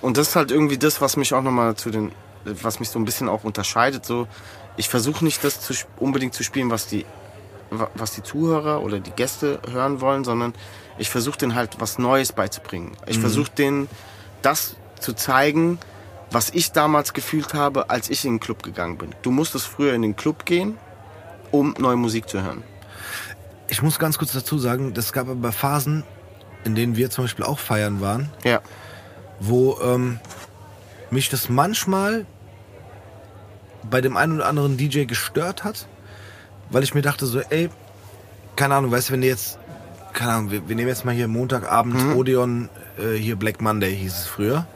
[0.00, 2.10] und das ist halt irgendwie das, was mich auch nochmal zu den,
[2.44, 4.04] was mich so ein bisschen auch unterscheidet.
[4.04, 4.26] So,
[4.76, 7.06] ich versuche nicht das zu, unbedingt zu spielen, was die,
[7.94, 10.54] was die Zuhörer oder die Gäste hören wollen, sondern
[10.98, 12.92] ich versuche denen halt was Neues beizubringen.
[13.06, 13.88] Ich versuche denen
[14.42, 15.78] das zu zeigen,
[16.30, 19.14] was ich damals gefühlt habe, als ich in den Club gegangen bin.
[19.22, 20.78] Du musstest früher in den Club gehen,
[21.50, 22.62] um neue Musik zu hören.
[23.68, 26.04] Ich muss ganz kurz dazu sagen, das gab aber Phasen,
[26.64, 28.60] in denen wir zum Beispiel auch feiern waren, Ja.
[29.40, 30.20] wo ähm,
[31.10, 32.26] mich das manchmal
[33.90, 35.86] bei dem einen oder anderen DJ gestört hat,
[36.72, 37.70] weil ich mir dachte so, ey,
[38.56, 39.58] keine Ahnung, weißt du, wenn du jetzt,
[40.12, 42.68] keine Ahnung, wir, wir nehmen jetzt mal hier Montagabend Odeon,
[42.98, 44.66] äh, hier Black Monday hieß es früher,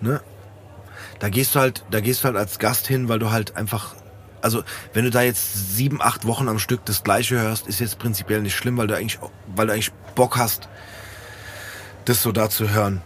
[0.00, 0.20] ne?
[1.20, 3.94] Da gehst du halt, da gehst du halt als Gast hin, weil du halt einfach,
[4.42, 4.62] also
[4.92, 8.42] wenn du da jetzt sieben, acht Wochen am Stück das Gleiche hörst, ist jetzt prinzipiell
[8.42, 9.18] nicht schlimm, weil du eigentlich,
[9.54, 10.68] weil du eigentlich Bock hast,
[12.04, 13.00] das so da zu hören.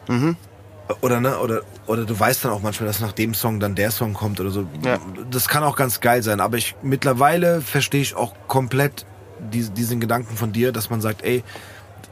[1.00, 3.90] Oder ne, oder oder du weißt dann auch manchmal, dass nach dem Song dann der
[3.90, 4.66] Song kommt oder so.
[4.82, 4.98] Ja.
[5.30, 9.04] Das kann auch ganz geil sein, aber ich mittlerweile verstehe ich auch komplett
[9.52, 11.44] die, diesen Gedanken von dir, dass man sagt, ey,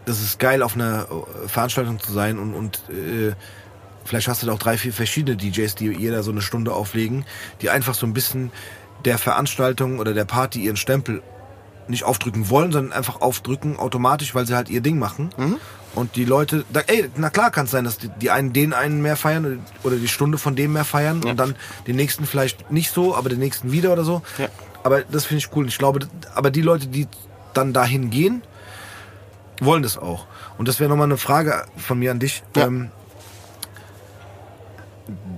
[0.05, 3.33] das ist geil auf einer äh, Veranstaltung zu sein und und äh,
[4.05, 7.25] vielleicht hast du da auch drei, vier verschiedene DJs, die jeder so eine Stunde auflegen,
[7.63, 8.53] die einfach so ein bisschen
[9.05, 11.23] der Veranstaltung oder der Party ihren Stempel
[11.89, 15.31] nicht aufdrücken wollen, sondern einfach aufdrücken automatisch, weil sie halt ihr Ding machen.
[15.95, 18.75] Und die Leute, da, ey, na klar kann es sein, dass die, die einen den
[18.75, 21.55] einen mehr feiern oder die Stunde von dem mehr feiern und dann
[21.87, 24.23] den nächsten vielleicht nicht so, aber den nächsten wieder oder so.
[24.37, 24.49] Ja.
[24.83, 25.67] Aber das finde ich cool.
[25.69, 26.01] Ich glaube,
[26.35, 27.09] aber die Leute, die
[27.55, 28.43] dann dahin gehen,
[29.61, 30.27] wollen das auch.
[30.59, 32.43] Und das wäre nochmal eine Frage von mir an dich.
[32.55, 32.67] Ja.
[32.67, 32.91] Ähm,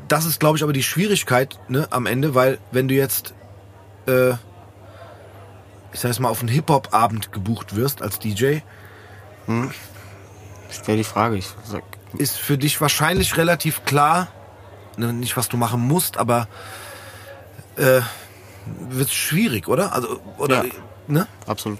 [0.08, 3.34] das ist, glaube ich, aber die Schwierigkeit ne, am Ende, weil wenn du jetzt,
[4.06, 4.30] äh,
[5.92, 8.58] ich sag jetzt mal, auf einen Hip-Hop-Abend gebucht wirst als DJ,
[10.70, 11.36] Stell die Frage.
[11.36, 11.82] Ich sag,
[12.16, 14.28] ist für dich wahrscheinlich relativ klar,
[14.96, 16.48] ne, nicht was du machen musst, aber
[17.76, 18.00] äh,
[18.90, 19.92] wird schwierig, oder?
[19.92, 20.70] Also, oder, Ja.
[21.06, 21.26] ne?
[21.46, 21.78] absolut.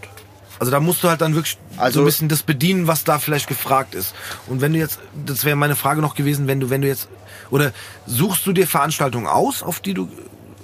[0.60, 3.18] Also da musst du halt dann wirklich so Also- ein bisschen das bedienen, was da
[3.18, 4.14] vielleicht gefragt ist.
[4.48, 7.08] Und wenn du jetzt, das wäre meine Frage noch gewesen, wenn du, wenn du jetzt,
[7.50, 7.72] oder
[8.06, 10.08] suchst du dir Veranstaltungen aus, auf die du,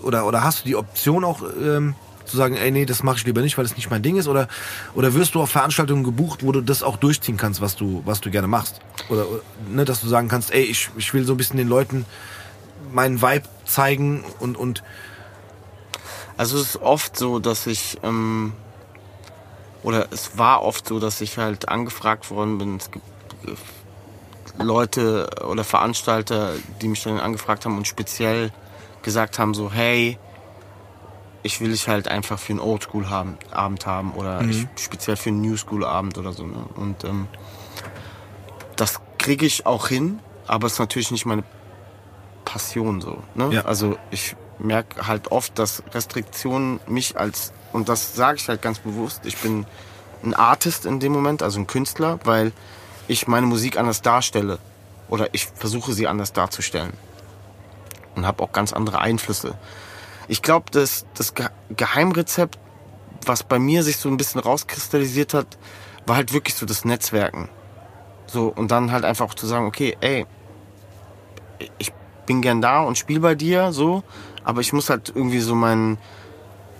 [0.02, 1.94] oder, oder hast du die Option auch ähm,
[2.24, 4.28] zu sagen, ey nee, das mache ich lieber nicht, weil das nicht mein Ding ist,
[4.28, 4.48] oder,
[4.94, 8.20] oder wirst du auf Veranstaltungen gebucht, wo du das auch durchziehen kannst, was du, was
[8.20, 8.80] du gerne machst?
[9.08, 9.26] Oder,
[9.68, 12.06] ne, dass du sagen kannst, ey, ich, ich will so ein bisschen den Leuten
[12.92, 14.82] meinen Vibe zeigen und, und
[16.36, 18.52] Also es ist oft so, dass ich, ähm,
[19.82, 22.76] oder es war oft so, dass ich halt angefragt worden bin.
[22.76, 23.04] Es gibt,
[24.58, 28.52] Leute oder Veranstalter, die mich dann angefragt haben und speziell
[29.02, 30.18] gesagt haben, so, hey,
[31.44, 35.56] ich will dich halt einfach für einen Oldschool-Abend haben oder ich, speziell für einen New
[35.56, 36.46] School-Abend oder so.
[36.46, 36.64] Ne?
[36.74, 37.28] Und ähm,
[38.76, 41.44] das kriege ich auch hin, aber es ist natürlich nicht meine
[42.46, 43.22] Passion so.
[43.34, 43.50] Ne?
[43.52, 43.66] Ja.
[43.66, 48.78] Also ich merke halt oft, dass Restriktionen mich als, und das sage ich halt ganz
[48.78, 49.66] bewusst, ich bin
[50.22, 52.52] ein Artist in dem Moment, also ein Künstler, weil
[53.06, 54.58] ich meine Musik anders darstelle
[55.10, 56.94] oder ich versuche sie anders darzustellen
[58.14, 59.58] und habe auch ganz andere Einflüsse.
[60.28, 61.04] Ich glaube, das
[61.34, 62.58] Ge Geheimrezept,
[63.26, 65.46] was bei mir sich so ein bisschen rauskristallisiert hat,
[66.06, 67.48] war halt wirklich so das Netzwerken.
[68.26, 70.26] So, und dann halt einfach auch zu sagen, okay, ey,
[71.78, 71.92] ich
[72.26, 74.02] bin gern da und spiele bei dir, so,
[74.44, 75.98] aber ich muss halt irgendwie so meinen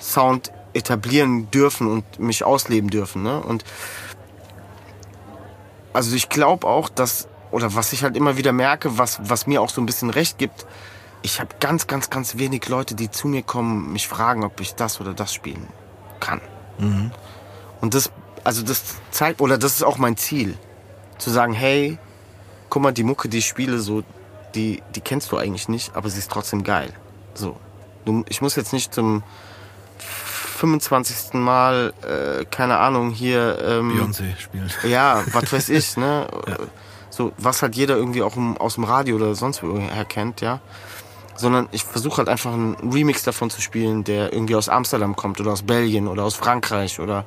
[0.00, 3.40] Sound etablieren dürfen und mich ausleben dürfen, ne?
[3.40, 3.64] Und
[5.92, 9.62] also ich glaube auch, dass, oder was ich halt immer wieder merke, was, was mir
[9.62, 10.66] auch so ein bisschen recht gibt,
[11.24, 14.74] ich habe ganz, ganz, ganz wenig Leute, die zu mir kommen, mich fragen, ob ich
[14.74, 15.66] das oder das spielen
[16.20, 16.42] kann.
[17.80, 18.10] Und das,
[18.44, 20.58] also das zeigt, oder das ist auch mein Ziel,
[21.16, 21.98] zu sagen, hey,
[22.68, 24.02] guck mal, die Mucke, die ich spiele, so,
[24.54, 26.92] die, die kennst du eigentlich nicht, aber sie ist trotzdem geil.
[27.32, 27.56] So.
[28.04, 29.22] Du, ich muss jetzt nicht zum
[30.58, 31.32] 25.
[31.32, 34.70] Mal, äh, keine Ahnung, hier, ähm, Beyoncé spielen.
[34.86, 36.26] ja, was weiß ich, ne?
[37.08, 40.60] So, was halt jeder irgendwie auch im, aus dem Radio oder sonst woher kennt, ja.
[41.36, 45.40] Sondern ich versuche halt einfach einen Remix davon zu spielen, der irgendwie aus Amsterdam kommt
[45.40, 47.24] oder aus Belgien oder aus Frankreich oder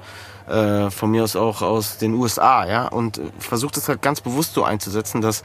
[0.48, 2.88] äh, von mir aus auch aus den USA, ja.
[2.88, 5.44] Und versuche das halt ganz bewusst so einzusetzen, dass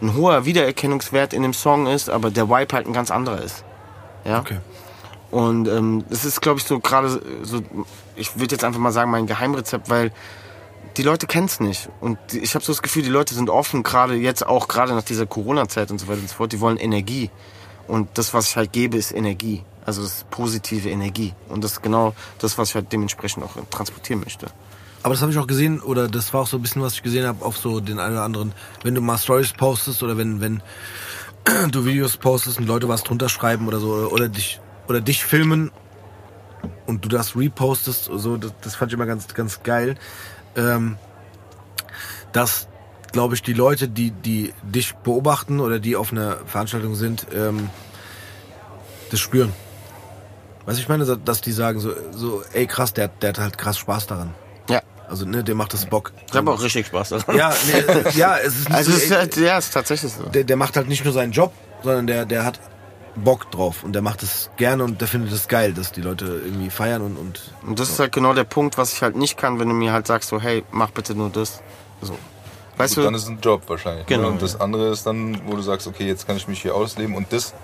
[0.00, 3.64] ein hoher Wiedererkennungswert in dem Song ist, aber der Vibe halt ein ganz anderer ist.
[4.24, 4.40] Ja.
[4.40, 4.58] Okay.
[5.30, 7.62] Und ähm, das ist, glaube ich, so gerade so,
[8.14, 10.12] ich würde jetzt einfach mal sagen, mein Geheimrezept, weil
[10.96, 11.88] die Leute kennen es nicht.
[12.00, 15.02] Und ich habe so das Gefühl, die Leute sind offen, gerade jetzt auch, gerade nach
[15.02, 17.30] dieser Corona-Zeit und so weiter und so fort, die wollen Energie.
[17.86, 19.62] Und das, was ich halt gebe, ist Energie.
[19.84, 21.34] Also das ist positive Energie.
[21.48, 24.46] Und das ist genau das, was ich halt dementsprechend auch transportieren möchte.
[25.02, 27.02] Aber das habe ich auch gesehen, oder das war auch so ein bisschen, was ich
[27.02, 30.40] gesehen habe, auf so den einen oder anderen, wenn du mal Stories postest oder wenn,
[30.40, 30.62] wenn
[31.70, 35.70] du Videos postest und Leute was drunter schreiben oder so, oder dich, oder dich filmen
[36.86, 39.96] und du das repostest, so, das, das fand ich immer ganz, ganz geil.
[40.56, 40.96] Ähm,
[42.32, 42.66] dass,
[43.14, 47.70] glaube ich, die Leute, die, die dich beobachten oder die auf einer Veranstaltung sind, ähm,
[49.10, 49.52] das spüren.
[50.66, 53.56] Weißt du, ich meine, dass die sagen so, so ey krass, der, der hat halt
[53.58, 54.34] krass Spaß daran.
[54.68, 54.82] Ja.
[55.08, 56.12] Also, ne, der macht das Bock.
[56.28, 57.36] Ich habe auch richtig Spaß daran.
[57.36, 60.24] Ja, nee, ja, es ist nicht Also so, ist, ey, halt- ja, ist tatsächlich so.
[60.24, 61.52] der, der macht halt nicht nur seinen Job,
[61.82, 62.58] sondern der, der hat
[63.14, 66.24] Bock drauf und der macht es gerne und der findet es geil, dass die Leute
[66.44, 69.36] irgendwie feiern und, und Und das ist halt genau der Punkt, was ich halt nicht
[69.36, 71.62] kann, wenn du mir halt sagst, so, hey, mach bitte nur das.
[72.02, 72.18] So.
[72.76, 73.16] Weißt Gut, dann du?
[73.18, 74.06] ist es ein Job wahrscheinlich.
[74.06, 74.22] Genau.
[74.22, 74.28] Ne?
[74.30, 77.14] Und das andere ist dann, wo du sagst, okay, jetzt kann ich mich hier ausleben
[77.14, 77.54] und das,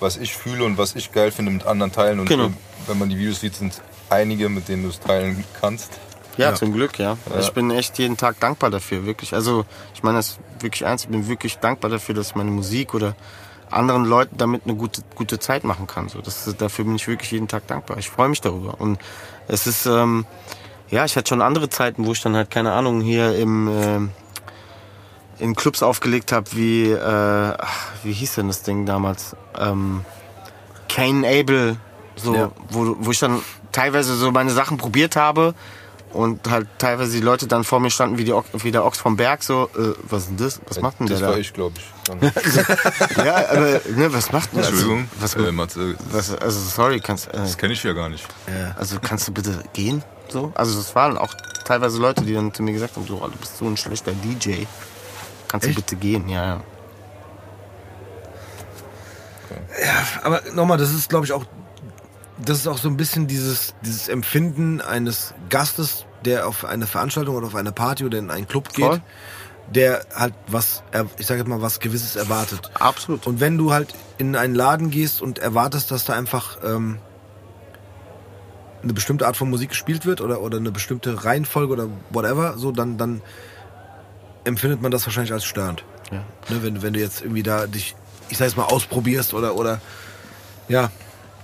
[0.00, 2.20] was ich fühle und was ich geil finde, mit anderen teilen.
[2.20, 2.46] Und Genau.
[2.46, 2.50] äh,
[2.86, 5.98] wenn man die Videos sieht, sind einige, mit denen du es teilen kannst.
[6.36, 6.54] Ja, Ja.
[6.54, 7.16] zum Glück, ja.
[7.40, 9.34] Ich bin echt jeden Tag dankbar dafür, wirklich.
[9.34, 9.64] Also,
[9.94, 12.94] ich meine das ist wirklich ernst, ich bin wirklich dankbar dafür, dass ich meine Musik
[12.94, 13.16] oder
[13.70, 16.08] anderen Leuten damit eine gute, gute Zeit machen kann.
[16.08, 17.98] So, das, ist- dafür bin ich wirklich jeden Tag dankbar.
[17.98, 18.80] Ich freue mich darüber.
[18.80, 18.98] Und
[19.48, 20.26] es ist, ähm,
[20.90, 24.10] ja, ich hatte schon andere Zeiten, wo ich dann halt, keine Ahnung, hier im, ähm,
[25.38, 27.54] in Clubs aufgelegt habe, wie, äh,
[28.02, 29.36] wie hieß denn das Ding damals?
[29.58, 30.04] Ähm,
[30.88, 31.76] Kane Abel,
[32.16, 32.50] so, Ja.
[32.70, 33.40] wo, wo ich dann
[33.72, 35.54] teilweise so meine Sachen probiert habe
[36.12, 38.98] und halt teilweise die Leute dann vor mir standen wie, die, Ox- wie der Ochs
[38.98, 40.60] vom Berg, so, äh, was ist denn das?
[40.66, 41.40] Was macht denn das der war da?
[41.40, 41.84] ich, glaube ich.
[43.18, 44.68] Ja, aber, ne, was macht denn der?
[44.70, 48.26] Entschuldigung, Was, äh, Matze, was, also, sorry, kannst, äh, das kenne ich ja gar nicht.
[48.76, 50.02] also, kannst du bitte gehen?
[50.28, 50.52] So?
[50.54, 51.32] Also, es waren auch
[51.64, 54.64] teilweise Leute, die dann zu mir gesagt haben, so, du bist so ein schlechter DJ.
[55.48, 55.78] Kannst Echt?
[55.78, 56.28] du bitte gehen?
[56.28, 56.62] Ja, ja.
[60.22, 61.44] Aber nochmal, das ist, glaube ich, auch,
[62.38, 67.36] das ist auch so ein bisschen dieses, dieses Empfinden eines Gastes, der auf eine Veranstaltung
[67.36, 69.02] oder auf eine Party oder in einen Club geht, Voll.
[69.72, 70.82] der halt was,
[71.18, 72.70] ich sage jetzt mal, was Gewisses erwartet.
[72.74, 73.26] Absolut.
[73.26, 76.98] Und wenn du halt in einen Laden gehst und erwartest, dass da einfach ähm,
[78.82, 82.72] eine bestimmte Art von Musik gespielt wird oder, oder eine bestimmte Reihenfolge oder whatever, so
[82.72, 83.22] dann, dann
[84.48, 85.84] empfindet man das wahrscheinlich als störend.
[86.10, 86.18] Ja.
[86.48, 87.94] Ne, wenn, du- wenn du jetzt irgendwie da dich,
[88.28, 89.80] ich sag jetzt mal, ausprobierst oder, oder
[90.68, 90.90] ja,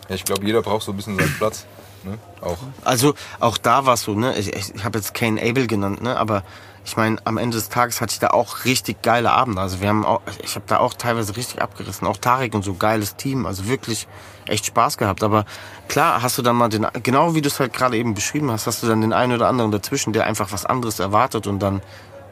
[0.09, 1.67] Ja, ich glaube, jeder braucht so ein bisschen seinen Platz.
[2.03, 2.19] Ne?
[2.43, 2.59] Auch.
[2.85, 4.37] Also auch da war es so, ne?
[4.37, 6.17] Ich, ich, ich habe jetzt Kane Abel genannt, ne?
[6.19, 6.43] Aber
[6.85, 9.63] ich meine, am Ende des Tages hatte ich da auch richtig geile Abende.
[9.63, 12.07] Also wir haben auch, ich habe da auch teilweise richtig abgerissen.
[12.07, 13.47] Auch Tarek und so geiles Team.
[13.47, 14.07] Also wirklich
[14.47, 15.23] echt Spaß gehabt.
[15.23, 15.47] Aber
[15.89, 18.67] klar hast du dann mal den, genau wie du es halt gerade eben beschrieben hast,
[18.67, 21.81] hast du dann den einen oder anderen dazwischen, der einfach was anderes erwartet und dann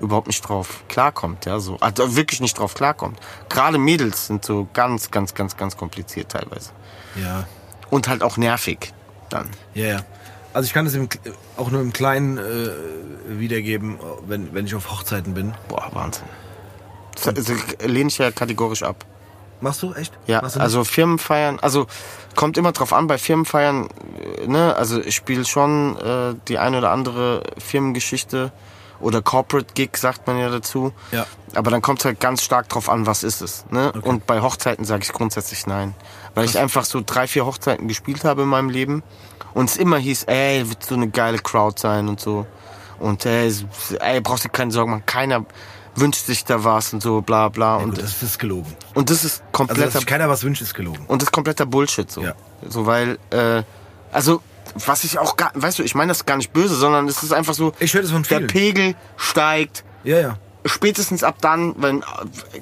[0.03, 1.77] überhaupt nicht drauf klarkommt, ja, so.
[1.81, 3.19] Also wirklich nicht drauf klarkommt.
[3.49, 6.71] Gerade Mädels sind so ganz, ganz, ganz, ganz kompliziert teilweise.
[7.17, 7.47] Ja.
[7.89, 8.93] Und halt auch nervig
[9.31, 9.49] dann.
[9.75, 10.05] Ja, ja.
[10.53, 10.99] Also ich kann es
[11.57, 12.69] auch nur im Kleinen äh,
[13.27, 15.55] wiedergeben, wenn, wenn ich auf Hochzeiten bin.
[15.69, 16.27] Boah, Wahnsinn.
[17.15, 17.53] Das, das
[17.87, 19.07] lehne ich ja kategorisch ab.
[19.61, 20.13] Machst du echt?
[20.27, 21.87] Ja, du also Firmenfeiern, also
[22.35, 23.89] kommt immer drauf an, bei Firmenfeiern,
[24.41, 28.51] äh, ne, also ich spiele schon äh, die eine oder andere Firmengeschichte
[29.03, 30.93] oder Corporate Gig, sagt man ja dazu.
[31.11, 31.27] Ja.
[31.55, 33.65] Aber dann kommt halt ganz stark drauf an, was ist es.
[33.71, 33.93] Ne?
[34.03, 35.95] Und bei Hochzeiten sage ich grundsätzlich nein.
[36.35, 39.03] Weil ich einfach so drei, vier Hochzeiten gespielt habe in meinem Leben
[39.53, 42.47] und es immer hieß, ey, wird so eine geile Crowd sein und so.
[42.99, 43.65] Und ey, s-
[44.01, 45.45] ey brauchst dir keine Sorgen machen, keiner
[45.95, 47.77] wünscht sich da was und so, bla bla.
[47.79, 48.75] Ja, und, gut, das ist gelogen.
[48.95, 51.05] und das ist Also, kompletter dass sich keiner was wünscht, ist gelogen.
[51.07, 52.23] und das ist kompletter Bullshit so.
[52.23, 52.33] Ja.
[52.67, 53.63] So, weil, äh,
[54.11, 54.41] also,
[54.87, 57.33] was ich auch gar, weißt du, ich meine das gar nicht böse, sondern es ist
[57.33, 58.47] einfach so, Ich höre das von der vielen.
[58.49, 60.39] Pegel steigt, Ja, ja.
[60.65, 62.03] spätestens ab dann, wenn,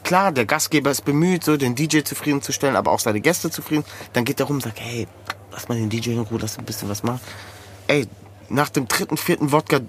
[0.03, 4.25] klar, der Gastgeber ist bemüht, so den DJ zufriedenzustellen, aber auch seine Gäste zufrieden, dann
[4.25, 5.07] geht er rum und sagt, hey,
[5.53, 7.21] lass mal den DJ in Ruhe, lass ein bisschen was machen.
[7.87, 8.07] Ey,
[8.49, 9.81] nach dem dritten, vierten Wodka,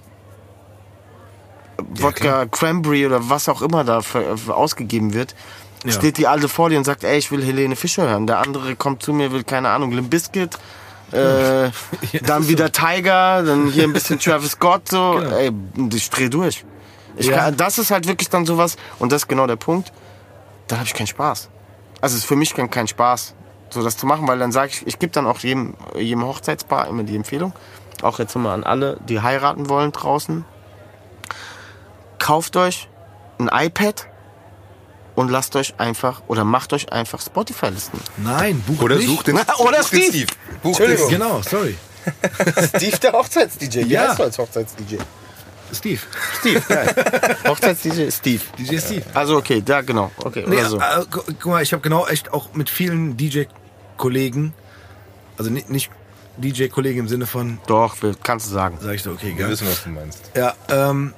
[1.95, 5.35] Wodka Cranberry oder was auch immer da für, für ausgegeben wird,
[5.83, 5.91] Ja.
[5.91, 8.27] steht die Alte vor dir und sagt, ey, ich will Helene Fischer hören.
[8.27, 10.57] Der andere kommt zu mir, will, keine Ahnung, Limp Bizkit,
[11.13, 11.71] äh,
[12.25, 15.35] dann wieder Tiger, dann hier ein bisschen Travis Scott, so, Genau.
[15.35, 15.51] ey,
[15.93, 16.65] ich dreh durch.
[17.17, 17.37] Ich Ja.
[17.37, 19.91] kann, das ist halt wirklich dann sowas, und das ist genau der Punkt,
[20.67, 21.49] da habe ich keinen Spaß.
[21.99, 23.35] Also es ist für mich kein, kein Spaß,
[23.69, 26.87] so das zu machen, weil dann sage ich, ich gebe dann auch jedem, jedem Hochzeitspaar
[26.87, 27.53] immer die Empfehlung,
[28.01, 30.45] auch jetzt mal an alle, die heiraten wollen draußen,
[32.19, 32.87] kauft euch
[33.39, 34.07] ein iPad
[35.21, 37.99] und lasst euch einfach, oder macht euch einfach Spotify-Listen.
[38.17, 39.07] Nein, buch Oder nicht.
[39.07, 40.27] such den, Oder den Steve.
[40.61, 41.09] Buch den Entschuldigung.
[41.09, 41.75] Genau, sorry.
[42.75, 43.85] Steve, der Hochzeits-DJ.
[43.85, 44.09] Wie Ja.
[44.09, 44.97] heißt du als Hochzeits-DJ?
[45.73, 46.01] Steve.
[46.39, 46.95] Steve, geil.
[47.47, 48.41] Hochzeits-DJ Steve.
[48.57, 49.03] DJ Steve.
[49.13, 50.11] Also okay, da genau.
[50.17, 50.77] Okay, Nee, oder so.
[50.79, 54.53] äh, gu- guck mal, ich habe genau echt auch mit vielen DJ-Kollegen,
[55.37, 55.89] also nicht, nicht
[56.37, 58.77] DJ-Kollegen im Sinne von, Doch, kannst du sagen.
[58.81, 59.49] sag ich so, okay, Wir geil.
[59.49, 60.19] wissen, was du meinst.
[60.35, 61.13] Ja, ähm,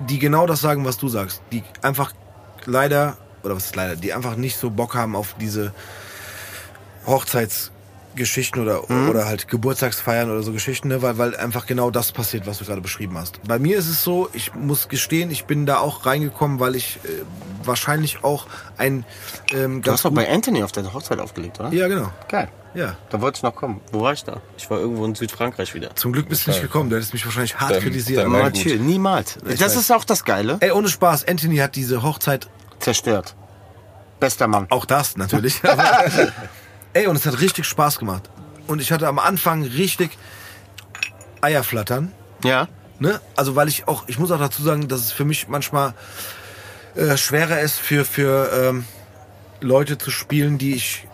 [0.00, 1.42] die genau das sagen, was du sagst.
[1.52, 2.12] Die einfach
[2.66, 5.72] leider, oder was ist leider, die einfach nicht so Bock haben auf diese
[7.06, 9.10] Hochzeitsgeschichten oder, Mhm.
[9.10, 11.02] oder halt Geburtstagsfeiern oder so Geschichten, ne?
[11.02, 13.40] weil, weil einfach genau das passiert, was du gerade beschrieben hast.
[13.46, 16.98] Bei mir ist es so, ich muss gestehen, ich bin da auch reingekommen, weil ich
[17.04, 17.08] äh,
[17.64, 18.46] wahrscheinlich auch
[18.78, 19.04] ein
[19.52, 21.72] ähm, Du hast doch bei Anthony auf der Hochzeit aufgelegt, oder?
[21.72, 22.10] Ja, genau.
[22.28, 22.48] Geil.
[22.74, 22.94] Ja.
[23.08, 23.80] Da wollte ich noch kommen.
[23.90, 24.42] Wo war ich da?
[24.58, 25.96] Ich war irgendwo in Südfrankreich wieder.
[25.96, 28.22] Zum Glück bist du nicht gekommen, du hättest mich wahrscheinlich hart Dann- kritisiert.
[28.24, 28.32] dann-.
[28.32, 29.38] Natürlich, niemals.
[29.42, 29.76] das weiß.
[29.76, 30.58] ist auch das Geile.
[30.60, 32.48] Ey, ohne Spaß, Anthony hat diese Hochzeit
[32.80, 33.34] Zerstört.
[34.20, 34.66] Bester Mann.
[34.70, 35.60] Auch das natürlich.
[36.92, 38.30] Ey, und es hat richtig Spaß gemacht.
[38.66, 40.16] Und ich hatte am Anfang richtig
[41.40, 42.12] Eierflattern.
[42.44, 42.68] Ja.
[42.98, 43.20] Ne?
[43.36, 45.92] Also weil ich auch, ich muss auch dazu sagen, dass es für mich manchmal
[46.94, 48.84] äh, schwerer ist, für, für ähm,
[49.60, 51.06] Leute zu spielen, die ich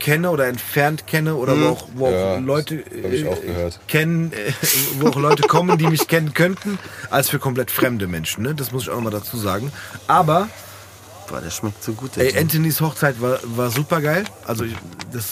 [0.00, 3.80] kenne oder entfernt kenne oder wo auch, wo Ja, auch Leute ich auch gehört.
[3.86, 4.52] kennen, äh,
[4.98, 6.78] wo auch Leute kommen, die mich kennen könnten,
[7.10, 8.42] als für komplett fremde Menschen.
[8.42, 8.54] Ne?
[8.54, 9.72] Das muss ich auch nochmal dazu sagen.
[10.08, 10.48] Aber
[11.28, 12.16] Boah, der schmeckt so gut.
[12.16, 12.36] Ey.
[12.38, 14.24] Anthonys Hochzeit war, war super geil.
[14.46, 14.74] Also ich,
[15.12, 15.24] das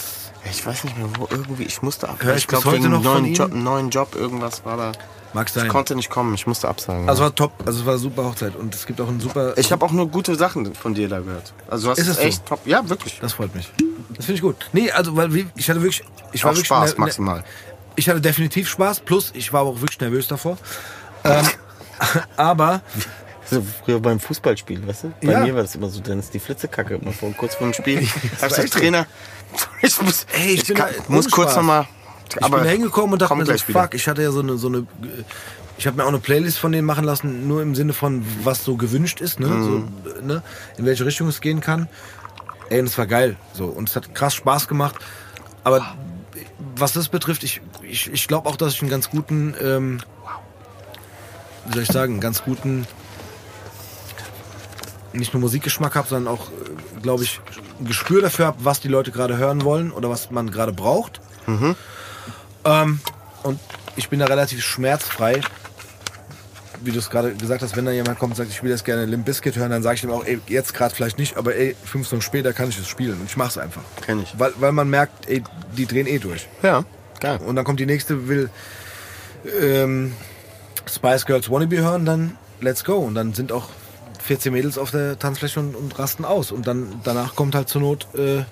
[0.50, 2.16] Ich weiß nicht mehr, wo irgendwie, ich musste ab.
[2.20, 3.34] Hör ich ich glaube, heute noch von neuen ihm?
[3.34, 4.92] Job, neuen Job, irgendwas war da.
[5.34, 5.68] mag Ich sein.
[5.68, 7.08] konnte nicht kommen, ich musste absagen.
[7.08, 9.56] Also war top, also es war eine super Hochzeit und es gibt auch einen super.
[9.56, 11.52] ich habe auch nur gute Sachen von dir da gehört.
[11.70, 12.28] Also du hast Ist es es so?
[12.28, 12.66] echt top.
[12.66, 13.18] Ja, wirklich.
[13.20, 13.70] das freut mich.
[14.16, 14.56] Das finde ich gut.
[14.72, 17.44] Nee, also weil ich hatte wirklich, ich war Auch wirklich Spaß ner- maximal.
[17.96, 19.00] Ich hatte definitiv Spaß.
[19.00, 20.56] Plus ich war auch wirklich nervös davor.
[21.24, 21.46] Ähm,
[22.36, 22.80] aber
[23.52, 25.12] So früher beim Fußballspiel, weißt du?
[25.22, 25.40] Bei Ja.
[25.40, 28.06] mir war das immer so, dann ist die Flitzekacke immer vor, kurz vor dem Spiel.
[28.38, 28.68] Sagst du.
[28.68, 29.06] Trainer,
[29.82, 31.86] ich muss, Ey, ich ich bin kann, da- muss kurz nochmal.
[32.40, 33.82] ich bin hingekommen und dachte mir so, wieder.
[33.82, 34.86] fuck, ich hatte ja so eine, so eine,
[35.78, 38.64] ich habe mir auch eine Playlist von denen machen lassen, nur im Sinne von, was
[38.64, 39.48] so gewünscht ist, ne?
[39.48, 39.88] Mhm.
[40.04, 40.42] So, ne?
[40.78, 41.88] In welche Richtung es gehen kann.
[42.70, 43.36] Ey, und es war geil.
[43.52, 44.94] So, und es hat krass Spaß gemacht.
[45.64, 45.84] Aber
[46.76, 50.00] was das betrifft, ich, ich, ich glaube auch, dass ich einen ganz guten, ähm,
[51.66, 52.86] wie soll ich sagen, einen ganz guten,
[55.12, 56.48] nicht nur Musikgeschmack habe, sondern auch,
[57.02, 57.40] glaube ich,
[57.80, 61.20] ein Gespür dafür habe, was die Leute gerade hören wollen oder was man gerade braucht.
[62.64, 63.00] Ähm,
[63.42, 63.60] und
[63.96, 65.40] ich bin da relativ schmerzfrei.
[66.84, 68.84] Wie du es gerade gesagt hast, wenn da jemand kommt und sagt, ich will jetzt
[68.84, 71.54] gerne Limp Bizkit hören, dann sage ich dem auch, ey, jetzt gerade vielleicht nicht, aber
[71.54, 73.82] ey, fünf Stunden später kann ich es spielen und ich mach's einfach.
[74.04, 74.36] Kenn ich.
[74.36, 75.44] Weil, weil man merkt, ey,
[75.76, 76.48] die drehen eh durch.
[76.62, 76.84] Ja,
[77.20, 77.38] geil.
[77.46, 78.50] Und dann kommt die nächste, will
[79.60, 80.12] ähm,
[80.90, 82.96] Spice Girls Wannabe hören, dann let's go.
[82.96, 83.68] Und dann sind auch
[84.24, 86.52] 14 Mädels auf der Tanzfläche und, und rasten aus.
[86.52, 88.44] Und dann danach kommt halt zur Not äh,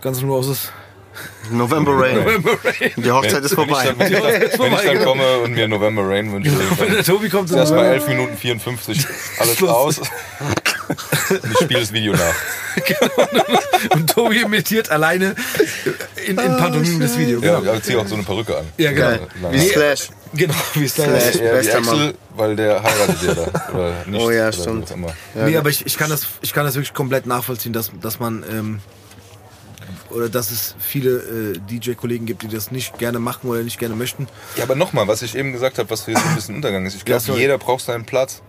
[0.00, 0.72] Guns N' Roses
[1.50, 2.44] November Rain.
[2.96, 3.84] Die Hochzeit ist Wenn ich vorbei.
[3.86, 5.10] dann, wenn ich dann, wenn ich vorbei, dann genau.
[5.10, 9.06] komme und mir November Rain wünsche, dann Der Tobi kommt ist erstmal 11 Minuten 54
[9.38, 10.00] alles aus.
[11.30, 12.34] Und ich spiele das Video nach.
[13.94, 15.34] und Tobi imitiert alleine
[16.26, 17.40] in, in Pantomime das Video.
[17.40, 17.70] Ja, Genau.
[17.72, 18.64] aber zieh auch so eine Perücke an.
[18.76, 19.26] Ja, genau.
[19.50, 20.08] Wie Slash.
[20.32, 21.08] Genau, wie Slash.
[21.30, 21.34] ist.
[21.36, 22.14] Ja, wie Bester Axel, Mann.
[22.36, 23.72] weil der heiratet ja da.
[23.74, 24.20] Oder nicht.
[24.20, 24.90] Oh ja, oder stimmt.
[24.90, 25.12] immer.
[25.34, 28.44] Nee, aber ich, ich, kann das, ich kann das wirklich komplett nachvollziehen, dass, dass man
[28.50, 28.80] ähm,
[30.10, 33.94] oder dass es viele äh, DJ-Kollegen gibt, die das nicht gerne machen oder nicht gerne
[33.94, 34.26] möchten.
[34.56, 36.94] Ja, aber nochmal, was ich eben gesagt habe, was hier so ein bisschen Untergang ist.
[36.96, 38.42] Ich glaube, jeder braucht seinen Platz.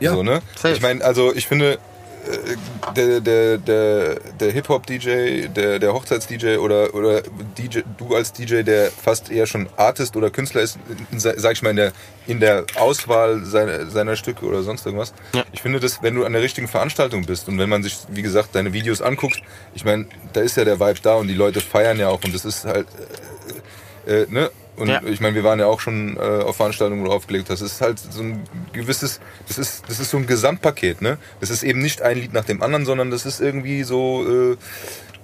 [0.00, 0.12] Ja.
[0.12, 0.42] So, ne?
[0.56, 0.74] Safe.
[0.74, 1.78] Ich meine, also ich finde,
[2.26, 2.56] äh,
[2.96, 7.22] der, der, der, der Hip-Hop-DJ, der, der Hochzeits-DJ oder, oder
[7.58, 10.78] DJ, du als DJ, der fast eher schon Artist oder Künstler ist,
[11.16, 11.92] sag ich mal, in der,
[12.26, 15.12] in der Auswahl seiner, seiner Stücke oder sonst irgendwas.
[15.34, 15.44] Ja.
[15.52, 18.22] Ich finde, dass wenn du an der richtigen Veranstaltung bist und wenn man sich, wie
[18.22, 19.42] gesagt, deine Videos anguckt,
[19.74, 22.34] ich meine, da ist ja der Vibe da und die Leute feiern ja auch und
[22.34, 22.86] das ist halt,
[24.06, 24.50] äh, äh, ne?
[24.76, 25.00] Und Ja.
[25.04, 27.62] ich meine, wir waren ja auch schon äh, auf Veranstaltungen, wo du aufgelegt hast.
[27.62, 28.42] Das ist halt so ein
[28.72, 31.18] gewisses, das ist, das ist so ein Gesamtpaket, ne?
[31.40, 34.56] Das ist eben nicht ein Lied nach dem anderen, sondern das ist irgendwie so, äh,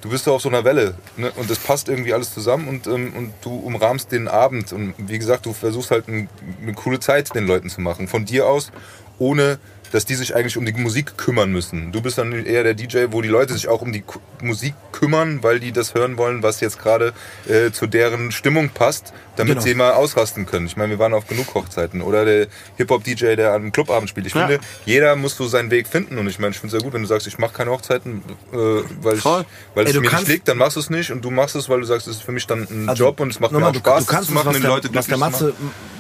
[0.03, 1.33] du bist so auf so einer Welle, ne?
[1.37, 4.73] Und das passt irgendwie alles zusammen und, ähm, und du umrahmst den Abend.
[4.73, 6.29] Und wie gesagt, du versuchst halt ein,
[6.63, 8.07] eine coole Zeit den Leuten zu machen.
[8.07, 8.71] Von dir aus,
[9.19, 9.59] ohne
[9.93, 11.93] dass die sich eigentlich um die Musik kümmern müssen.
[11.93, 14.05] Du bist dann eher der DJ, wo die Leute sich auch um die
[14.43, 17.13] Musik kümmern, weil die das hören wollen, was jetzt gerade
[17.49, 19.61] äh, zu deren Stimmung passt, damit Genau.
[19.63, 20.67] sie mal ausrasten können.
[20.67, 22.03] Ich meine, wir waren auf genug Hochzeiten.
[22.03, 22.47] Oder der
[22.77, 24.27] Hip-Hop-DJ, der am Clubabend spielt.
[24.27, 24.47] Ich Ja.
[24.47, 26.19] finde, jeder muss so seinen Weg finden.
[26.19, 28.23] Und ich meine, ich finde es sehr gut, wenn du sagst, ich mache keine Hochzeiten,
[28.53, 28.57] äh,
[29.03, 29.45] weil, ich, weil
[29.77, 31.11] Ey, es mir nicht liegt, dann machst du es nicht.
[31.11, 33.21] Und du machst es, weil du sagst, es ist für mich dann ein Also, Job
[33.21, 34.63] und es macht mir nochmal, auch du- Spaß, du kannst das zu machen, was den
[34.63, 35.33] der, Leute was der machen.
[35.33, 35.55] Matze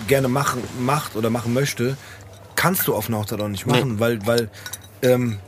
[0.06, 1.96] gerne machen, macht oder machen möchte,
[2.60, 4.50] kannst du auf einer Hochzeit auch nicht machen, weil, weil
[5.02, 5.38] ähm,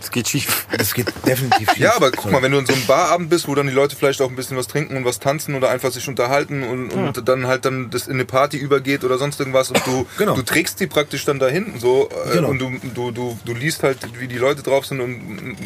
[0.00, 0.66] Es geht schief.
[0.78, 1.78] das geht definitiv schief.
[1.78, 3.96] Ja, aber guck mal, wenn du in so einem Barabend bist, wo dann die Leute
[3.96, 7.28] vielleicht auch ein bisschen was trinken und was tanzen oder einfach sich unterhalten und, und
[7.28, 10.34] dann halt dann das in eine Party übergeht oder sonst irgendwas und du, Genau.
[10.36, 12.48] du trägst die praktisch dann dahin so äh, Genau.
[12.50, 15.56] und du, du, du, du liest halt, wie die Leute drauf sind und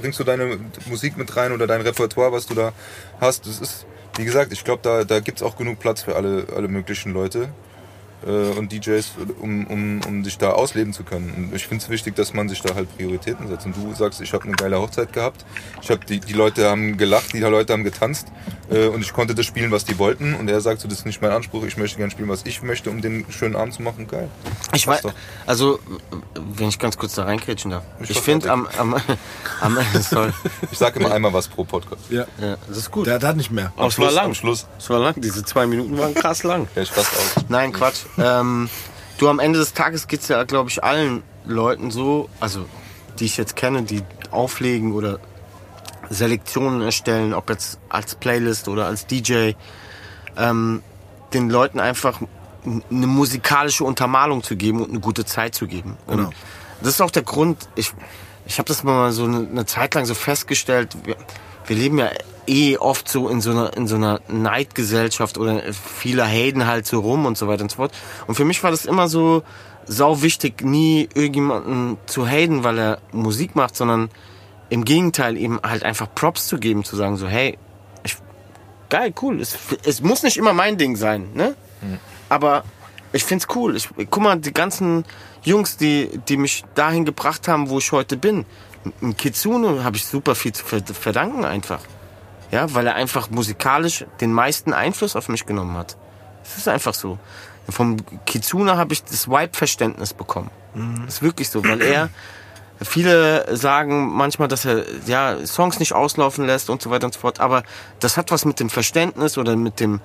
[0.00, 2.72] bringst du deine Musik mit rein oder dein Repertoire, was du da
[3.20, 3.46] hast.
[3.46, 3.86] Das ist,
[4.16, 7.48] wie gesagt, ich glaube, da, da gibt's auch genug Platz für alle, alle möglichen Leute
[8.26, 11.32] und DJs, um, um, um sich da ausleben zu können.
[11.36, 13.66] Und ich finde es wichtig, dass man sich da halt Prioritäten setzt.
[13.66, 15.44] Und du sagst, ich habe eine geile Hochzeit gehabt.
[15.82, 18.28] Ich habe die, die Leute haben gelacht, die Leute haben getanzt
[18.70, 20.34] äh, und ich konnte das spielen, was die wollten.
[20.34, 21.64] Und er sagt so, das ist nicht mein Anspruch.
[21.64, 24.06] Ich möchte gerne spielen, was ich möchte, um den schönen Abend zu machen.
[24.08, 24.28] Geil.
[24.74, 25.12] Ich weiß, doch.
[25.46, 25.78] also,
[26.34, 27.84] wenn ich ganz kurz da reinkrätschen darf.
[28.00, 28.94] Ich Ich finde am, am,
[29.60, 30.32] am, sorry.
[30.70, 32.02] Ich sage immer einmal was pro Podcast.
[32.10, 32.26] ja.
[32.40, 33.06] Ja, das ist gut.
[33.06, 33.72] Der, der hat nicht mehr.
[33.76, 34.24] Aber es war Schluss, lang.
[34.26, 34.66] am Schluss.
[34.78, 35.14] Es war lang.
[35.16, 36.68] Diese zwei Minuten waren krass lang.
[36.74, 37.44] Ja, ich fast aus.
[37.48, 38.00] Nein, Quatsch.
[38.16, 38.68] Ähm,
[39.18, 42.64] du, am Ende des Tages geht's ja, glaube ich, allen Leuten so, also
[43.18, 45.18] die ich jetzt kenne, die auflegen oder
[46.10, 49.52] Selektionen erstellen, ob jetzt als Playlist oder als DJ,
[50.36, 50.82] ähm,
[51.32, 52.20] den Leuten einfach
[52.64, 55.96] eine musikalische Untermalung zu geben und eine gute Zeit zu geben.
[56.06, 56.30] Und Genau.
[56.80, 57.92] das ist auch der Grund, ich,
[58.46, 61.16] ich habe das mal so eine, eine Zeit lang so festgestellt, wir,
[61.66, 62.08] wir leben ja
[62.48, 67.00] eh oft so in so einer, in so einer Neidgesellschaft oder viele haten halt so
[67.00, 67.92] rum und so weiter und so fort.
[68.26, 69.42] Und für mich war das immer so
[69.86, 74.10] sau wichtig, nie irgendjemanden zu haten, weil er Musik macht, sondern
[74.70, 77.56] im Gegenteil eben halt einfach Props zu geben, zu sagen so, hey,
[78.04, 78.16] ich,
[78.90, 81.54] geil, cool, es, es muss nicht immer mein Ding sein, ne?
[82.28, 82.64] Aber
[83.12, 83.76] ich find's cool.
[83.76, 85.04] Ich, guck mal, die ganzen
[85.42, 88.44] Jungs, die, die mich dahin gebracht haben, wo ich heute bin.
[89.00, 91.80] Im Kitsune habe ich super viel zu ver- verdanken einfach.
[92.50, 95.96] Ja, weil er einfach musikalisch den meisten Einfluss auf mich genommen hat.
[96.44, 97.18] Das ist einfach so.
[97.68, 100.50] Vom Kitsune habe ich das Vibe-Verständnis bekommen.
[101.04, 102.08] Das ist wirklich so, weil er
[102.80, 107.20] Viele sagen manchmal, dass er ja Songs nicht auslaufen lässt und so weiter und so
[107.20, 107.40] fort.
[107.40, 107.64] Aber
[107.98, 110.00] das hat was mit dem Verständnis oder mit dem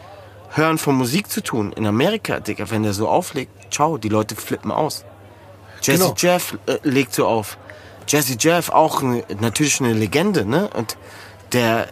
[0.50, 1.72] Hören von Musik zu tun.
[1.74, 5.06] In Amerika, Digga, wenn der so auflegt, ciao, die Leute flippen aus.
[5.84, 6.16] Jazzy Genau.
[6.18, 7.58] Jeff äh, legt so auf.
[8.08, 10.68] Jazzy Jeff auch eine, natürlich eine Legende, ne?
[10.74, 10.98] Und
[11.52, 11.88] der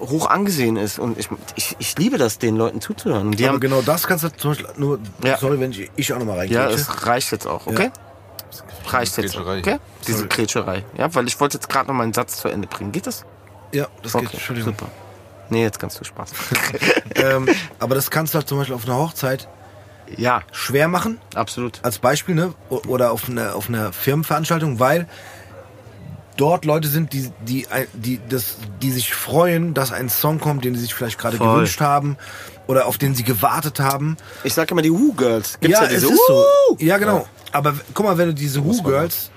[0.00, 0.98] hoch angesehen ist.
[0.98, 3.28] Und ich, ich, ich liebe das, den Leuten zuzuhören.
[3.28, 5.38] Und die Aber haben, genau das kannst du zum Beispiel nur, Ja.
[5.38, 6.80] sorry, wenn ich, ich auch nochmal ja, reingreife.
[6.80, 7.90] es reicht jetzt auch, okay?
[8.86, 9.78] Reicht jetzt, okay?
[10.06, 10.84] Diese Krätscherei.
[10.96, 12.92] Ja, weil ich wollte jetzt gerade noch mal einen Satz zu Ende bringen.
[12.92, 13.24] Geht das?
[13.72, 14.72] Ja, das geht, Entschuldigung.
[14.72, 14.90] super.
[15.50, 16.30] Nee, jetzt kannst du Spaß.
[17.14, 17.48] Ähm,
[17.80, 19.48] aber das kannst du halt zum Beispiel auf einer Hochzeit
[20.16, 21.80] ja, schwer machen, absolut.
[21.82, 22.54] als Beispiel, ne?
[22.68, 25.08] Oder auf einer, auf einer Firmenveranstaltung, weil
[26.38, 30.74] dort Leute sind, die, die, die, das, die sich freuen, dass ein Song kommt, den
[30.74, 31.54] sie sich vielleicht gerade Voll.
[31.54, 32.16] gewünscht haben
[32.66, 34.16] oder auf den sie gewartet haben.
[34.44, 35.58] Ich sag immer die Woo-Girls.
[35.60, 36.44] Gibt's ja, es diese ist so.
[36.78, 37.26] Ja, genau.
[37.52, 39.30] Aber guck mal, wenn du diese Who Girls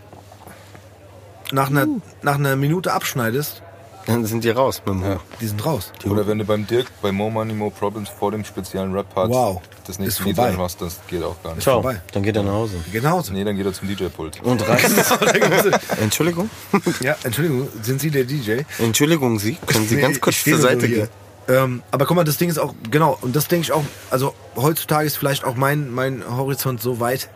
[1.52, 1.88] nach einer,
[2.22, 3.64] nach einer Minute abschneidest,
[4.12, 5.16] Dann sind die raus mit dem Ja.
[5.16, 5.20] Hoch.
[5.40, 5.92] Die sind raus.
[6.06, 9.62] Oder wenn du beim Dirk bei More Money, More Problems vor dem speziellen Rap-Part Wow.
[9.88, 10.52] das nächste Lied vorbei.
[10.54, 11.64] machst, das geht auch gar nicht.
[11.64, 11.82] Ciao.
[11.82, 12.02] vorbei.
[12.14, 12.76] Dann geht er nach Hause.
[12.92, 13.24] Genau.
[13.32, 14.42] Nee, dann geht er zum DJ-Pult.
[14.44, 15.80] Und reißt.
[16.02, 16.50] Entschuldigung?
[17.02, 18.62] ja, Entschuldigung, sind Sie der DJ?
[18.80, 19.56] Entschuldigung, Sie?
[19.66, 20.98] Können Sie Nee, ganz kurz zur Seite hier.
[20.98, 21.10] gehen?
[21.48, 24.34] Ähm, aber guck mal, das Ding ist auch, genau, und das denke ich auch, also
[24.56, 27.30] heutzutage ist vielleicht auch mein, mein Horizont so weit,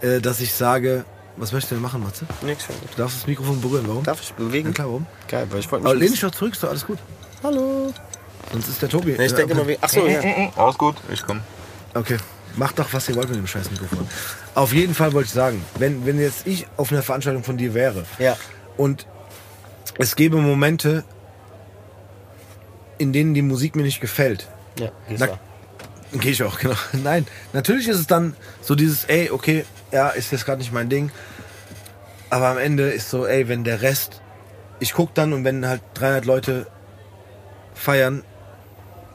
[0.00, 1.04] äh, dass ich sage,
[1.40, 2.26] was möchtest du denn machen, Matze?
[2.42, 2.66] Nix.
[2.66, 4.04] Du darfst das Mikrofon berühren, warum?
[4.04, 4.68] Darf ich bewegen?
[4.68, 5.06] Ja, klar, warum?
[5.28, 6.02] Geil, weil ich wollte Aber mich...
[6.04, 6.98] lehn dich doch zurück, ist doch alles gut.
[7.42, 7.92] Hallo.
[8.52, 9.14] Sonst ist der Tobi.
[9.18, 9.78] Nee, ich äh, denke immer, wie...
[9.80, 10.20] Achso, ja.
[10.56, 11.40] Alles gut, ich komm.
[11.94, 12.16] Okay.
[12.56, 14.06] Macht doch, was ihr wollt mit dem scheiß Mikrofon.
[14.54, 17.74] Auf jeden Fall wollte ich sagen, wenn, wenn jetzt ich auf einer Veranstaltung von dir
[17.74, 18.36] wäre Ja.
[18.76, 19.06] und
[19.98, 21.04] es gäbe Momente,
[22.98, 24.48] in denen die Musik mir nicht gefällt,
[24.78, 25.38] Ja, Na-
[26.12, 26.74] Gehe ich auch, genau.
[26.92, 30.88] Nein, natürlich ist es dann so dieses, ey, okay, ja, ist jetzt gerade nicht mein
[30.88, 31.10] Ding.
[32.30, 34.22] Aber am Ende ist so, ey, wenn der Rest,
[34.78, 36.66] ich guck dann und wenn halt 300 Leute
[37.74, 38.24] feiern,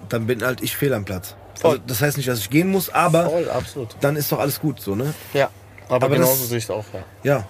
[0.09, 1.35] dann bin halt ich fehl am Platz.
[1.59, 1.71] Voll.
[1.71, 3.95] Also, das heißt nicht, dass ich gehen muss, aber Voll, absolut.
[4.01, 5.13] dann ist doch alles gut, so, ne?
[5.33, 5.49] Ja.
[5.87, 7.03] Aber, Aber genauso sehe ich es auch, ja.
[7.23, 7.45] Ja.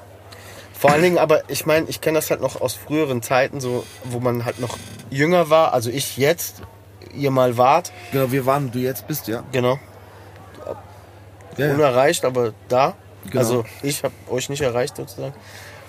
[0.77, 3.85] Vor allen Dingen, aber ich meine, ich kenne das halt noch aus früheren Zeiten, so,
[4.03, 4.77] wo man halt noch
[5.09, 5.73] jünger war.
[5.73, 6.61] Also ich jetzt,
[7.13, 9.43] ihr mal wart, Genau, wir waren, du jetzt bist, ja.
[9.51, 9.79] genau,
[11.57, 11.73] ja, ja.
[11.73, 12.95] unerreicht, aber da.
[13.29, 13.39] Genau.
[13.39, 15.33] Also ich habe euch nicht erreicht sozusagen.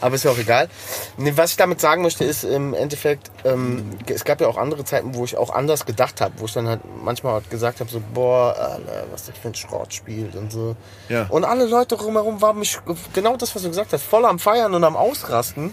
[0.01, 0.69] Aber ist ja auch egal.
[1.17, 4.85] Nee, was ich damit sagen möchte, ist im Endeffekt, ähm, es gab ja auch andere
[4.85, 7.91] Zeiten, wo ich auch anders gedacht habe, wo ich dann halt manchmal halt gesagt habe,
[7.91, 10.77] so, boah, Alter, was das für ein Schrott spielt und so.
[11.09, 11.27] Ja.
[11.31, 12.79] Und alle Leute drumherum waren mich,
[13.15, 15.73] genau das, was du gesagt hast, voll am Feiern und am Ausrasten.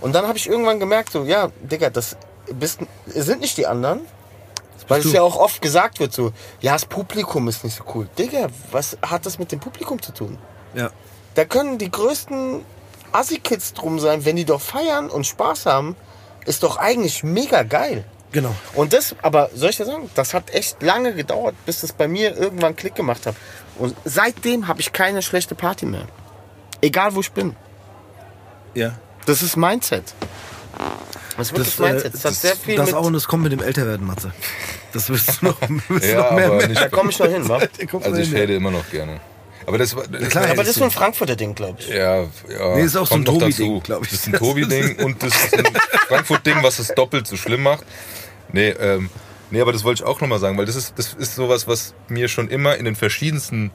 [0.00, 2.16] Und dann habe ich irgendwann gemerkt, so, ja, Digga, das
[2.52, 4.02] bist, sind nicht die anderen.
[4.86, 8.06] Weil es ja auch oft gesagt wird, so, ja, das Publikum ist nicht so cool.
[8.18, 10.36] Digga, was hat das mit dem Publikum zu tun?
[10.74, 10.90] Ja.
[11.34, 12.60] Da können die größten
[13.12, 15.96] Assi-Kids drum sein, wenn die doch feiern und Spaß haben,
[16.46, 18.04] ist doch eigentlich mega geil.
[18.32, 18.54] Genau.
[18.74, 22.08] Und das, aber soll ich dir sagen, das hat echt lange gedauert, bis das bei
[22.08, 23.36] mir irgendwann Klick gemacht hat.
[23.78, 26.06] Und seitdem habe ich keine schlechte Party mehr.
[26.80, 27.54] Egal wo ich bin.
[28.74, 28.98] Ja.
[29.26, 30.14] Das ist Mindset.
[31.36, 32.14] Das ist wirklich Das, äh, Mindset.
[32.14, 32.94] Das, hat das, sehr viel das mit.
[32.96, 34.32] auch und das kommt mit dem Älterwerden, Matze.
[34.92, 35.56] Das wirst du noch,
[35.88, 37.58] wirst Ja, noch mehr, nicht da komme ich noch hin, wa?
[38.02, 39.20] Also ich rede immer noch gerne.
[39.66, 40.06] Aber das war.
[40.06, 41.88] Das klar, Aber das ist so ein Frankfurter Ding, glaube ich.
[41.88, 42.74] Ja, ja.
[42.76, 43.80] Nee, ist auch so ein Tobi-Ding, dazu.
[43.82, 44.10] glaub ich.
[44.10, 45.64] Das ist ein Tobi-Ding und das ist ein
[46.08, 47.84] Frankfurt-Ding, was es doppelt so schlimm macht.
[48.52, 49.10] Nee, ähm,
[49.50, 51.94] nee, aber das wollte ich auch nochmal sagen, weil das ist, das ist sowas, was
[52.08, 53.70] mir schon immer in den verschiedensten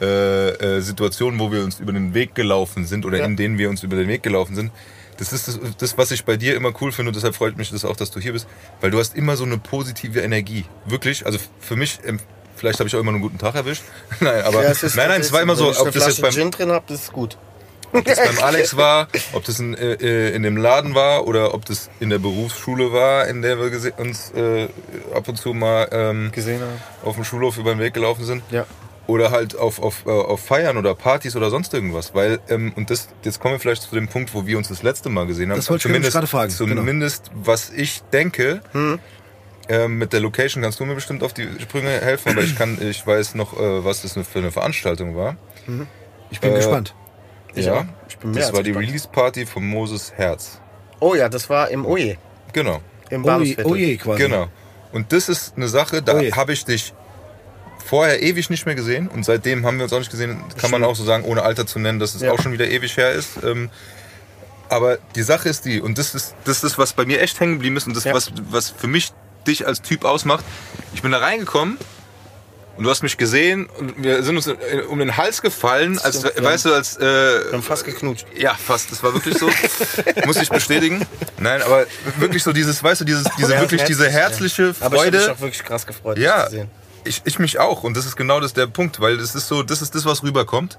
[0.00, 3.24] äh, äh, Situationen, wo wir uns über den Weg gelaufen sind oder Ja.
[3.26, 4.70] in denen wir uns über den Weg gelaufen sind,
[5.18, 7.70] das ist das, das, was ich bei dir immer cool finde und deshalb freut mich
[7.70, 8.46] das auch, dass du hier bist,
[8.80, 10.64] weil du hast immer so eine positive Energie.
[10.86, 12.20] Wirklich, also für mich, ähm,
[12.58, 13.82] vielleicht habe ich auch immer einen guten Tag erwischt.
[14.20, 16.68] nein, aber Ja, nein, nein, es war immer so, ob das jetzt beim, Gin drin
[16.86, 17.38] das ist gut.
[17.92, 21.64] ob das beim Alex war, ob das in, äh, in dem Laden war oder ob
[21.64, 24.68] das in der Berufsschule war, in der wir uns äh,
[25.14, 26.72] ab und zu mal ähm, Gesehen habe.
[27.04, 28.42] auf dem Schulhof über den Weg gelaufen sind.
[28.50, 28.66] Ja.
[29.06, 32.14] Oder halt auf, auf, äh, auf Feiern oder Partys oder sonst irgendwas.
[32.14, 34.82] Weil, ähm, und das, jetzt kommen wir vielleicht zu dem Punkt, wo wir uns das
[34.82, 35.56] letzte Mal gesehen haben.
[35.56, 36.74] Das wollte ich gerade fragen, genau.
[36.74, 38.60] Zumindest, was ich denke,
[39.68, 42.78] ähm, mit der Location kannst du mir bestimmt auf die Sprünge helfen, aber ich kann,
[42.80, 45.36] ich weiß noch, äh, was das für eine Veranstaltung war.
[46.30, 46.94] Ich bin Äh, gespannt.
[47.54, 47.84] ja, auch.
[48.08, 48.72] Ich bin mehr das als war die.
[48.72, 50.60] Release-Party von Moses Herz.
[51.00, 52.16] Oh ja, das war im Oje.
[52.52, 52.80] Genau,
[53.10, 53.66] Im Oh je, Bahnhofsviertel.
[53.72, 54.22] oh je, quasi.
[54.22, 54.48] genau.
[54.92, 56.94] Und das ist eine Sache, da habe ich dich
[57.84, 60.42] vorher ewig nicht mehr gesehen und seitdem haben wir uns auch nicht gesehen.
[60.58, 62.32] Kann man auch so sagen, ohne Alter zu nennen, dass es Ja.
[62.32, 63.42] auch schon wieder ewig her ist.
[63.44, 63.70] Ähm,
[64.70, 67.54] aber die Sache ist die, und das ist das, ist, was bei mir echt hängen
[67.54, 68.12] geblieben ist und das, Ja.
[68.14, 69.12] was, was für mich
[69.48, 70.44] dich als Typ ausmacht.
[70.94, 71.76] Ich bin da reingekommen
[72.76, 74.48] und du hast mich gesehen und wir sind uns
[74.88, 76.30] um den Hals gefallen, als, ja.
[76.42, 76.96] weißt du, als...
[76.96, 78.26] Äh, Wir haben fast geknutscht.
[78.36, 78.92] ja, fast.
[78.92, 79.50] Das war wirklich so.
[80.26, 81.04] Muss ich bestätigen.
[81.38, 81.86] Nein, aber
[82.18, 85.20] wirklich so dieses, weißt du, dieses, diese wirklich diese herzlich, herzliche Aber ich habe mich
[85.20, 85.32] Freude.
[85.32, 86.70] auch wirklich krass gefreut, dich Ja, zu sehen.
[87.04, 87.82] Ich, ich mich auch.
[87.82, 90.22] Und das ist genau das der Punkt, weil das ist so, das ist das, was
[90.22, 90.78] rüberkommt.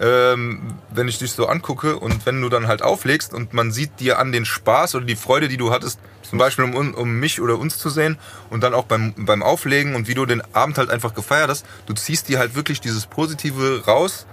[0.00, 4.00] Ähm, wenn ich dich so angucke und wenn du dann halt auflegst und man sieht
[4.00, 7.40] dir an den Spaß oder die Freude, die du hattest, zum Beispiel um, um mich
[7.40, 8.16] oder uns zu sehen
[8.48, 11.66] und dann auch beim, beim Auflegen und wie du den Abend halt einfach gefeiert hast,
[11.86, 14.26] du ziehst dir halt wirklich dieses Positive raus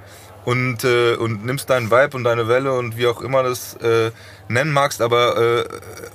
[0.47, 4.11] und, äh, und nimmst deinen Vibe und deine Welle und wie auch immer das äh,
[4.47, 5.65] nennen magst, aber äh,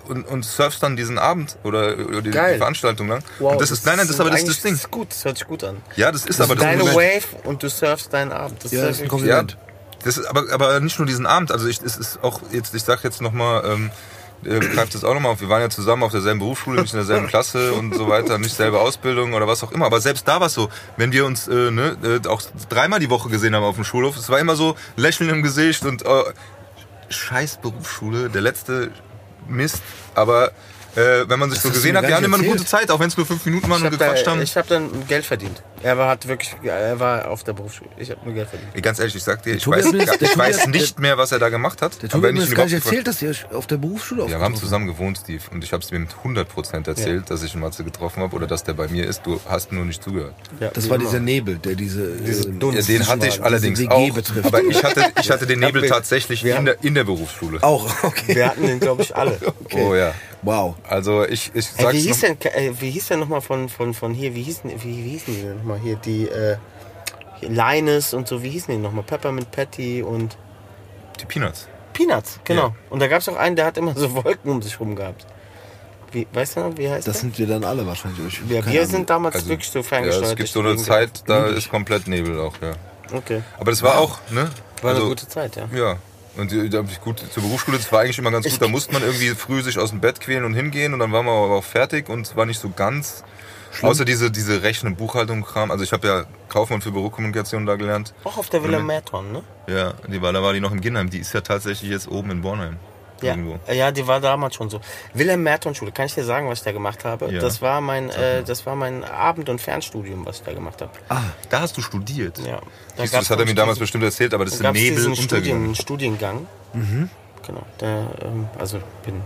[0.08, 2.38] und, und surfst dann diesen Abend oder, oder die, die.
[2.38, 3.22] Veranstaltung lang.
[3.40, 4.72] und das, ist, nein, nein, das ist aber das, das Ding.
[4.72, 5.82] Das ist gut, das hört sich gut an.
[5.96, 6.96] Ja, das ist Das aber ist das deine Moment.
[6.96, 8.64] Wave und du surfst deinen Abend.
[8.64, 9.58] Das Ja, ist das ist ein wirklich- Ja, Kompliment.
[10.02, 11.52] das ist aber, aber nicht nur diesen Abend.
[11.52, 13.90] Also ich, es ist auch jetzt, ich sag jetzt nochmal, ähm,
[14.44, 15.40] äh, greift das auch nochmal auf.
[15.40, 18.54] Wir waren ja zusammen auf derselben Berufsschule, nicht in derselben Klasse und so weiter, nicht
[18.54, 19.86] selbe Ausbildung oder was auch immer.
[19.86, 23.10] Aber selbst da war es so, wenn wir uns äh, ne, äh, auch dreimal die
[23.10, 26.22] Woche gesehen haben auf dem Schulhof, es war immer so Lächeln im Gesicht und äh,
[27.08, 28.30] scheiß Berufsschule.
[28.30, 28.90] Der letzte
[29.48, 29.82] Mist,
[30.14, 30.52] aber
[30.94, 32.90] äh, wenn man sich Das so gesehen hat, wir haben nicht immer eine gute Zeit,
[32.90, 34.42] auch wenn es nur fünf Minuten waren Ich und habe gequatscht da, haben.
[34.42, 35.62] ich hab dann Geld verdient.
[35.82, 37.90] Er war, hat wirklich, er war auf der Berufsschule.
[37.96, 38.80] Ich habe nur Geld verdient.
[38.82, 41.82] Ganz ehrlich, ich sag dir, ich weiß, ich weiß nicht mehr, was er da gemacht
[41.82, 42.00] hat.
[42.02, 44.22] Der aber wenn mir ich das ihn gar nicht erzählt, dass ihr auf der Berufsschule
[44.24, 45.42] Ja, wir haben zusammen gewohnt, Steve.
[45.50, 48.62] Und ich habe es mir mit 100% erzählt, dass ich Matze getroffen habe oder dass
[48.62, 49.22] der bei mir ist.
[49.26, 50.34] Du hast nur nicht zugehört.
[50.60, 51.06] Ja, Das war immer.
[51.06, 54.14] dieser Nebel, der diese, äh, Ja, den hatte ich allerdings auch.
[54.14, 54.46] betrifft.
[54.46, 57.60] Aber ich hatte, ich hatte den Nebel tatsächlich in der, in der Berufsschule.
[57.62, 58.36] auch, okay.
[58.36, 59.38] Wir hatten den, glaube ich, alle.
[59.74, 60.12] Oh ja.
[60.42, 60.74] Wow.
[60.88, 63.94] Also ich, ich Ey, sag's wie, hieß denn, äh, wie hieß denn nochmal von, von,
[63.94, 66.56] von hier, wie hießen, wie, wie hießen die denn nochmal hier, die, äh,
[67.42, 69.04] Linus und so, wie hießen die nochmal?
[69.04, 70.36] Peppermint Patty und
[71.20, 71.68] die Peanuts.
[71.92, 72.68] Peanuts, genau.
[72.68, 72.74] Ja.
[72.90, 75.26] Und da gab es auch einen, der hat immer so Wolken um sich rum gehabt.
[76.12, 77.20] Wie, weißt du noch, wie heißt Das der?
[77.22, 78.40] sind wir dann alle wahrscheinlich.
[78.44, 78.90] Ich, Ja, wir Ahnung.
[78.90, 80.30] sind damals Also, wirklich so Ja, ferngesteuert.
[80.30, 82.72] es gibt so eine Zeit, da ist komplett Nebel auch, ja.
[83.16, 83.42] Okay.
[83.58, 84.50] Aber das war auch, ne?
[84.82, 85.68] War also, eine gute Zeit, ja.
[85.74, 85.96] Ja.
[86.36, 88.60] Und die- da hab ich gut zur Berufsschule, das war eigentlich immer ganz gut.
[88.62, 91.26] Da musste man irgendwie früh sich aus dem Bett quälen und hingehen und dann waren
[91.26, 93.22] wir aber auch fertig und es war nicht so ganz.
[93.80, 95.70] Außer diese, diese Rechnen, Buchhaltung, Kram.
[95.70, 98.12] Also ich habe ja Kaufmann für Bürokommunikation da gelernt.
[98.24, 99.42] Auch auf der Villa Merton, ne?
[99.66, 101.08] Ja, die war, da war die noch im Ginnheim.
[101.08, 102.76] Die ist ja tatsächlich jetzt oben in Bornheim.
[103.22, 103.58] Ja, Irgendwo.
[103.72, 104.80] ja, die war damals schon so.
[105.14, 107.32] Wilhelm Merton Schule, kann ich dir sagen, was ich da gemacht habe?
[107.32, 107.40] Ja.
[107.40, 110.90] Das war mein, äh, das war mein Abend- und Fernstudium, was ich da gemacht habe.
[111.08, 111.20] Ah,
[111.50, 112.38] da hast du studiert.
[112.38, 112.60] Ja.
[112.96, 114.72] Da Siehst du, das hat er mir nämlich damals bestimmt erzählt, aber das ist im
[114.72, 115.74] Nebel diesen Studien, untergegangen.
[115.74, 116.46] Studiengang.
[116.72, 117.10] Mhm.
[117.46, 117.66] Genau.
[117.80, 119.22] Der, ähm, also bin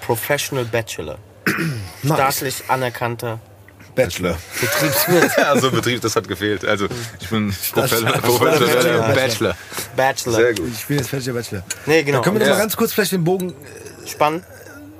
[0.00, 1.18] Professional Bachelor.
[2.04, 3.40] Staatlich anerkannter
[3.94, 4.36] Bachelor.
[4.60, 5.38] Betriebswirt.
[5.46, 6.64] also Betrieb, das hat gefehlt.
[6.64, 6.86] Also
[7.20, 8.12] ich bin Bachelor.
[8.12, 9.14] professioneller Bachelor.
[9.14, 9.56] Bachelor.
[9.96, 10.32] Bachelor.
[10.34, 10.68] Sehr gut.
[10.72, 11.62] Ich bin jetzt fertiger Bachelor.
[11.86, 12.18] Nee, genau.
[12.18, 12.54] Da können wir noch Ja.
[12.54, 13.52] mal ganz kurz vielleicht den Bogen
[14.06, 14.44] Spannend.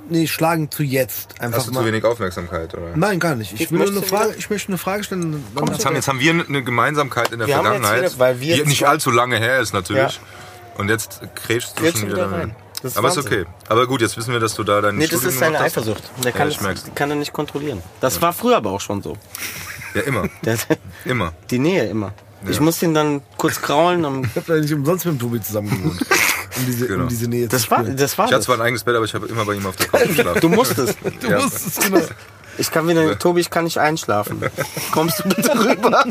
[0.09, 1.39] nee, schlagen zu jetzt.
[1.41, 1.79] Einfach Hast du mal.
[1.81, 2.91] zu wenig Aufmerksamkeit, oder?
[2.95, 3.53] Nein, gar nicht.
[3.53, 5.43] Ich, Ich möchte eine Frage, ich möchte eine Frage stellen.
[5.55, 8.55] Komm, Jetzt haben, jetzt haben wir eine Gemeinsamkeit in der Wir Vergangenheit, wieder- weil wir
[8.57, 10.15] die nicht allzu lange her ist natürlich.
[10.15, 10.77] Ja.
[10.77, 12.55] Und jetzt krätschst du Jetzt schon wieder wieder rein.
[12.81, 13.41] Das ist Aber ist Wahnsinn.
[13.41, 13.51] okay.
[13.69, 15.65] Aber gut, jetzt wissen wir, dass du da dein Nee, das Studium ist seine hast.
[15.65, 16.03] Eifersucht.
[16.23, 17.81] Der kann, ich das, kann er nicht kontrollieren.
[17.99, 19.17] Das war früher aber auch schon so.
[19.93, 20.27] Ja, immer.
[20.43, 20.57] Der,
[21.05, 21.33] Immer.
[21.49, 22.13] die Nähe immer.
[22.49, 24.03] Ich muss ihn dann kurz kraulen.
[24.05, 26.05] Um, Ich habe nicht umsonst mit dem Tobi zusammen gewohnt.
[26.57, 27.03] Um diese, Genau.
[27.03, 29.05] um diese Nähe das zu war, das war Ich hatte zwar ein eigenes Bett, aber
[29.05, 30.41] ich habe immer bei ihm auf der Couch geschlafen.
[30.41, 30.97] Du musstest.
[31.21, 31.39] Du Ja.
[31.41, 32.01] musst es genau.
[32.57, 34.43] Ich kann wieder, Tobi, ich kann nicht einschlafen.
[34.91, 36.03] Kommst du bitte rüber?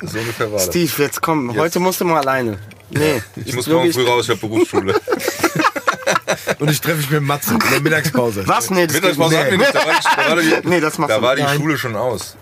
[0.00, 0.66] So ungefähr war das.
[0.68, 1.54] Steve, jetzt komm.
[1.56, 2.58] Heute musst du mal alleine.
[2.90, 3.22] Nee.
[3.44, 4.94] Ich muss morgen früh raus, ich habe Berufsschule.
[6.58, 8.46] Und ich treffe mich mit Matze in der Mittagspause.
[8.46, 8.70] Was?
[8.70, 11.14] Nee, das Mittagspause hatten wir nicht, da war die, da war die, Nee, das machst
[11.14, 11.44] da war die.
[11.56, 12.36] Schule schon aus.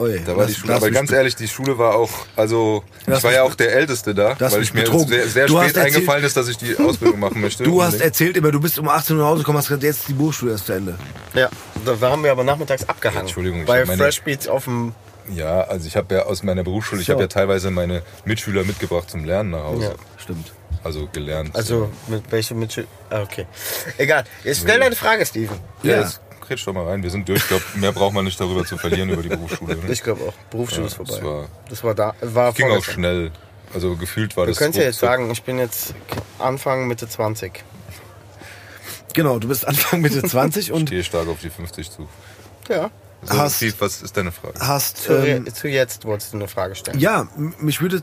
[0.00, 3.18] Je, Da war das- die Schule, aber ganz ehrlich, die Schule war auch, also Das
[3.18, 5.06] ich war ja auch der Älteste da, weil ich mir betrogen.
[5.08, 7.62] sehr, sehr spät erzählt- eingefallen ist, dass ich die Ausbildung machen möchte.
[7.62, 8.04] Du hast Unbedingt.
[8.04, 10.14] erzählt immer, du bist um 18 Uhr nach Hause gekommen, hast gesagt, jetzt ist die
[10.14, 10.98] Berufsschule erst zu Ende.
[11.34, 11.48] Ja,
[11.84, 13.20] da haben wir aber nachmittags abgehangen.
[13.22, 14.94] Entschuldigung, ich Bei Fresh Beats auf dem.
[15.28, 17.14] Ja, also ich habe ja aus meiner Berufsschule, ich So.
[17.14, 19.84] habe ja teilweise meine Mitschüler mitgebracht zum Lernen nach Hause.
[19.84, 19.92] Ja.
[20.18, 20.52] Stimmt.
[20.82, 21.56] Also gelernt.
[21.56, 22.86] Also, mit welche mit.
[23.08, 23.46] Ah, okay.
[23.96, 24.24] Egal.
[24.44, 25.58] Jetzt stell deine Frage, Steven.
[25.82, 26.00] ja, Ja.
[26.02, 27.02] jetzt kretsch doch mal rein.
[27.02, 27.38] Wir sind durch.
[27.40, 29.76] Ich glaube, mehr braucht man nicht darüber zu verlieren über die Berufsschule.
[29.76, 29.90] Ne?
[29.90, 30.34] Ich glaube auch.
[30.50, 31.12] Berufsschule Ja, ist vorbei.
[31.14, 32.14] das war- das war da.
[32.20, 33.30] War Ging auch schnell.
[33.72, 34.58] Also gefühlt war Du das.
[34.58, 35.94] könntest ja jetzt sagen, ich bin jetzt
[36.38, 37.64] Anfang, Mitte 20.
[39.14, 42.08] Genau, du bist Anfang Mitte 20 Ich und stehe stark auf die 50 zu.
[42.68, 42.90] Ja.
[43.24, 44.54] So, Hast- Steve, was ist deine Frage?
[44.60, 44.98] hast.
[44.98, 46.98] Zu, Ähm, zu jetzt wolltest du eine Frage stellen.
[46.98, 47.26] ja,
[47.58, 48.00] mich würde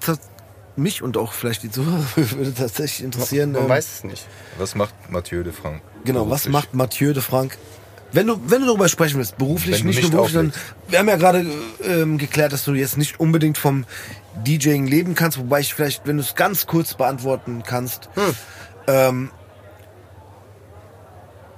[0.76, 3.52] mich und auch vielleicht die Zuhörer würde tatsächlich interessieren.
[3.52, 4.26] Man ähm, weiß es nicht.
[4.58, 5.82] Was macht Mathieu de Franck?
[6.06, 6.52] Genau, was beruflich?
[6.54, 7.58] macht Mathieu de Franck?
[8.14, 10.52] Wenn du, wenn du darüber sprechen willst, beruflich, Wenn du nicht, nicht nur beruflich, sondern
[10.54, 10.92] auflegst.
[10.92, 11.46] wir haben ja gerade
[11.84, 13.86] ähm, geklärt, dass du jetzt nicht unbedingt vom
[14.46, 18.36] DJing leben kannst, wobei ich vielleicht, wenn du es ganz kurz beantworten kannst, Hm.
[18.88, 19.32] ähm,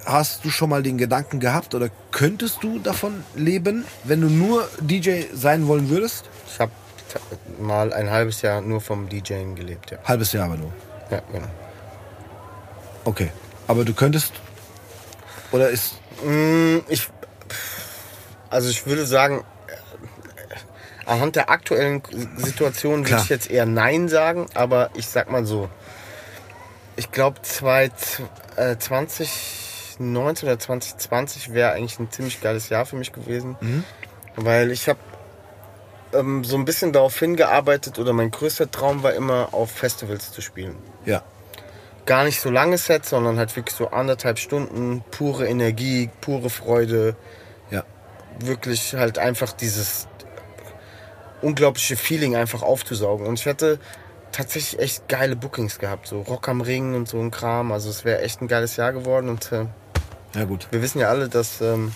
[0.04, 4.68] hast du schon mal den Gedanken gehabt oder könntest du davon leben, wenn du nur
[4.80, 6.24] DJ sein wollen würdest?
[6.52, 6.72] Ich habe
[7.60, 9.98] mal ein halbes Jahr nur vom DJing gelebt, ja.
[10.04, 10.72] Halbes Jahr aber nur.
[11.10, 11.48] Ja, genau.
[13.04, 13.30] Okay.
[13.66, 14.32] Aber du könntest.
[15.52, 15.94] Oder ist.
[16.24, 17.08] Mm, Ich,
[18.50, 22.02] also ich würde sagen, äh, anhand der aktuellen
[22.36, 25.68] Situation würde ich jetzt eher Nein sagen, aber ich sag mal so,
[26.96, 27.40] ich glaube
[29.98, 33.56] 2019 oder 2020 wäre eigentlich ein ziemlich geiles Jahr für mich gewesen,
[34.36, 34.98] weil ich habe
[36.12, 40.40] ähm, so ein bisschen darauf hingearbeitet oder mein größter Traum war immer auf Festivals zu
[40.40, 41.22] spielen Ja.
[42.06, 47.16] gar nicht so lange Sets, sondern halt wirklich so anderthalb Stunden, pure Energie, pure Freude,
[47.70, 47.84] Ja.
[48.38, 50.06] wirklich halt einfach dieses
[51.42, 53.26] unglaubliche Feeling einfach aufzusaugen.
[53.26, 53.78] Und ich hatte
[54.32, 57.70] tatsächlich echt geile Bookings gehabt, so Rock am Ring und so ein Kram.
[57.70, 59.66] Also es wäre echt ein geiles Jahr geworden und äh,
[60.34, 60.66] Ja, gut.
[60.70, 61.92] wir wissen ja alle, dass ähm,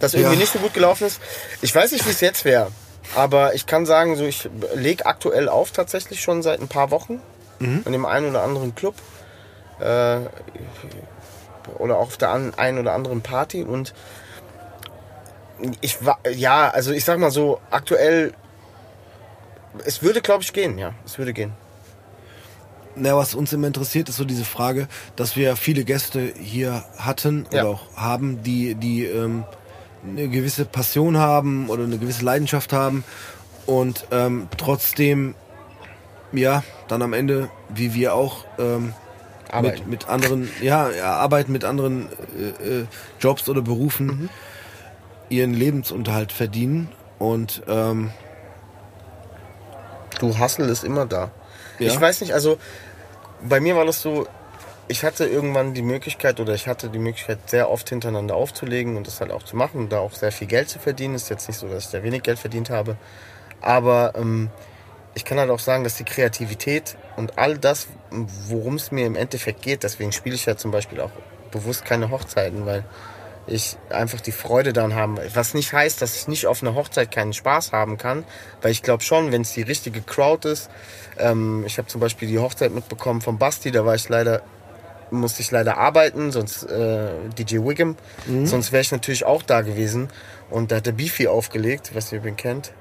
[0.00, 0.40] das irgendwie Ja.
[0.40, 1.20] nicht so gut gelaufen ist.
[1.62, 2.70] Ich weiß nicht, wie es jetzt wäre,
[3.14, 7.20] aber ich kann sagen, so ich lege aktuell auf tatsächlich schon seit ein paar Wochen
[7.58, 7.82] Mhm.
[7.86, 8.94] in dem einen oder anderen Club.
[9.80, 10.20] äh,
[11.78, 13.92] oder auch auf der einen oder anderen Party und
[15.80, 18.32] ich war, ja, also ich sag mal so, aktuell,
[19.84, 21.52] es würde, glaube ich, gehen, ja, es würde gehen.
[22.98, 27.46] Na, was uns immer interessiert, ist so diese Frage, dass wir viele Gäste hier hatten
[27.52, 27.62] Ja.
[27.62, 29.44] oder auch haben, die, die ähm,
[30.02, 33.04] eine gewisse Passion haben oder eine gewisse Leidenschaft haben
[33.66, 35.34] und ähm, trotzdem,
[36.32, 38.94] ja, dann am Ende, wie wir auch, ähm,
[39.44, 39.90] mit, Arbeiten.
[39.90, 42.08] mit anderen, ja, ja, arbeiten mit anderen
[42.60, 42.86] äh, äh,
[43.20, 44.28] Jobs oder Berufen Mhm.
[45.28, 48.10] ihren Lebensunterhalt verdienen und ähm,
[50.18, 51.30] Du, Hustle ist immer da.
[51.78, 51.88] Ja.
[51.92, 52.56] Ich weiß nicht, also
[53.48, 54.26] bei mir war das so,
[54.88, 59.06] ich hatte irgendwann die Möglichkeit oder ich hatte die Möglichkeit, sehr oft hintereinander aufzulegen und
[59.06, 61.14] das halt auch zu machen und da auch sehr viel Geld zu verdienen.
[61.14, 62.96] Ist jetzt nicht so, dass ich da wenig Geld verdient habe.
[63.60, 64.50] Aber ähm,
[65.14, 67.88] ich kann halt auch sagen, dass die Kreativität und all das,
[68.48, 71.10] worum es mir im Endeffekt geht, deswegen spiele ich ja zum Beispiel auch
[71.50, 72.84] bewusst keine Hochzeiten, weil
[73.46, 75.22] ich einfach die Freude daran habe.
[75.34, 78.24] Was nicht heißt, dass ich nicht auf einer Hochzeit keinen Spaß haben kann,
[78.62, 80.68] weil ich glaube schon, wenn es die richtige Crowd ist.
[81.18, 84.42] Ähm, ich habe zum Beispiel die Hochzeit mitbekommen von Basti, da war ich leider,
[85.10, 87.96] musste ich leider arbeiten, sonst äh, DJ Wiggum,
[88.44, 90.08] sonst wäre ich natürlich auch da gewesen.
[90.50, 92.72] Und da hat der Beefy aufgelegt, was ihr ihn kennt.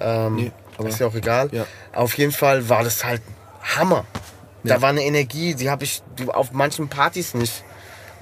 [0.00, 1.48] Ähm, Nee, aber- ist ja auch egal.
[1.52, 1.66] Ja.
[1.92, 3.22] Auf jeden Fall war das halt
[3.76, 4.04] Hammer.
[4.64, 7.64] Da war eine Energie, die habe ich auf manchen Partys nicht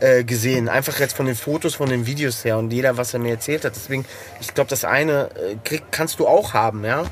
[0.01, 0.69] äh, gesehen.
[0.69, 3.65] Einfach jetzt von den Fotos, von den Videos her und jeder, was er mir erzählt
[3.65, 3.77] hat.
[3.77, 4.05] Deswegen,
[4.41, 7.05] ich glaube, das eine äh, krieg, kannst du auch haben, ja.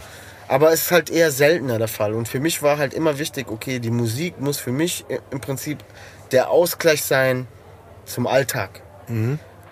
[0.48, 2.14] Aber es ist halt eher seltener der Fall.
[2.14, 5.78] Und für mich war halt immer wichtig, okay, die Musik muss für mich im Prinzip
[6.32, 7.46] der Ausgleich sein
[8.06, 8.80] zum Alltag.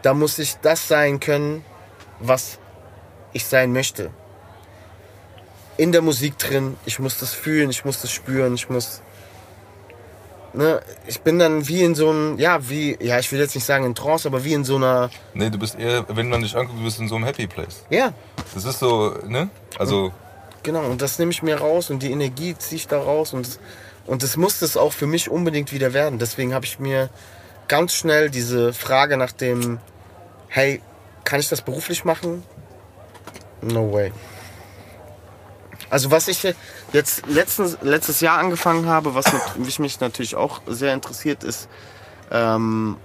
[0.02, 1.64] Da muss ich das sein können,
[2.20, 2.58] was
[3.32, 4.10] ich sein möchte.
[5.78, 9.00] In der Musik drin, ich muss das fühlen, ich muss das spüren, ich muss
[10.56, 13.64] ne, ich bin dann wie in so einem, ja, wie, ja, ich will jetzt nicht
[13.64, 16.56] sagen in Trance, aber wie in so einer, Nee, du bist eher, wenn man dich
[16.56, 17.84] anguckt, du bist in so einem Happy Place.
[17.90, 18.12] ja,
[18.54, 19.48] Das ist so, ne?
[19.78, 20.12] Also,
[20.62, 23.58] genau, und das nehme ich mir raus und die Energie ziehe ich da raus und,
[24.06, 26.18] und das muss das auch für mich unbedingt wieder werden.
[26.18, 27.10] Deswegen habe ich mir
[27.68, 29.78] ganz schnell diese Frage nach dem,
[30.48, 30.80] hey,
[31.24, 32.44] kann ich das beruflich machen?
[33.60, 34.12] No way.
[35.96, 36.42] Also was ich
[36.92, 39.24] jetzt letztens, letztes Jahr angefangen habe, was
[39.56, 41.70] mich, mich natürlich auch sehr interessiert, ist,
[42.30, 42.98] ähm,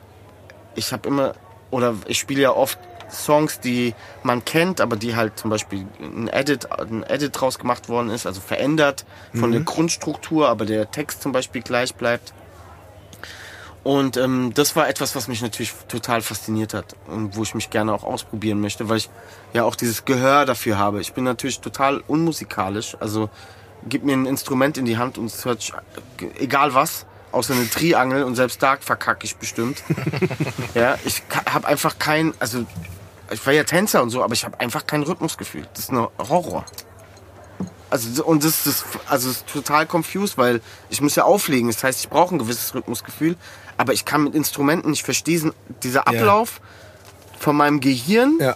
[0.76, 1.32] ich habe immer,
[1.70, 2.78] oder ich spiele ja oft
[3.10, 7.88] Songs, die man kennt, aber die halt zum Beispiel ein Edit, ein Edit draus gemacht
[7.88, 12.34] worden ist, also verändert von der Grundstruktur, aber der Text zum Beispiel gleich bleibt.
[13.84, 17.72] Und ähm, das war etwas, was mich natürlich total fasziniert hat und wo ich mich
[17.72, 19.10] gerne auch ausprobieren möchte, weil ich
[19.54, 21.02] ja auch dieses Gehör dafür habe.
[21.02, 23.30] Ich bin natürlich total unmusikalisch, also
[23.90, 25.74] gib mir ein Instrument in die Hand und es hört sich,
[26.38, 29.82] egal was, außer eine Triangel und selbst da verkacke ich bestimmt.
[30.76, 32.66] ja, ich habe einfach kein, also
[33.32, 35.66] ich war ja Tänzer und so, aber ich habe einfach kein Rhythmusgefühl.
[35.74, 36.66] Das ist ein Horror.
[37.90, 41.68] Also und das ist also das ist total confused, weil ich muss ja auflegen.
[41.68, 43.36] Das heißt, ich brauche ein gewisses Rhythmusgefühl,
[43.82, 46.62] aber ich kann mit Instrumenten nicht verstehen, dieser Ablauf
[47.40, 48.56] von meinem Gehirn ja,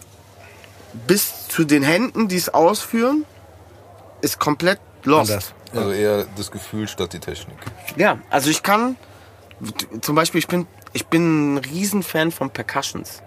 [1.07, 3.25] bis zu den Händen, die es ausführen,
[4.21, 5.31] ist komplett lost.
[5.31, 5.53] anders.
[5.73, 7.57] also eher das Gefühl statt die Technik.
[7.97, 8.95] Ja, also ich kann
[10.01, 13.23] zum Beispiel, ich bin, ich bin ein Riesenfan von Percussions.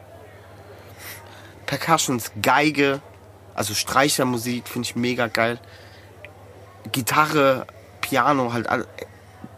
[1.66, 3.01] Percussions, Geige,
[3.55, 5.59] also Streichermusik finde ich mega geil.
[6.93, 7.66] Gitarre,
[8.01, 8.87] Piano, halt all-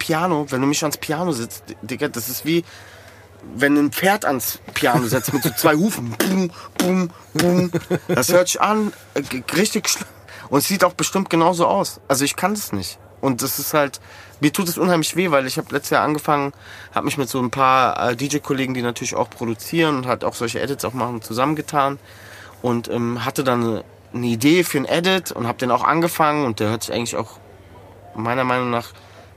[0.01, 2.65] Piano, wenn du mich ans Piano sitzt, Digga, das ist wie
[3.55, 6.11] wenn ein Pferd ans Piano setzt mit so zwei Hufen.
[6.19, 7.71] Bum, bum, bum.
[8.09, 9.23] Das hört sich an, äh,
[9.55, 10.09] richtig schlimm.
[10.49, 12.01] Und es sieht auch bestimmt genauso aus.
[12.09, 12.99] Also ich kann das nicht.
[13.21, 14.01] Und das ist halt,
[14.41, 16.53] mir tut es unheimlich weh, weil ich habe letztes Jahr angefangen,
[16.95, 20.35] habe mich mit so ein paar äh, DJ-Kollegen, die natürlich auch produzieren und halt auch
[20.35, 21.99] solche Edits auch machen, zusammengetan.
[22.63, 26.45] Und ähm, hatte dann eine, eine Idee für ein Edit und habe den auch angefangen
[26.45, 27.39] und der hört sich eigentlich auch
[28.15, 28.93] meiner Meinung nach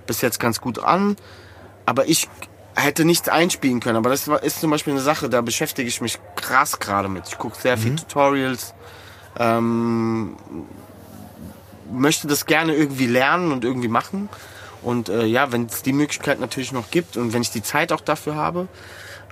[0.06, 1.16] bis jetzt ganz gut an.
[1.86, 2.30] Aber ich
[2.76, 3.98] hätte nichts einspielen können.
[3.98, 7.28] Aber das ist zum Beispiel eine Sache, da beschäftige ich mich krass gerade mit.
[7.28, 8.74] Ich gucke sehr viel Tutorials.
[9.38, 10.36] Ähm,
[11.92, 14.30] möchte das gerne irgendwie lernen und irgendwie machen.
[14.82, 17.92] Und äh, ja, wenn es die Möglichkeit natürlich noch gibt und wenn ich die Zeit
[17.92, 18.68] auch dafür habe,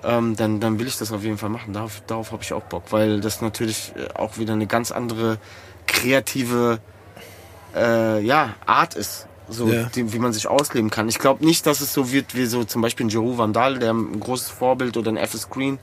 [0.03, 1.73] ähm, dann, dann will ich das auf jeden Fall machen.
[1.73, 5.37] Darauf, darauf habe ich auch Bock, weil das natürlich äh, auch wieder eine ganz andere
[5.87, 6.79] kreative
[7.75, 9.83] äh, ja, Art ist, so Ja.
[9.95, 11.07] die, wie man sich ausleben kann.
[11.09, 13.93] Ich glaube nicht, dass es so wird wie so zum Beispiel ein Jeru Vandal, der
[13.93, 15.79] ein großes Vorbild oder ein FS Green,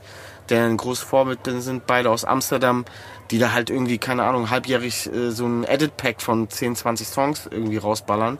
[0.49, 2.85] der ein großes Vorbild sind, beide aus Amsterdam,
[3.31, 7.47] die da halt irgendwie, keine Ahnung, halbjährig äh, so ein Edit-Pack von 10, 20 Songs
[7.49, 8.39] irgendwie rausballern.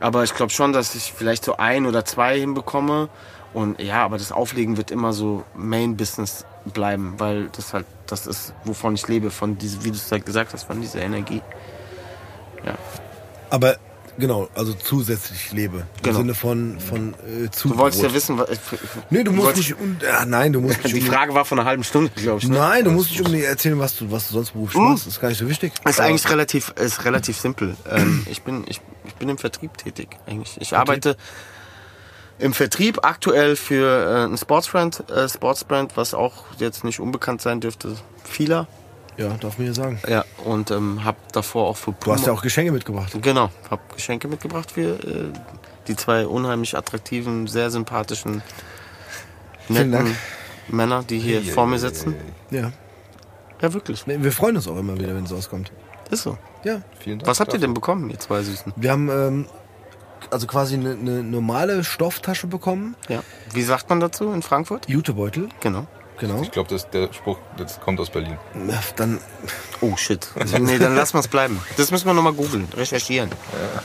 [0.00, 3.08] Aber ich glaube schon, dass ich vielleicht so ein oder zwei hinbekomme
[3.54, 8.26] Und ja, aber das Auflegen wird immer so Main Business bleiben, weil das halt das
[8.26, 11.40] ist, wovon ich lebe, von diese, wie du es halt gesagt hast, von dieser Energie.
[13.50, 13.76] Aber
[14.18, 15.86] genau, also zusätzlich lebe.
[16.02, 16.16] Genau.
[16.18, 17.14] Im Sinne von, von
[17.44, 17.68] äh, zu.
[17.70, 18.48] Du wolltest ja wissen, was.
[19.10, 19.78] Nee, du musst nicht.
[19.78, 20.94] Und, ja, nein, du musst nicht.
[20.96, 22.48] Die um- Frage war von einer halben Stunde, glaube ich.
[22.48, 22.58] Ne?
[22.58, 24.88] Nein, du musst nicht unbedingt erzählen, was du, was du sonst beruflich Mhm.
[24.90, 25.06] machst.
[25.06, 25.72] Das ist gar nicht so wichtig.
[25.84, 27.76] Ist Aber- eigentlich relativ, ist relativ simpel.
[27.90, 30.56] Ähm, ich, bin, ich, ich bin im Vertrieb tätig eigentlich.
[30.60, 31.16] Ich arbeite
[32.38, 37.60] im Vertrieb aktuell für äh, ein Sportsbrand, äh, Sportsbrand, was auch jetzt nicht unbekannt sein
[37.60, 37.96] dürfte.
[38.24, 38.66] Fila.
[39.16, 39.98] Ja, darf man ja sagen.
[40.06, 43.16] Ja, und ähm, habe davor auch für Du hast ja auch Geschenke mitgebracht.
[43.22, 45.32] Genau, habe Geschenke mitgebracht für äh,
[45.88, 48.42] die zwei unheimlich attraktiven, sehr sympathischen,
[49.66, 50.16] Vielen netten Dank.
[50.68, 52.14] Männer, die hier vor mir sitzen.
[52.50, 52.72] Ja.
[53.62, 54.06] Ja, wirklich.
[54.06, 55.72] Nee, wir freuen uns auch immer wieder, wenn es rauskommt.
[56.10, 56.36] Ist so.
[56.64, 56.82] Ja.
[57.00, 57.28] Vielen Dank.
[57.28, 58.74] Was habt ihr denn bekommen, ihr zwei Süßen?
[58.76, 59.46] Wir haben ähm,
[60.30, 62.96] also quasi eine, eine normale Stofftasche bekommen.
[63.08, 63.22] Ja.
[63.52, 64.88] Wie sagt man dazu in Frankfurt?
[64.88, 65.86] Jutebeutel, Genau.
[66.18, 66.42] Genau.
[66.42, 68.36] Ich glaube, der Spruch das kommt aus Berlin.
[68.96, 69.20] Dann
[69.80, 70.26] Oh shit.
[70.58, 71.60] nee, dann lassen wir es bleiben.
[71.76, 73.30] Das müssen wir nochmal googeln, recherchieren.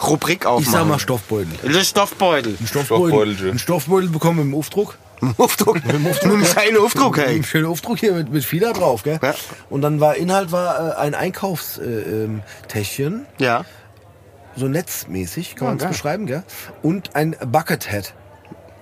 [0.02, 0.64] Rubrik aufmachen.
[0.64, 1.58] ich sag mal Stoffbeutel.
[1.64, 2.58] Der Stoffbeutel.
[2.60, 3.10] Ein Stoffbeutel.
[3.10, 3.52] Stoffbeutel.
[3.52, 4.98] Ein Stoffbeutel bekommen wir im Aufdruck.
[5.38, 5.76] Aufdruck.
[5.86, 7.36] Mit einem kleinen Aufdruck, hey.
[7.36, 9.20] Ein schöner Aufdruck hier mit, mit Fila drauf, gell?
[9.22, 9.36] Ja.
[9.70, 13.66] Und dann war Inhalt war äh, ein Einkaufstäschchen, äh, ähm, Ja.
[14.56, 16.44] so netzmäßig, kann man es beschreiben, gell?
[16.82, 18.14] Und ein Buckethead.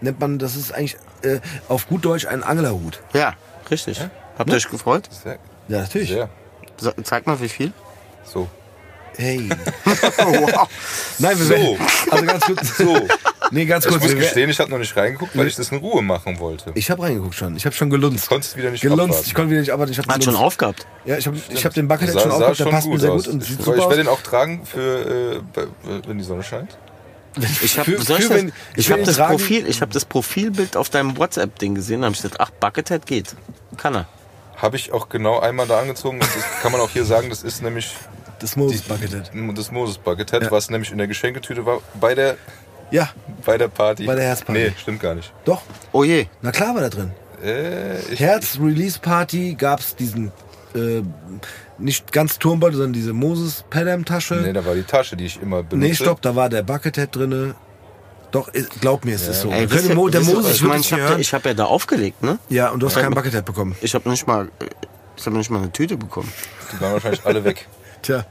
[0.01, 2.99] Nennt man, das ist eigentlich äh, auf gut Deutsch ein Anglerhut.
[3.13, 3.33] Ja,
[3.71, 4.01] richtig.
[4.37, 5.09] Habt ihr euch gefreut?
[5.11, 5.37] Sehr.
[5.67, 6.09] Ja, natürlich.
[6.09, 6.29] Sehr.
[7.03, 7.73] Zeig mal, wie viel.
[8.23, 8.47] So.
[9.17, 9.49] Hey.
[9.85, 10.69] wow.
[11.17, 11.49] Nein, wir So.
[11.51, 11.77] werden,
[12.09, 12.77] also ganz kurz.
[12.77, 13.07] So.
[13.51, 14.03] Nee, ganz Ich kurz.
[14.03, 16.71] muss wir- gestehen, ich habe noch nicht reingeguckt, weil ich das in Ruhe machen wollte.
[16.75, 17.57] Ich habe reingeguckt schon.
[17.57, 18.29] Ich habe schon gelunzt.
[18.29, 19.01] Konntest wieder nicht gelunzt.
[19.09, 19.23] abwarten.
[19.27, 19.91] Ich konnte wieder nicht arbeiten.
[19.91, 20.85] Ich habe schon aufgehabt.
[21.03, 22.59] Ja, ich habe ich hab den Buckethead Sah, schon aufgehabt.
[22.59, 23.25] Der schon passt mir gut sehr aus.
[23.25, 23.95] gut und ich sieht ich super werde aus.
[23.97, 25.67] den auch tragen für, äh,
[26.07, 26.77] wenn die Sonne scheint.
[27.61, 32.01] Ich habe hab das Profil, ich habe das Profilbild auf deinem WhatsApp-Ding gesehen.
[32.01, 33.35] Da habe ich gesagt, ach, Buckethead geht.
[33.77, 34.07] Kann er.
[34.57, 36.17] Habe ich auch genau einmal da angezogen.
[36.19, 37.95] Und das kann man auch hier sagen, das ist nämlich
[38.39, 39.31] Das Moses Buckethead.
[39.55, 40.51] das Moses Buckethead, Ja.
[40.51, 42.35] was nämlich in der Geschenketüte war bei der,
[42.91, 43.09] Ja,
[43.45, 44.05] bei der Party.
[44.05, 44.59] Bei der Herzparty.
[44.61, 45.31] Nee, stimmt gar nicht.
[45.45, 45.61] doch.
[45.91, 46.25] Oh je.
[46.41, 47.11] Na klar war da drin.
[47.43, 50.31] Äh, ich, Herz-Release-Party gab's diesen,
[50.75, 51.01] äh,
[51.79, 54.35] nicht ganz Turmbeutel, sondern diese Moses-Padam-Tasche.
[54.35, 55.89] Nee, da war die Tasche, die ich immer benutze.
[55.89, 57.55] Nee, stopp, da war der Buckethead drinne.
[58.31, 58.49] Doch,
[58.81, 59.49] glaub mir, es ist so.
[59.49, 62.37] Ey, wisst Mo, der Moses ich meine, ich nicht habe hab ja da aufgelegt, ne?
[62.49, 63.75] Ja, und du hast keinen Buckethead bekommen.
[63.81, 64.49] Ich habe nicht mal,
[65.17, 66.31] ich habe nicht mal eine Tüte bekommen.
[66.71, 67.67] Die waren wahrscheinlich alle weg.
[68.01, 68.25] Tja.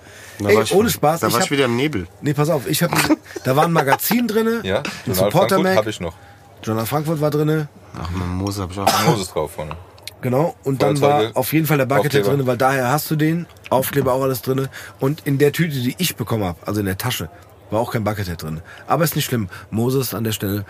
[0.44, 1.20] Ey, ohne Spaß.
[1.20, 2.06] Da ich war hab, ich wieder im Nebel.
[2.20, 2.68] nee, pass auf.
[2.68, 2.92] Ich hab,
[3.44, 4.60] da war ein Magazin drinne.
[4.62, 5.76] Ja, ein Supporter Frankfurt Mag.
[5.76, 6.14] habe ich noch.
[6.62, 7.68] Journal Frankfurt war drinne.
[8.00, 9.04] Ach, mein Mose habe ich auch.
[9.06, 9.76] Moses drauf vorne.
[10.20, 10.56] Genau.
[10.64, 12.28] Und dann war auf jeden Fall der Buckethead Aufkleber.
[12.30, 13.46] drinne, weil daher hast du den.
[13.70, 14.68] Aufkleber auch alles drinne.
[14.98, 17.28] Und in der Tüte, die ich bekommen habe, also in der Tasche,
[17.70, 18.60] war auch kein Buckethead drin.
[18.86, 19.48] Aber ist nicht schlimm.
[19.70, 20.64] Moses an der Stelle.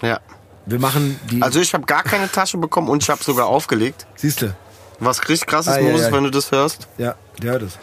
[0.00, 0.20] Ja.
[0.66, 1.42] Wir machen die.
[1.42, 4.06] Also ich habe gar keine Tasche bekommen und ich habe sogar aufgelegt.
[4.16, 4.54] siehst du?
[4.98, 6.12] Was richtig krass ist, Ah, ja, Moses, ja.
[6.12, 6.86] wenn du das hörst.
[6.98, 7.78] Ja, der hört es.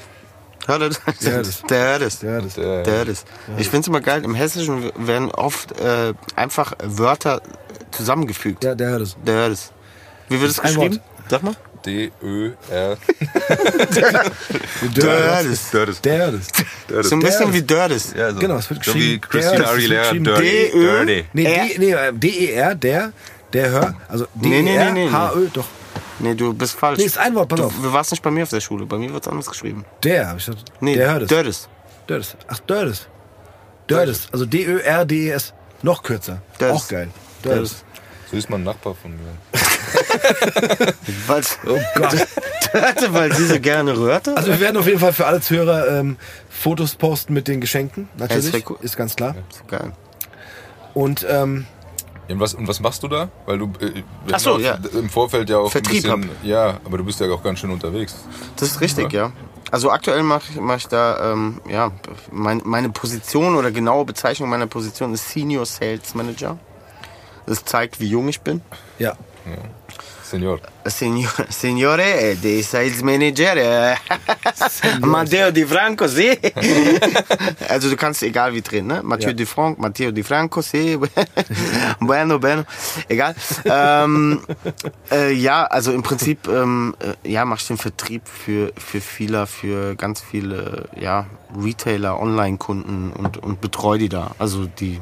[0.68, 1.02] Hört das?
[1.24, 1.62] Der hört es.
[1.64, 2.20] Der hört es.
[2.20, 2.54] Der hört es.
[2.54, 3.26] Der hört es.
[3.58, 7.42] Ich finde es immer geil, im Hessischen werden oft äh, einfach Wörter
[7.92, 8.64] zusammengefügt.
[8.64, 9.18] Ja, der hört es.
[9.26, 9.72] Der hört es.
[10.30, 10.96] Wie wird es geschrieben?
[10.96, 11.02] Wort.
[11.30, 11.56] Sag mal.
[11.86, 12.98] D-Ö-R.
[14.94, 15.72] Dördes.
[16.02, 17.10] Der hört es.
[17.10, 18.14] So ein bisschen wie Dördes.
[18.18, 18.40] Ja, so.
[18.40, 21.24] Genau, es wird so wie geschrieben, Christina Aguilera, geschrieben, D-Ö.
[21.34, 23.14] Nee, äh, D-E-R, der,
[23.54, 25.12] der hör, also Nee, nee, nee, D-E-R, nee, nee.
[25.12, 25.66] H-Ö, doch.
[26.20, 26.98] Nee, du bist falsch.
[26.98, 27.74] Nee, ist ein Wort, pass auf.
[27.82, 28.86] du warst nicht bei mir auf der Schule.
[28.86, 29.86] Bei mir wird es anders geschrieben.
[30.04, 30.66] Der, hab ich gesagt.
[30.82, 31.30] Nee, der hört es.
[31.30, 31.70] Dördes.
[32.08, 32.36] Dördes.
[32.48, 33.08] Ach, Dördes.
[33.88, 34.28] Dördes.
[34.32, 35.54] Also D-Ö-R-D-E-S.
[35.84, 36.42] Noch kürzer.
[36.58, 36.82] Dördes.
[36.82, 37.10] Auch geil.
[37.44, 37.70] Dördes.
[37.70, 37.84] Dördes.
[38.32, 39.20] So ist mal ein Nachbar von mir.
[41.28, 42.28] Weil, Oh Gott.
[42.74, 44.36] Dörte, weil sie so gerne rührte?
[44.36, 46.18] Also wir werden auf jeden Fall für alle Zuhörer ähm,
[46.50, 48.10] Fotos posten mit den Geschenken.
[48.18, 48.48] Natürlich.
[48.48, 48.78] Ja, wär cool.
[48.82, 49.36] Ist ganz klar.
[49.68, 49.94] Geil.
[50.94, 51.66] Und ähm,
[52.28, 53.30] Ja, Und was, und was machst du da?
[53.46, 54.78] Weil du äh, Ach so, ja.
[54.94, 57.72] im Vorfeld ja auch Vertrieb ein bisschen, Ja, aber du bist ja auch ganz schön
[57.72, 58.16] unterwegs.
[58.58, 59.32] Das ist richtig, ja.
[59.72, 61.92] Also aktuell mache ich, mach ich da, ähm, ja,
[62.32, 66.58] mein, meine Position oder genaue Bezeichnung meiner Position ist Senior Sales Manager.
[67.46, 68.62] Das zeigt, wie jung ich bin.
[69.00, 69.14] ja.
[69.46, 69.58] Senior.
[70.28, 70.60] Signor,
[71.48, 73.58] signore eh, di Sales Manager.
[73.58, 73.98] eh.
[75.00, 76.38] Matteo Di Franco, sì.
[77.70, 79.02] also du kannst egal wie drehen, ne?
[79.04, 79.34] Matteo Ja.
[79.34, 80.98] Di Franco, Matteo Di Franco, sì.
[82.00, 82.66] bueno, bueno.
[83.08, 83.36] Egal.
[83.64, 84.42] Ähm,
[85.10, 89.48] äh, ja, also im Prinzip, ähm, äh, ja, mache ich den Vertrieb für, für viele,
[89.48, 91.26] für ganz viele, ja,
[91.56, 94.32] Retailer, Online-Kunden und, und betreue die da.
[94.40, 95.00] Also die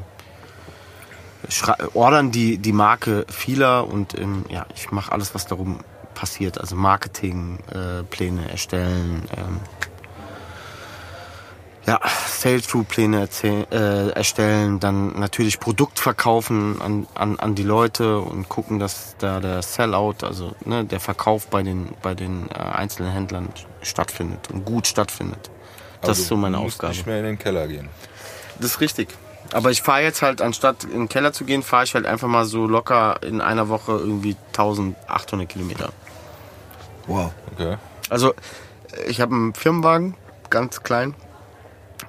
[1.94, 5.80] ordern die, die Marke vieler und ähm, ja, ich mache alles, was darum
[6.14, 6.58] passiert.
[6.60, 8.02] Also Marketing, äh,
[8.50, 9.22] erstellen.
[9.36, 9.60] Ähm,
[11.86, 18.48] ja, Sales-Through-Pläne erzähl- äh, erstellen, dann natürlich Produkt verkaufen an, an, an die Leute und
[18.48, 23.12] gucken, dass da der Sellout, also ne, der Verkauf bei den, bei den äh, einzelnen
[23.12, 23.50] Händlern
[23.82, 25.48] stattfindet und gut stattfindet.
[26.00, 26.94] Das Also ist so meine du musst Aufgabe.
[26.94, 27.88] nicht mehr in den Keller gehen.
[28.58, 29.08] Das ist richtig.
[29.52, 32.28] Aber ich fahre jetzt halt, anstatt in den Keller zu gehen, fahre ich halt einfach
[32.28, 35.92] mal so locker in einer Woche irgendwie 1800 Kilometer.
[37.06, 37.32] Wow.
[37.52, 37.76] Okay.
[38.10, 38.34] Also
[39.06, 40.14] ich habe einen Firmenwagen,
[40.50, 41.14] ganz klein.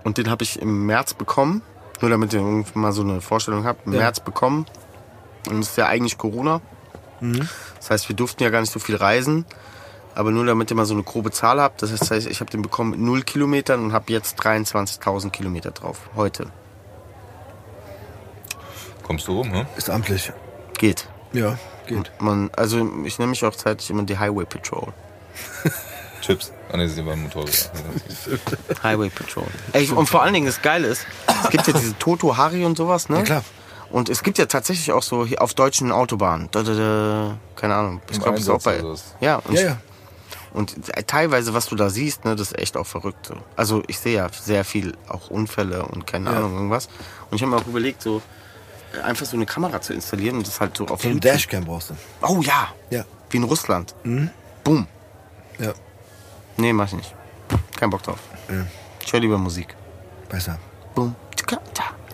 [0.03, 1.61] Und den habe ich im März bekommen.
[2.01, 3.87] Nur damit ihr irgendwie mal so eine Vorstellung habt.
[3.87, 3.99] Im Ja.
[3.99, 4.65] März bekommen.
[5.49, 6.61] Und es ist ja eigentlich Corona.
[7.19, 9.45] Das heißt, wir durften ja gar nicht so viel reisen.
[10.13, 11.81] Aber nur damit ihr mal so eine grobe Zahl habt.
[11.81, 16.09] Das heißt, ich habe den bekommen mit 0 Kilometern und habe jetzt 23.000 Kilometer drauf.
[16.15, 16.51] Heute.
[19.07, 19.65] Kommst du rum, ne?
[19.77, 20.31] Ist amtlich.
[20.77, 21.07] Geht.
[21.33, 21.57] Ja,
[21.87, 22.11] geht.
[22.19, 24.93] Man, also ich nenne mich auch zeitlich immer die Highway Patrol.
[26.21, 26.51] Chips.
[26.71, 27.71] Ah, ne, sie beim Motorrad.
[28.83, 29.45] Highway Patrol.
[29.73, 31.05] Ey, und vor allen Dingen das Geile ist,
[31.43, 33.17] es gibt ja diese Toto Hari und sowas, ne?
[33.19, 33.43] Ja, klar.
[33.89, 36.49] Und es gibt ja tatsächlich auch so hier auf deutschen Autobahnen.
[36.51, 38.01] Da, da, da, keine Ahnung.
[38.11, 38.83] Ich glaube, das ist auch bei.
[39.21, 39.77] Ja, und, Ja, ja.
[40.53, 40.75] und
[41.07, 43.27] teilweise, was du da siehst, ne, das ist echt auch verrückt.
[43.27, 43.35] So.
[43.55, 46.37] Also ich sehe ja sehr viel auch Unfälle und keine Ja.
[46.37, 46.89] Ahnung irgendwas.
[47.31, 48.21] Und ich habe mir auch überlegt, so äh,
[49.03, 51.65] einfach so eine Kamera zu installieren und das halt so auf So ein YouTube- Dashcam
[51.65, 51.95] brauchst du.
[52.21, 53.03] Oh ja, Ja.
[53.29, 53.93] wie in Russland.
[54.63, 54.87] Boom.
[55.59, 55.73] Ja.
[56.57, 57.15] Nee, mach ich nicht.
[57.77, 58.19] Kein Bock drauf.
[59.05, 59.75] Ich höre lieber Musik.
[60.29, 60.57] Besser.
[60.95, 61.15] Boom.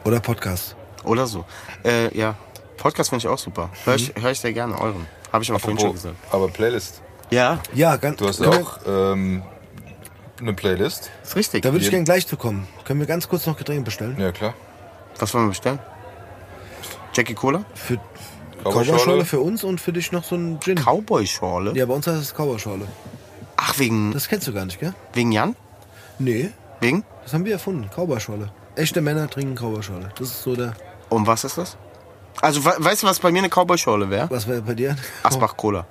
[0.04, 0.76] Oder Podcast.
[1.04, 1.46] Oder so.
[1.84, 2.36] Äh, ja.
[2.78, 3.70] Podcast finde ich auch super.
[3.86, 5.08] Hör ich, hör ich sehr gerne euren.
[5.32, 6.16] Habe ich auch vorhin schon gesagt.
[6.32, 7.02] aber Playlist.
[7.30, 8.18] Ja, Ja, ganz.
[8.18, 9.42] Du hast ja auch ähm,
[10.40, 11.10] eine Playlist.
[11.24, 11.62] ist richtig.
[11.64, 12.68] Da würde ich gerne gleich zu kommen.
[12.86, 14.20] Können wir ganz kurz noch Getränke bestellen?
[14.20, 14.54] Ja, klar.
[15.20, 15.80] Was wollen wir bestellen?
[17.14, 17.64] Jackie Cola?
[17.76, 18.00] Für
[18.64, 19.26] Cowboy-Schorle.
[19.26, 20.76] Für uns und für dich noch so ein Gin.
[20.78, 21.74] Cowboy-Schorle?
[21.76, 22.88] ja, bei uns heißt es Cowboy-Schorle.
[23.58, 24.94] Ach, wegen, Das kennst du gar nicht, gell?
[25.14, 25.56] wegen Jan?
[26.20, 27.04] Nee, Wegen?
[27.24, 27.90] das haben wir erfunden.
[27.94, 28.50] Cowboy-Schorle.
[28.76, 30.10] Echte Männer trinken Cowboy-Schorle.
[30.18, 30.74] Das ist so der.
[31.10, 31.78] Und was ist das?
[32.42, 34.30] Also, we weißt du, was bei mir eine Cowboy-Schorle wäre?
[34.30, 34.96] Was wäre bei dir?
[35.24, 35.86] Asbach Cola.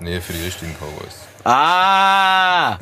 [0.00, 1.16] Nee, für die richtigen Cowboys.
[1.44, 2.78] Ah!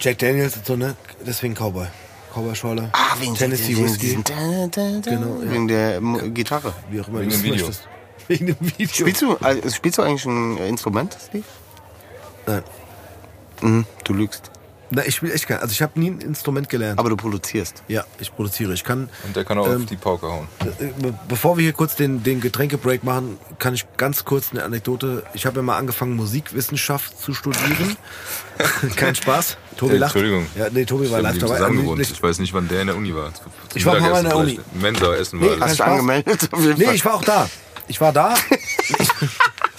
[0.00, 0.96] Jack Daniels ist so, ne?
[1.26, 1.86] Deswegen Cowboy.
[2.34, 2.90] Cowboy-Schorle.
[2.92, 4.18] Ah, wegen Tennessee wegen Whiskey.
[4.24, 5.50] da, da, da, Genau, ja.
[5.50, 6.72] Wegen der Mu- Gitarre.
[6.90, 7.66] Wie auch immer Wegen du dem Video.
[7.66, 7.88] möchtest.
[8.28, 8.88] Wegen dem Video.
[8.88, 11.44] Spielst du, also, spielst du eigentlich ein Instrument, Steve?
[12.46, 12.62] Nein.
[13.62, 14.50] Mhm, du lügst.
[14.94, 15.58] Na, ich spiele echt kein.
[15.58, 16.98] Also ich habe nie ein Instrument gelernt.
[17.00, 17.82] Aber du produzierst.
[17.88, 18.72] ja, ich produziere.
[18.74, 19.08] Ich kann.
[19.24, 20.46] Und der kann auch Ähm, auf die Pauke hauen.
[20.60, 24.62] Äh, be- Bevor wir hier kurz den, den Getränkebreak machen, kann ich ganz kurz eine
[24.62, 25.24] Anekdote.
[25.34, 27.96] Ich habe ja mal angefangen, Musikwissenschaft zu studieren.
[28.96, 29.56] Kein Spaß.
[29.76, 30.14] Tobi Äh, lacht.
[30.14, 30.46] Entschuldigung.
[30.56, 31.58] Ja, nee, Tobi war live dabei.
[31.70, 32.00] gewohnt.
[32.00, 33.32] Ich weiß nicht, wann der in der Uni war.
[33.34, 33.42] Zum
[33.74, 34.60] Ich war Mal in der Uni.
[34.74, 36.48] Mensa essen Nee, war Hast du angemeldet?
[36.76, 37.48] Nee, ich war auch da.
[37.88, 38.34] Ich war da.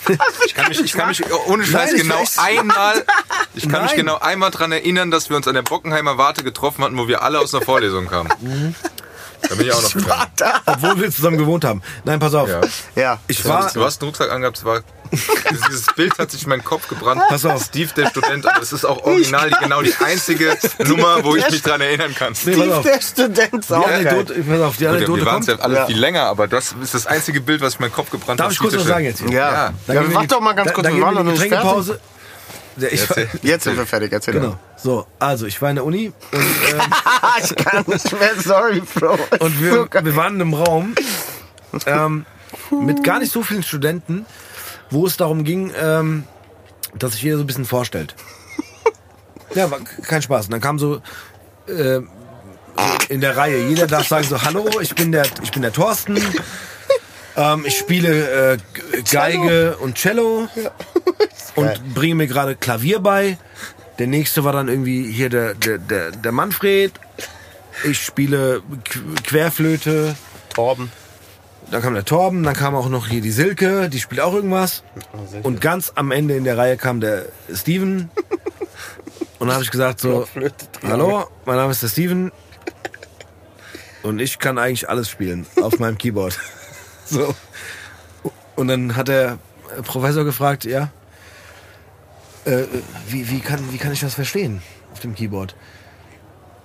[0.45, 3.05] Ich kann mich, ich kann mich ohne Scheiß Nein, genau einmal,
[3.53, 3.99] ich kann mich Nein.
[3.99, 7.23] genau einmal dran erinnern, dass wir uns an der Bockenheimer Warte getroffen hatten, wo wir
[7.23, 8.75] alle aus einer Vorlesung kamen.
[9.49, 10.27] Da bin ich auch noch gegangen.
[10.65, 11.81] Obwohl wir zusammen gewohnt haben.
[12.03, 12.49] Nein, pass auf.
[12.49, 12.61] Ja.
[12.95, 13.19] Ja.
[13.27, 13.63] Ich Du war.
[13.65, 14.81] hast, du hast einen Rucksack angehabt, es war,
[15.11, 17.21] dieses Bild hat sich in meinen Kopf gebrannt.
[17.29, 17.63] Pass auf.
[17.63, 21.49] Steve, der Student, aber es ist auch original die, genau die einzige Nummer, wo ich
[21.49, 22.33] mich dran erinnern kann.
[22.43, 22.83] Nee, pass auf.
[22.83, 24.07] der Student Die auch geil.
[24.07, 25.85] Anekdote, pass auf, die Gut, Anekdote wir waren es ja alle Ja.
[25.85, 28.53] viel länger, aber das ist das einzige Bild, was in meinen Kopf gebrannt Darf hat.
[28.53, 29.21] ich kurz was sagen jetzt?
[29.21, 29.29] Ja.
[29.29, 29.51] Ja.
[29.51, 29.73] ja.
[29.87, 31.53] Dann wir die- doch mal ganz da- kurz, dann wir waren noch in die nicht
[31.53, 31.99] fertig.
[32.77, 33.07] Ich.
[33.41, 34.57] Jetzt sind wir fertig, erzähl genau.
[34.75, 36.81] So, also ich war in der Uni und, ähm,
[37.43, 39.17] ich kann nicht mehr, sorry, Bro.
[39.39, 40.95] und wir, wir waren in einem Raum
[41.85, 42.25] ähm,
[42.71, 44.25] mit gar nicht so vielen Studenten,
[44.89, 46.25] wo es darum ging, ähm,
[46.97, 48.15] dass sich jeder so ein bisschen vorstellt.
[49.53, 50.45] Ja, war kein Spaß.
[50.45, 51.01] Und dann kam so
[51.67, 52.01] äh,
[53.07, 56.17] in der Reihe, jeder darf sagen so, hallo, ich bin der, ich bin der Thorsten.
[57.37, 58.57] Ähm, ich spiele äh,
[59.11, 60.47] Geige und Cello
[61.55, 63.37] und bringe mir gerade Klavier bei.
[63.99, 66.91] Der nächste war dann irgendwie hier der, der, der, der Manfred.
[67.83, 70.15] Ich spiele Qu- Querflöte.
[70.53, 70.91] Torben.
[71.71, 74.83] Dann kam der Torben, dann kam auch noch hier die Silke, die spielt auch irgendwas.
[75.43, 78.09] Und ganz am Ende in der Reihe kam der Steven.
[79.39, 80.27] Und dann habe ich gesagt so,
[80.83, 82.31] hallo, mein Name ist der Steven.
[84.03, 86.39] Und ich kann eigentlich alles spielen auf meinem Keyboard.
[87.07, 87.35] So.
[88.55, 89.37] Und dann hat der
[89.83, 90.91] Professor gefragt, ja,
[92.45, 92.63] äh,
[93.07, 94.61] wie, wie, kann, wie kann ich das verstehen
[94.93, 95.55] auf dem Keyboard?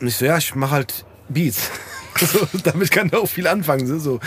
[0.01, 1.71] Und ich so, ja, ich mache halt Beats.
[2.19, 4.01] so, damit kann er auch viel anfangen.
[4.01, 4.21] So.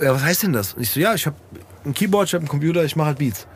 [0.00, 0.74] Ja, was heißt denn das?
[0.74, 1.36] Und ich so, ja, ich habe
[1.84, 3.46] ein Keyboard, ich habe einen Computer, ich mache halt Beats.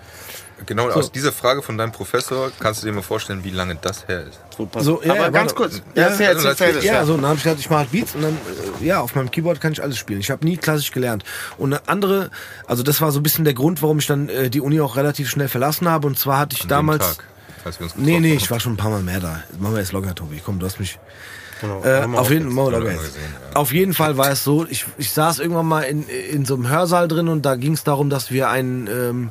[0.67, 4.07] Genau, aus dieser Frage von deinem Professor kannst du dir mal vorstellen, wie lange das
[4.09, 4.41] her ist.
[4.85, 5.83] So, ja, Aber ja, ganz kurz.
[5.95, 6.85] Ja, also erzähl, erzähl, erzähl.
[6.85, 8.35] Ja, so, dann habe ich gesagt, ich mache halt Beats und dann,
[8.81, 10.21] äh, ja, auf meinem Keyboard kann ich alles spielen.
[10.21, 11.25] Ich habe nie klassisch gelernt.
[11.57, 12.31] Und eine andere,
[12.67, 14.97] also das war so ein bisschen der Grund, warum ich dann äh, die Uni auch
[14.97, 16.07] relativ schnell verlassen habe.
[16.07, 17.17] Und zwar hatte ich An dem damals.
[17.17, 17.25] Tag.
[17.65, 18.37] als wir uns Nee, nee, haben.
[18.37, 19.43] ich war schon ein paar Mal mehr da.
[19.59, 20.43] Machen wir jetzt locker, Tobi.
[20.45, 20.99] Komm, du hast mich.
[21.61, 21.83] Genau.
[21.85, 23.03] Äh, auf, jeden, jetzt.
[23.03, 23.21] gesehen,
[23.51, 23.57] ja.
[23.57, 26.71] auf jeden Fall war es so, ich, ich saß irgendwann mal in, in so einem
[26.71, 29.31] Hörsaal drin und da ging es darum, dass wir einen ähm,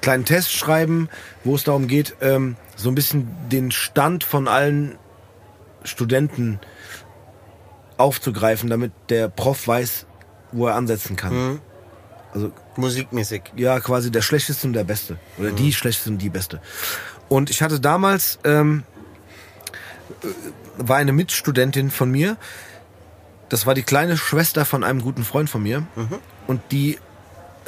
[0.00, 1.08] kleinen Test schreiben,
[1.44, 4.96] wo es darum geht, ähm, so ein bisschen den Stand von allen
[5.84, 6.60] Studenten
[7.96, 10.06] aufzugreifen, damit der Prof weiß,
[10.52, 11.34] wo er ansetzen kann.
[11.34, 11.60] Mhm.
[12.32, 13.42] Also Musikmäßig.
[13.56, 15.18] ja quasi der schlechteste und der beste.
[15.38, 16.60] Oder die schlechteste und die beste.
[17.28, 18.84] Und ich hatte damals, ähm,
[20.22, 20.26] äh,
[20.76, 22.36] war eine Mitstudentin von mir,
[23.48, 25.86] das war die kleine Schwester von einem guten Freund von mir.
[26.46, 26.98] Und die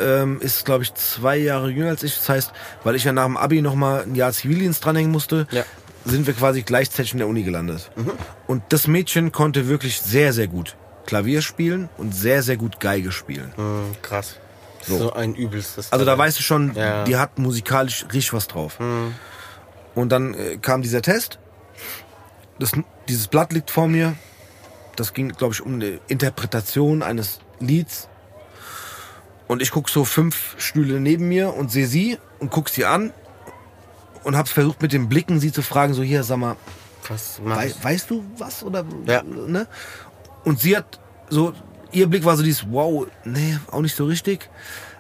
[0.00, 2.16] ähm, ist, glaube ich, zwei Jahre jünger als ich.
[2.16, 2.52] Das heißt,
[2.84, 5.64] weil ich ja nach dem Abi nochmal ein Jahr Zivildienst dranhängen musste, Ja.
[6.04, 7.90] sind wir quasi gleichzeitig in der Uni gelandet.
[8.46, 13.12] Und das Mädchen konnte wirklich sehr, sehr gut Klavier spielen und sehr, sehr gut Geige
[13.12, 13.52] spielen.
[13.56, 14.36] Mhm, krass.
[14.86, 15.12] So.
[15.12, 15.92] ein übelstes.
[15.92, 17.04] Also da weißt du schon, Ja.
[17.04, 18.78] die hat musikalisch richtig was drauf.
[19.94, 21.38] Und dann äh, kam dieser Test.
[22.58, 22.72] Das,
[23.08, 24.14] dieses Blatt liegt vor mir.
[24.96, 28.08] Das ging, glaube ich, um eine Interpretation eines Lieds.
[29.50, 33.12] Und ich guck so fünf Stühle neben mir und sehe sie und guck sie an
[34.22, 36.54] und hab's versucht mit den Blicken sie zu fragen, so hier, sag mal,
[37.08, 39.24] Was Wei weißt du was oder Ja.
[39.24, 39.66] ne?
[40.44, 41.00] Und sie hat
[41.30, 41.52] so
[41.90, 44.48] ihr Blick war so dieses wow, nee, auch nicht so richtig,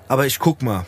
[0.08, 0.84] aber ich guck mal.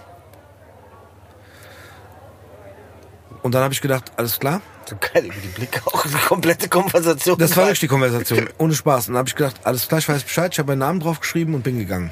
[3.45, 4.61] Und dann habe ich gedacht, alles klar.
[4.91, 7.39] So geil über die Blicke auch die komplette Konversation.
[7.39, 9.07] Das war wirklich die Konversation, ohne Spaß.
[9.07, 11.21] Und dann habe ich gedacht, alles klar, ich weiß Bescheid, ich habe meinen Namen drauf
[11.21, 12.11] geschrieben und bin gegangen.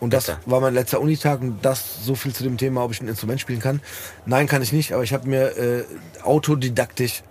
[0.00, 0.38] Und das Bitte.
[0.46, 3.40] war mein letzter Unitag und das so viel zu dem Thema, ob ich ein Instrument
[3.40, 3.80] spielen kann.
[4.26, 5.84] Nein, kann ich nicht, aber ich habe mir äh,
[6.22, 7.22] autodidaktisch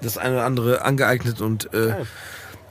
[0.00, 1.94] das eine oder andere angeeignet und äh,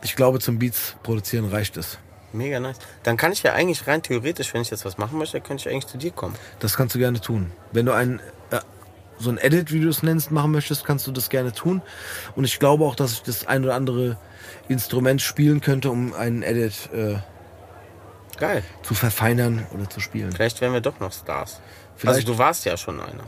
[0.04, 1.98] ich glaube, zum Beats produzieren reicht es.
[2.32, 2.78] Mega nice.
[3.04, 5.74] Dann kann ich ja eigentlich rein theoretisch, wenn ich jetzt was machen möchte, könnte ich
[5.74, 6.36] eigentlich zu dir kommen.
[6.60, 7.52] Das kannst du gerne tun.
[7.72, 8.20] Wenn du ein
[8.50, 8.60] äh,
[9.20, 11.82] so ein Edit, wie du es nennst, machen möchtest, kannst du das gerne tun.
[12.36, 14.18] Und ich glaube auch, dass ich das ein oder andere
[14.68, 17.18] Instrument spielen könnte, um einen Edit äh,
[18.38, 18.64] Geil.
[18.84, 20.32] zu verfeinern oder zu spielen.
[20.32, 21.60] Vielleicht werden wir doch noch Stars.
[21.96, 23.24] Vielleicht- Also du warst ja schon einer.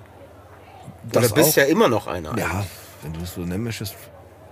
[1.04, 1.56] Das Oder bist auch.
[1.58, 2.38] ja immer noch einer.
[2.38, 2.66] Ja,
[3.04, 3.96] wenn du es so nennen möchtest.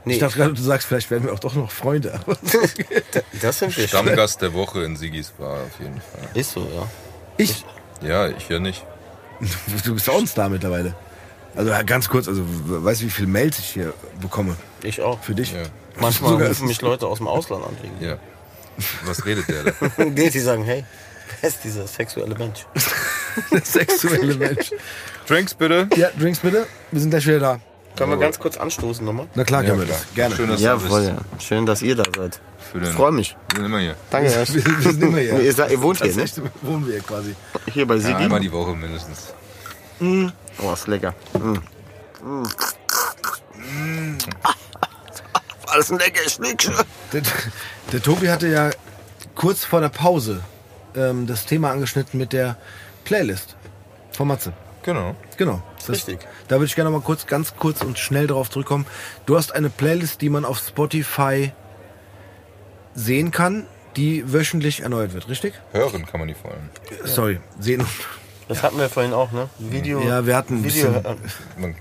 [0.06, 2.20] Nee, Ich dachte gerade, du sagst, vielleicht werden wir auch doch noch Freunde.
[3.42, 4.00] Das sind wir schon.
[4.04, 6.28] Stammgast der Woche in Sigis Bar auf jeden Fall.
[6.34, 6.88] Ist so, ja.
[7.38, 7.66] ich,
[8.02, 8.86] Ja, ich ja nicht.
[9.86, 10.96] du bist auch ein Star mittlerweile.
[11.56, 15.22] Also ganz kurz, also weißt du, wie viele Mails ich hier bekomme Ich auch.
[15.22, 15.54] für dich?
[15.54, 15.64] Ja.
[16.00, 17.76] Manchmal Sogar- rufen mich Leute aus dem Ausland an.
[18.00, 18.18] Ja.
[19.06, 19.72] Was redet der da?
[20.06, 20.84] Nee, die sagen, hey,
[21.42, 22.66] wer ist dieser sexuelle Mensch?
[23.52, 24.72] Der sexuelle Mensch.
[25.28, 25.88] Drinks bitte.
[25.96, 26.68] Ja, Drinks bitte.
[26.92, 27.60] Wir sind gleich wieder da.
[27.96, 29.28] Können wir ganz kurz anstoßen nochmal?
[29.36, 30.00] Na klar, können wir klar.
[30.00, 30.14] das.
[30.16, 30.36] Gerne.
[30.36, 31.08] Schön, dass du bist.
[31.08, 31.18] ja.
[31.40, 32.40] Schön, dass ihr da seid.
[32.82, 33.36] Ich freue mich.
[33.52, 33.96] Wir sind immer hier.
[34.10, 34.30] Danke.
[34.32, 35.40] Wir, wir sind immer hier.
[35.40, 36.26] ihr, seid, ihr wohnt hier, ne?
[36.62, 37.36] wohnen wir hier quasi.
[37.72, 38.14] Hier bei Ja, Sigi.
[38.16, 39.34] einmal die Woche mindestens.
[40.02, 41.14] oh, ist lecker.
[41.34, 41.58] Mm.
[42.28, 44.18] Mm.
[45.68, 46.74] Alles ein lecker Schnickchen.
[47.12, 47.22] Der,
[47.92, 48.72] der Tobi hatte ja
[49.36, 50.42] kurz vor der Pause
[50.96, 52.58] ähm, das Thema angeschnitten mit der
[53.06, 53.56] Playlist
[54.12, 54.54] von Matze.
[54.84, 55.16] Genau.
[55.38, 55.64] Genau.
[55.80, 56.20] Das, Richtig.
[56.48, 58.86] Da würde ich gerne noch mal kurz, ganz kurz und schnell darauf zurückkommen.
[59.26, 61.52] Du hast eine Playlist, die man auf Spotify
[62.94, 63.66] sehen kann,
[63.96, 65.54] die wöchentlich erneuert wird, richtig?
[65.72, 66.70] Hören kann man die vor allem.
[67.06, 67.86] Sorry, sehen.
[68.48, 69.50] Das hatten wir vorhin auch, ne?
[69.58, 71.76] Video, Ja, wir hatten ein Video, bisschen Man, ein,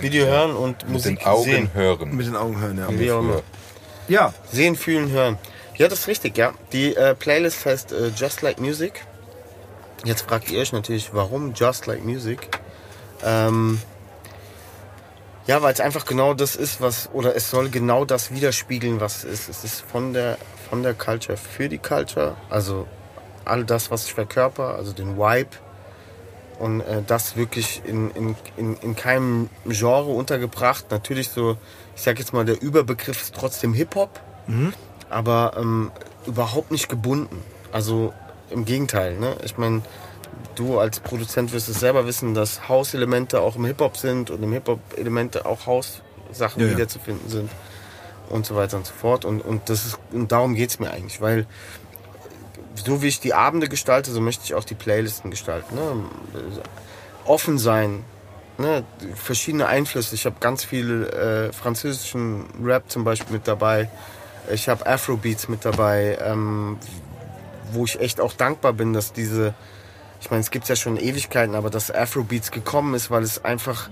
[0.00, 1.70] Video hören und Mit Musik den Augen sehen.
[1.74, 2.16] hören.
[2.16, 2.86] mit den Augen hören, ja.
[2.90, 3.42] Wie auch immer.
[4.08, 5.38] Ja, Sehen, fühlen, hören.
[5.76, 6.52] Ja, das ist richtig, ja.
[6.72, 9.04] Die äh, Playlist heißt äh, Just Like Music.
[10.04, 12.48] Jetzt fragt ihr euch natürlich, warum Just Like Music?
[13.24, 13.80] Ähm,
[15.46, 19.24] ja, weil es einfach genau das ist, was, oder es soll genau das widerspiegeln, was
[19.24, 19.48] es ist.
[19.48, 20.38] Es ist von der,
[20.68, 22.86] von der Culture für die Culture, also
[23.44, 25.50] all das, was ich verkörper, also den Vibe
[26.60, 30.90] und äh, das wirklich in, in, in, in keinem Genre untergebracht.
[30.90, 31.56] Natürlich so,
[31.96, 34.20] ich sag jetzt mal, der Überbegriff ist trotzdem Hip-Hop,
[35.08, 35.90] aber ähm,
[36.26, 37.42] überhaupt nicht gebunden.
[37.72, 38.12] Also
[38.50, 39.16] im Gegenteil.
[39.16, 39.36] Ne?
[39.44, 39.82] Ich meine,
[40.54, 44.52] du als Produzent wirst es selber wissen, dass House-Elemente auch im Hip-Hop sind und im
[44.52, 46.74] Hip-Hop Elemente auch House-Sachen Ja, ja.
[46.74, 47.50] wiederzufinden sind
[48.28, 49.24] und so weiter und so fort.
[49.24, 51.46] Und, und, das ist, und darum geht es mir eigentlich, weil
[52.74, 55.74] so wie ich die Abende gestalte, so möchte ich auch die Playlisten gestalten.
[55.74, 56.04] Ne?
[57.24, 58.04] Offen sein,
[58.58, 58.84] ne?
[59.14, 60.14] verschiedene Einflüsse.
[60.14, 63.88] Ich habe ganz viel äh, französischen Rap zum Beispiel mit dabei.
[64.52, 66.78] Ich habe Afrobeats mit dabei, ähm,
[67.72, 69.54] wo ich echt auch dankbar bin, dass diese,
[70.20, 73.90] ich meine, es gibt ja schon Ewigkeiten, aber dass Afrobeats gekommen ist, weil es einfach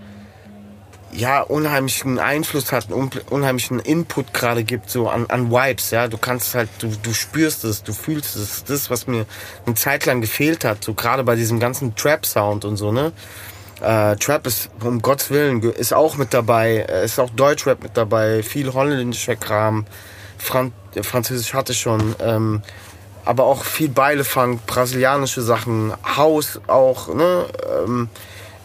[1.13, 6.07] ja, unheimlichen Einfluss hat, un- unheimlichen Input gerade gibt, so an, an Vibes, ja.
[6.09, 8.65] Du kannst halt, du, du spürst es, du fühlst es.
[8.65, 9.25] Das was mir
[9.67, 13.13] eine Zeit lang gefehlt hat, so gerade bei diesem ganzen Trap-Sound und so, ne.
[13.81, 16.87] Äh, Trap ist, um Gottes Willen, ist auch mit dabei.
[16.89, 18.43] Äh, Ist auch Deutschrap mit dabei.
[18.43, 19.87] Viel holländischer Kram.
[20.37, 22.17] Fran Französisch hatte schon.
[22.21, 22.63] Ähm,
[23.25, 27.45] aber auch viel Beilefunk, brasilianische Sachen, House auch, ne?
[27.85, 28.09] Ähm,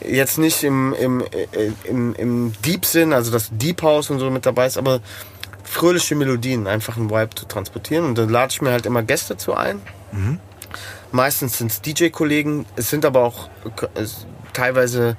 [0.07, 1.23] jetzt nicht im, im,
[1.83, 5.01] im, im Deep Sinn, also das Deep House und so mit dabei ist, aber
[5.63, 8.05] fröhliche Melodien, einfach einen Vibe zu transportieren.
[8.05, 9.81] Und dann lade ich mir halt immer Gäste zu ein.
[11.11, 13.49] Meistens sind es DJ-Kollegen, es sind aber auch
[13.95, 14.05] äh,
[14.53, 15.17] teilweise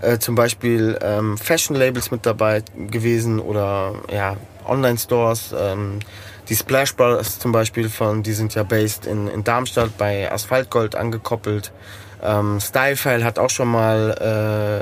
[0.00, 4.36] äh, zum Beispiel ähm, Fashion-Labels mit dabei gewesen oder ja,
[4.66, 5.54] Online-Stores.
[5.56, 6.00] Ähm,
[6.48, 10.94] die Splash Brothers zum Beispiel von, die sind ja based in, in Darmstadt bei Asphaltgold
[10.94, 11.72] angekoppelt.
[12.24, 14.14] Ähm, Stylefile hat auch schon mal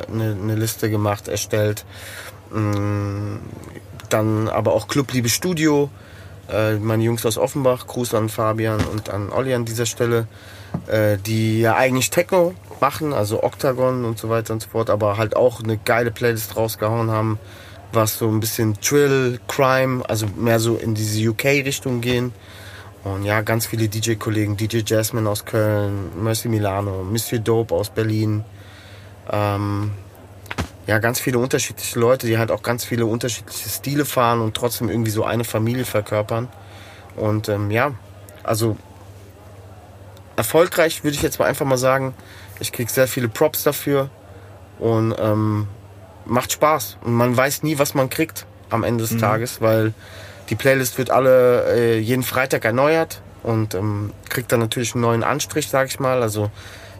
[0.09, 1.85] äh, eine ne Liste gemacht, erstellt.
[2.51, 3.37] Mm,
[4.09, 5.91] dann aber auch Clubliebe Studio.
[6.51, 10.27] Äh, meine Jungs aus Offenbach, Gruß an Fabian und an Olli an dieser Stelle,
[10.87, 15.17] äh, die ja eigentlich Techno machen, also Octagon und so weiter und so fort, aber
[15.17, 17.39] halt auch eine geile Playlist rausgehauen haben,
[17.93, 22.33] was so ein bisschen Trill, Crime, also mehr so in diese UK-Richtung gehen.
[23.05, 28.45] Und ja, ganz viele DJ-Kollegen, DJ Jasmine aus Köln, Mercy Milano, Monsieur Dope aus Berlin.
[29.31, 29.93] Ähm,
[30.87, 34.89] ja, ganz viele unterschiedliche Leute, die halt auch ganz viele unterschiedliche Stile fahren und trotzdem
[34.89, 36.49] irgendwie so eine Familie verkörpern.
[37.17, 37.93] Und ähm, ja,
[38.43, 38.77] also
[40.37, 42.15] erfolgreich würde ich jetzt mal einfach mal sagen.
[42.61, 44.11] Ich krieg sehr viele Props dafür
[44.79, 45.67] und ähm,
[46.25, 46.99] macht Spaß.
[47.03, 49.93] Und man weiß nie, was man kriegt am Ende des Tages, weil
[50.53, 55.25] die Playlist wird alle äh, jeden Freitag erneuert und ähm, kriegt dann natürlich einen neuen
[55.25, 56.21] Anstrich, sag ich mal.
[56.21, 56.51] Also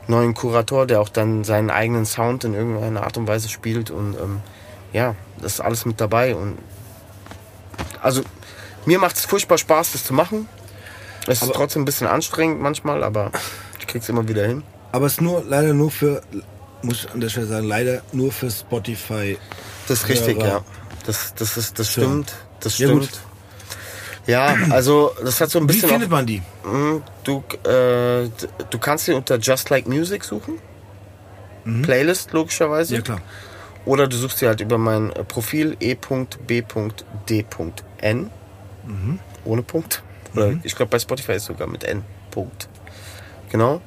[0.07, 3.91] neuen Kurator, der auch dann seinen eigenen Sound in irgendeiner Art und Weise spielt.
[3.91, 4.41] Und ähm,
[4.95, 6.35] ja, das ist alles mit dabei.
[6.35, 6.57] Und
[8.01, 8.23] also
[8.87, 10.49] mir macht es furchtbar Spaß, das zu machen.
[11.27, 13.33] Es ist trotzdem ein bisschen anstrengend manchmal, aber
[13.79, 14.63] ich krieg's immer wieder hin.
[14.93, 16.23] Aber es ist nur leider nur für,
[16.81, 19.37] muss ich an der Stelle sagen, leider nur für Spotify.
[19.89, 20.57] Das ist richtig, Ja, ja.
[20.57, 20.65] aber-
[21.05, 22.03] Das, das, ist, das Ja.
[22.05, 22.33] stimmt.
[22.61, 23.11] Das Ja, stimmt.
[23.11, 23.21] gut.
[24.27, 25.89] Ja, also das hat so ein Wie bisschen.
[25.89, 26.43] findet auch, man die?
[26.65, 28.29] Mm, du, äh,
[28.71, 30.59] du kannst sie unter Just Like Music suchen.
[31.83, 32.95] Playlist logischerweise.
[32.95, 32.99] Mhm.
[32.99, 33.21] Ja klar.
[33.85, 36.61] Oder du suchst sie halt über mein äh, Profil e.b.d.n.
[38.87, 39.19] Mhm.
[39.45, 40.03] Ohne Punkt.
[40.35, 42.03] Oder ich glaube bei Spotify ist sogar mit n.
[42.31, 42.69] Punkt.
[43.51, 43.81] Genau.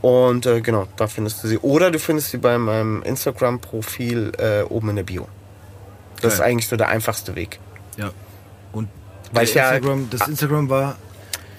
[0.00, 1.58] Und äh, genau, da findest du sie.
[1.58, 5.28] Oder du findest sie bei meinem Instagram-Profil äh, oben in der Bio.
[6.20, 6.50] Das ist Geil.
[6.50, 7.58] eigentlich so der einfachste Weg.
[7.96, 8.10] Ja.
[8.72, 8.88] Und
[9.32, 10.96] Weil ich ja- Instagram, das Instagram war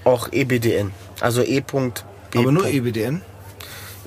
[0.04, 0.92] Auch EBDN.
[1.22, 1.74] Also e.b.
[2.36, 3.22] aber nur E EBDN.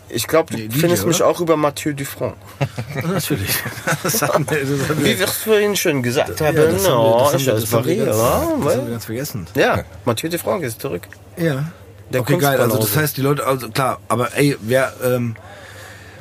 [0.09, 1.27] Ich glaube, du Nee, DJ, findest mich oder?
[1.27, 2.37] auch über Mathieu Dufranc.
[2.95, 3.51] Natürlich.
[4.03, 6.95] Das hatten wir, das hatten Wie wir, es vorhin schon gesagt haben, ja, das haben
[6.95, 9.47] no, das haben ich wir, das haben Barriere, das haben wir ganz vergessen.
[9.57, 11.09] Ja, Mathieu Dufranc ist zurück.
[11.37, 11.65] Ja.
[12.13, 12.61] Der okay, geil.
[12.61, 15.35] Also das heißt, die Leute, also klar, aber ey, wer, ähm,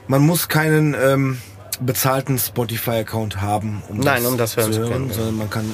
[0.08, 1.38] man muss keinen ähm,
[1.80, 5.72] bezahlten Spotify-Account haben, um Nein, um das hören zu können, sondern man kann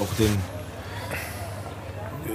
[0.00, 0.36] auch den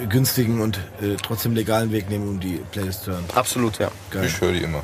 [0.09, 3.25] günstigen und äh, trotzdem legalen Weg nehmen, um die Playlist zu hören.
[3.35, 3.89] Absolut, ja.
[4.11, 4.25] Geil.
[4.25, 4.81] Ich höre die immer.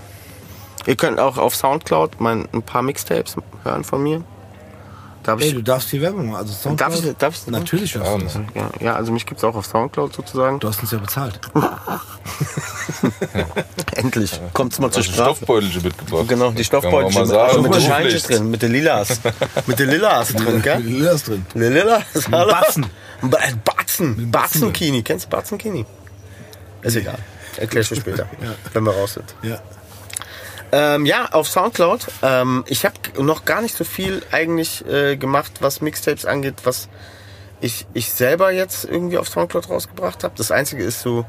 [0.87, 4.23] Ihr könnt auch auf Soundcloud mein, ein paar Mixtapes hören von mir.
[5.23, 6.37] Da habe Ey, ich, du darfst hier Werbung machen.
[6.37, 6.79] Also Soundcloud.
[6.93, 8.33] Darf ich- darf ich- Natürlich darfst Ja, du das.
[8.55, 10.59] ja, ja, also mich gibt's auch auf Soundcloud sozusagen.
[10.59, 11.39] Du hast uns ja bezahlt.
[13.95, 14.39] Endlich.
[14.53, 15.35] Kommt's mal zur du Sprache.
[15.35, 16.27] Stoffbeutel mitgebracht?
[16.27, 17.13] Genau, die Kann man auch Stoffbeutel.
[17.13, 17.49] mal sagen.
[17.49, 17.81] Also mit den.
[17.81, 19.19] Scheinchen drin, mit den Lilas.
[19.67, 20.79] mit den Lilas drin, gell?
[20.81, 21.45] Lila ist drin.
[21.53, 22.51] Lilas, hallo.
[22.51, 22.85] Batzen.
[23.97, 24.31] Ba- Batzen.
[24.31, 25.03] Batzen Batzenkini.
[25.03, 25.85] Kennst du Batzenkini?
[26.81, 27.17] Ist egal.
[27.57, 28.29] Erklär ich dir später,
[28.73, 29.35] wenn wir raus sind.
[29.43, 29.59] Ja.
[30.71, 32.07] Ähm, ja, auf Soundcloud.
[32.23, 36.87] Ähm, ich habe noch gar nicht so viel eigentlich äh, gemacht, was Mixtapes angeht, was
[37.59, 40.33] ich, ich selber jetzt irgendwie auf Soundcloud rausgebracht habe.
[40.37, 41.25] Das einzige ist so,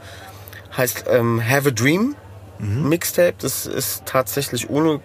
[0.76, 2.14] heißt ähm, Have a Dream
[2.58, 3.34] Mixtape.
[3.40, 5.00] Das ist tatsächlich ohne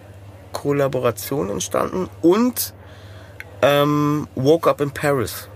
[0.52, 2.08] Kollaboration entstanden.
[2.22, 2.72] Und
[3.62, 5.48] ähm, Woke Up in Paris.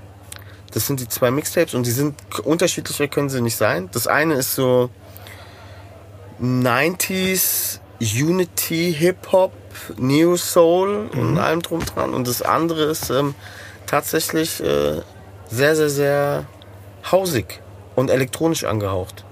[0.73, 3.89] Das sind die zwei Mixtapes und die sind unterschiedlicher können sie nicht sein.
[3.93, 4.91] Das eine ist so
[6.41, 9.53] 90s Unity, Hip-Hop,
[9.97, 12.15] Neo Soul und allem drum dran.
[12.15, 13.35] Und das andere ist ähm,
[13.87, 15.03] tatsächlich äh,
[15.49, 16.47] sehr, sehr, sehr
[17.11, 17.61] hausig
[17.95, 19.25] und elektronisch angehaucht.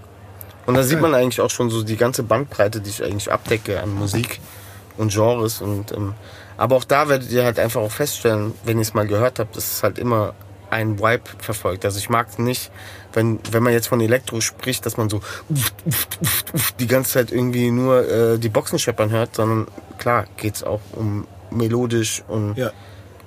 [0.67, 3.83] Und da sieht man eigentlich auch schon so die ganze Bandbreite, die ich eigentlich abdecke
[3.83, 4.41] an Musik
[4.99, 5.61] und Genres.
[5.61, 6.15] Und, ähm,
[6.57, 9.57] aber auch da werdet ihr halt einfach auch feststellen, wenn ihr es mal gehört habt,
[9.57, 10.35] dass es halt immer
[10.71, 11.85] ein Vibe verfolgt.
[11.85, 12.71] Also ich mag es nicht,
[13.13, 15.19] wenn, wenn man jetzt von Elektro spricht, dass man so
[15.49, 19.67] uff, uff, uff, uff, die ganze Zeit irgendwie nur äh, die Boxen scheppern hört, sondern
[19.99, 22.71] klar geht's auch um melodisch und Ja.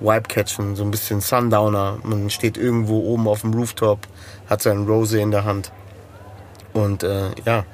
[0.00, 1.98] Vibe-Catchen, so ein bisschen Sundowner.
[2.02, 4.00] Man steht irgendwo oben auf dem Rooftop,
[4.50, 5.70] hat seinen Rose in der Hand.
[6.72, 7.64] Und äh, ja,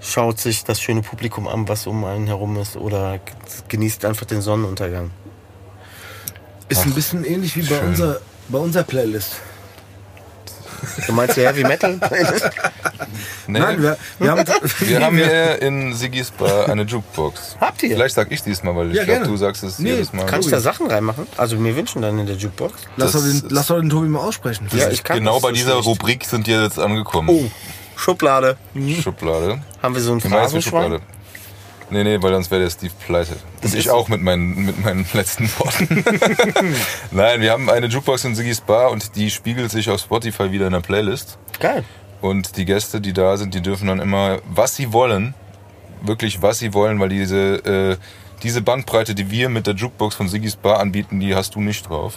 [0.00, 3.20] schaut sich das schöne Publikum an, was um einen herum ist, oder
[3.68, 5.10] genießt einfach den Sonnenuntergang.
[6.68, 7.88] Ist ein bisschen ähnlich wie bei, schön.
[7.88, 8.20] unser,
[8.50, 9.36] bei unserer Playlist.
[11.06, 11.98] Du meinst die Heavy Metal?
[13.46, 14.44] Nee, Nein, wir, wir haben,
[14.80, 17.56] wir haben hier in Sigis Bar eine Jukebox.
[17.60, 17.90] Habt ihr?
[17.96, 20.24] Vielleicht sag ich diesmal, weil ich Ja, glaube, du sagst es Nee, jedes Mal.
[20.26, 21.26] Kannst du da Sachen reinmachen?
[21.36, 22.74] Also mir wünschen dann in der Jukebox.
[22.96, 24.68] lass, doch den, lass doch den Tobi mal aussprechen.
[24.72, 25.88] Ja, ich kann genau das bei dieser schlecht.
[25.88, 27.28] Rubrik sind wir jetzt angekommen.
[27.30, 27.50] Oh,
[27.96, 28.56] Schublade.
[29.02, 29.60] Schublade.
[29.82, 31.00] Haben wir so ein Wie meinst du Phrasenschwein?
[31.90, 33.36] Nee, nee, weil sonst wäre der Steve pleite.
[33.62, 36.04] Und ich auch mit meinen, mit meinen letzten Worten.
[37.10, 40.66] Nein, wir haben eine Jukebox in Sigis Bar und die spiegelt sich auf Spotify wieder
[40.66, 41.38] in der Playlist.
[41.58, 41.84] Geil.
[42.20, 45.34] Und die Gäste, die da sind, die dürfen dann immer, was sie wollen,
[46.02, 47.96] wirklich was sie wollen, weil diese, äh,
[48.42, 51.88] diese Bandbreite, die wir mit der Jukebox von Sigis Bar anbieten, die hast du nicht
[51.88, 52.14] drauf.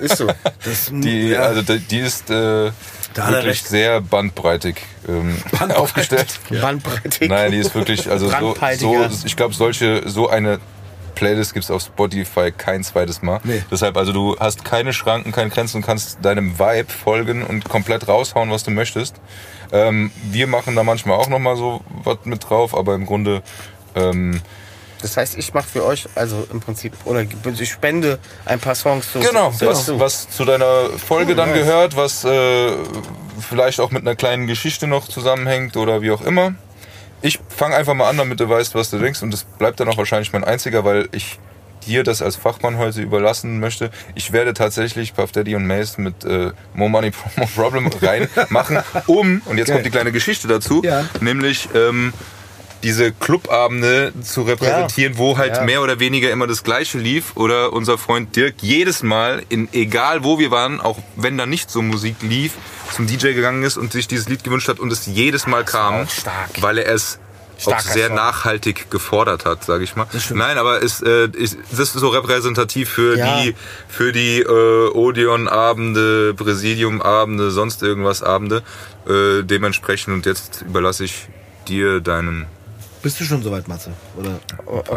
[0.00, 0.26] Ist so.
[0.64, 2.70] Das, Die, ja, also die, die ist äh,
[3.18, 3.68] Da wirklich recht.
[3.68, 4.76] sehr bandbreitig
[5.08, 5.36] ähm,
[5.74, 6.38] aufgestellt.
[6.50, 7.26] Bandbreite.
[7.26, 10.60] Nein, die ist wirklich, also so, so ich glaube, solche, so eine
[11.18, 13.40] Playlist gibt's auf Spotify kein zweites Mal.
[13.42, 13.64] Nee.
[13.72, 18.06] Deshalb, also du hast keine Schranken, keine Grenzen und kannst deinem Vibe folgen und komplett
[18.06, 19.16] raushauen, was du möchtest.
[19.72, 23.42] Ähm, wir machen da manchmal auch nochmal so was mit drauf, aber im Grunde,
[23.96, 24.40] ähm,
[25.00, 29.12] Das heißt, ich mache für euch, also im Prinzip, oder ich spende ein paar Songs
[29.12, 29.20] zu.
[29.20, 30.00] genau, zu- was, zu.
[30.00, 31.58] was zu deiner Folge dann nice.
[31.60, 32.72] gehört, was äh,
[33.40, 36.54] vielleicht auch mit einer kleinen Geschichte noch zusammenhängt oder wie auch immer.
[37.22, 39.88] Ich fange einfach mal an, damit du weißt, was du denkst und das bleibt dann
[39.88, 41.38] auch wahrscheinlich mein einziger, weil ich
[41.86, 43.90] dir das als Fachmann heute überlassen möchte.
[44.14, 49.42] Ich werde tatsächlich Puff Daddy und Mace mit äh, More Money, More Problem reinmachen, um,
[49.46, 51.06] und jetzt kommt die kleine Geschichte dazu, Ja.
[51.20, 52.12] nämlich ähm,
[52.82, 55.64] diese Clubabende zu repräsentieren, wo halt Ja.
[55.64, 57.32] mehr oder weniger immer das Gleiche lief.
[57.36, 61.70] Oder unser Freund Dirk jedes Mal, in egal wo wir waren, auch wenn da nicht
[61.70, 62.52] so Musik lief,
[62.92, 66.04] zum DJ gegangen ist und sich dieses Lied gewünscht hat und es jedes Mal kam,
[66.04, 66.50] auch stark.
[66.60, 67.18] weil er es
[67.58, 68.14] auch Starker sehr Song.
[68.16, 70.06] nachhaltig gefordert hat, sage ich mal.
[70.30, 73.42] Nein, aber es äh, ist, das ist so repräsentativ für Ja.
[73.42, 73.54] die
[73.88, 78.62] für die äh, Odeon-Abende, Präsidium-Abende, sonst irgendwas Abende.
[79.08, 81.26] Äh, dementsprechend und jetzt überlasse ich
[81.66, 82.46] dir deinen
[83.02, 83.92] bist du schon soweit, Matze?
[84.16, 84.38] Oder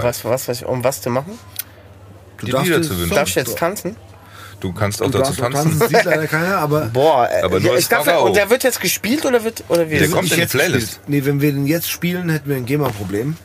[0.03, 1.37] Was, was, was, um was zu machen?
[2.39, 3.07] du Die Lieder dir zu wünschen.
[3.07, 3.95] Songs- Darf ich jetzt tanzen?
[4.59, 5.79] Du kannst auch Du dazu darfst tanzen.
[5.79, 8.49] Das sieht leider keiner, aber Boah, äh, Aber nur ja, als ich darf, und der
[8.49, 9.97] wird jetzt gespielt oder wird oder wie?
[9.97, 10.87] Der kommt in die jetzt Playlist.
[10.87, 11.09] gespielt.
[11.09, 13.35] Nee, wenn wir den jetzt spielen, hätten wir ein GEMA-Problem.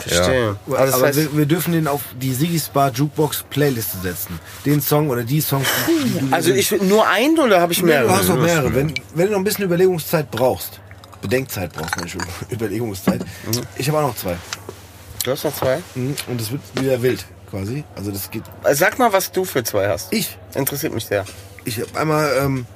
[0.00, 0.54] Verstehe.
[0.70, 4.38] Also das aber wir, wir dürfen den auf die Sigis Bar Jukebox Playliste setzen.
[4.64, 8.06] Den Song oder die Songs, die also ich nur einen oder habe ich mehrere?
[8.06, 8.72] du hast noch mehrere.
[8.72, 10.78] Wenn, wenn du noch ein bisschen Überlegungszeit brauchst,
[11.20, 13.24] Bedenkzeit brauchst du, Entschuldigung, Überlegungszeit.
[13.76, 14.36] Ich habe auch noch zwei.
[15.24, 15.82] Du hast noch zwei.
[15.94, 17.84] Mhm, Und das wird wieder wild, quasi.
[17.96, 18.44] Also das geht.
[18.64, 20.12] Äh, Sag mal, was du für zwei hast.
[20.12, 21.24] Ich, Interessiert mich sehr.
[21.64, 22.66] ich habe einmal ähm,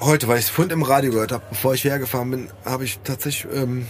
[0.00, 2.84] heute, weil ich es vorhin im Radio gehört habe, bevor ich hierher gefahren bin, habe
[2.84, 3.86] ich tatsächlich, ähm,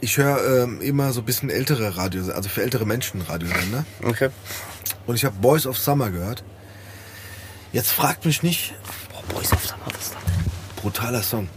[0.00, 3.84] ich höre ähm, immer so ein bisschen ältere Radios, also für ältere Menschen Radiosender.
[4.02, 4.30] Okay.
[5.06, 6.42] Und ich habe Boys of Summer gehört.
[7.72, 8.74] Jetzt fragt mich nicht,
[9.12, 10.82] Boah, Boys of Summer, was ist das denn?
[10.82, 11.48] brutaler Song.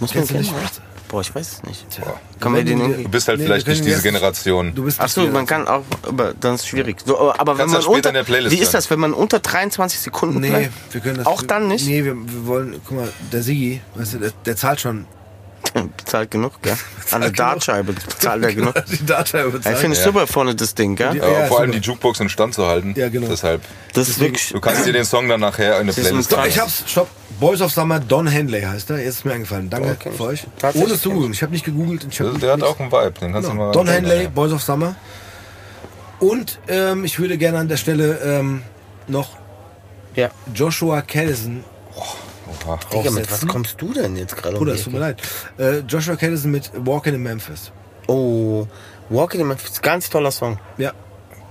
[0.00, 0.32] Muss man nicht?
[0.32, 0.70] kennen, oder?
[1.08, 1.88] Boah, ich weiß es nicht.
[1.90, 2.02] Tja.
[2.40, 4.74] Kann man den Du irgendwie- Du bist halt Nee, vielleicht nicht diese Generation.
[4.74, 6.96] Du bist Ach so, nicht man kann auch, aber dann ist schwierig.
[7.04, 8.90] So, aber aber wenn Kannst man das später unter, in der Playlist wie ist das,
[8.90, 10.72] wenn man unter 23 Sekunden Nee, bleibt?
[10.92, 11.26] wir können das.
[11.26, 11.86] Auch dann nicht?
[11.86, 15.06] Nee, wir, wir wollen, guck mal, der Sigi, weißt du, der, der zahlt schon.
[15.96, 16.76] Bezahlt genug, gell?
[17.10, 17.30] An der.
[17.32, 18.74] Dartscheibe bezahlt er genug.
[18.88, 19.78] Die Ich bezahlt.
[19.78, 21.12] finde es super vorne das Ding, gell?
[21.14, 22.94] Die- Aber Ja, vor allem die Jukebox in Stand zu halten.
[22.96, 23.26] Ja, genau.
[23.28, 23.60] Deshalb.
[23.92, 24.50] Das ist wirklich.
[24.50, 26.48] Du kannst dir den Song dann nachher in ein Playlist packen.
[26.48, 27.08] Ich hab's, stopp.
[27.40, 28.98] Boys of Summer, Don Henley heißt er.
[28.98, 29.68] Jetzt ist mir eingefallen.
[29.68, 30.16] Danke ich.
[30.16, 30.46] für euch.
[30.74, 31.32] Ohne zu googeln.
[31.32, 32.06] Ich habe nicht gegoogelt.
[32.08, 33.66] Ich hab Der, der hat auch einen Vibe, den kannst du genau.
[33.66, 33.72] mal.
[33.72, 34.94] Don Henley, Boys of Summer.
[36.20, 38.62] Und ähm, ich würde gerne an der Stelle ähm,
[39.08, 39.30] noch
[40.14, 40.30] Ja.
[40.54, 41.64] Joshua Caddison.
[42.66, 42.78] Oha.
[42.92, 45.22] Digga, mit was kommst du denn jetzt gerade um Bruder, die es tut mir leid.
[45.58, 47.70] Äh, Joshua Caddison mit Walking in Memphis.
[48.06, 48.66] Oh,
[49.08, 50.58] Walking in Memphis, ganz toller Song.
[50.78, 50.92] Ja.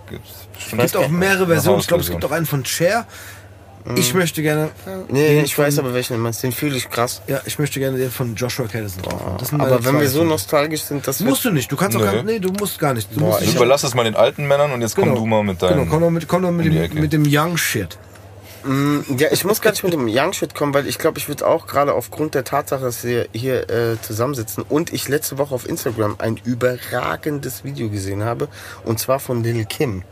[0.10, 0.30] Gibt's
[0.72, 1.80] Es gibt auch mehrere Versionen.
[1.80, 3.06] Ich glaube, es gibt auch einen von Cher.
[3.96, 4.70] Ich möchte gerne.
[5.10, 6.42] Nee, den ich weiß von- aber welchen du meinst.
[6.42, 7.22] Den fühle ich krass.
[7.28, 11.06] Ja, ich möchte gerne den von Joshua Caddison drauf Aber wenn wir so nostalgisch sind,
[11.06, 11.70] das Musst du nicht.
[11.70, 12.06] Du kannst auch Nö.
[12.06, 13.14] gar nee, du musst gar nicht.
[13.14, 13.56] Du Boah, musst Ich nicht.
[13.58, 15.80] überlasse es mal den alten Männern und jetzt komm du mal mit deinem.
[15.80, 17.98] Genau, komm doch mit, komm doch mit, um dem, mit dem Young Shit.
[19.18, 21.46] Ja, ich muss gar nicht mit dem Young Shit kommen, weil ich glaube, ich würde
[21.48, 25.68] auch gerade aufgrund der Tatsache, dass wir hier äh, zusammensitzen und ich letzte Woche auf
[25.68, 28.48] Instagram ein überragendes Video gesehen habe
[28.86, 30.04] und zwar von Lil Kim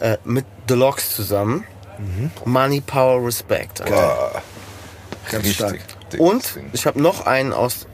[0.00, 1.64] äh, mit The Locks zusammen.
[2.44, 3.80] Money, Power, Respect.
[3.80, 3.94] Alter.
[3.94, 4.42] Boah,
[5.30, 5.80] Ganz richtig stark.
[6.18, 7.86] Und ich habe noch einen aus.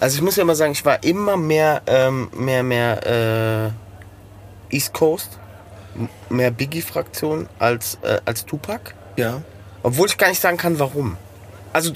[0.00, 3.72] Also ich muss ja mal sagen, ich war immer mehr, ähm, mehr, mehr
[4.70, 5.37] äh, East Coast,
[6.28, 8.94] mehr Biggie-Fraktion als, äh, als Tupac.
[9.16, 9.42] Ja.
[9.82, 11.16] Obwohl ich gar nicht sagen kann, warum.
[11.72, 11.92] Also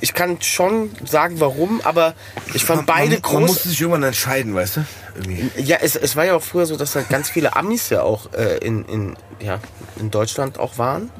[0.00, 2.14] ich kann schon sagen, warum, aber
[2.54, 3.34] ich fand beide man, groß.
[3.34, 4.84] Man musste sich irgendwann entscheiden, weißt du?
[5.16, 5.50] Irgendwie.
[5.62, 8.32] Ja, es, es war ja auch früher so, dass da ganz viele Amis ja auch
[8.32, 9.60] äh, in, in, ja,
[9.98, 11.10] in Deutschland auch waren.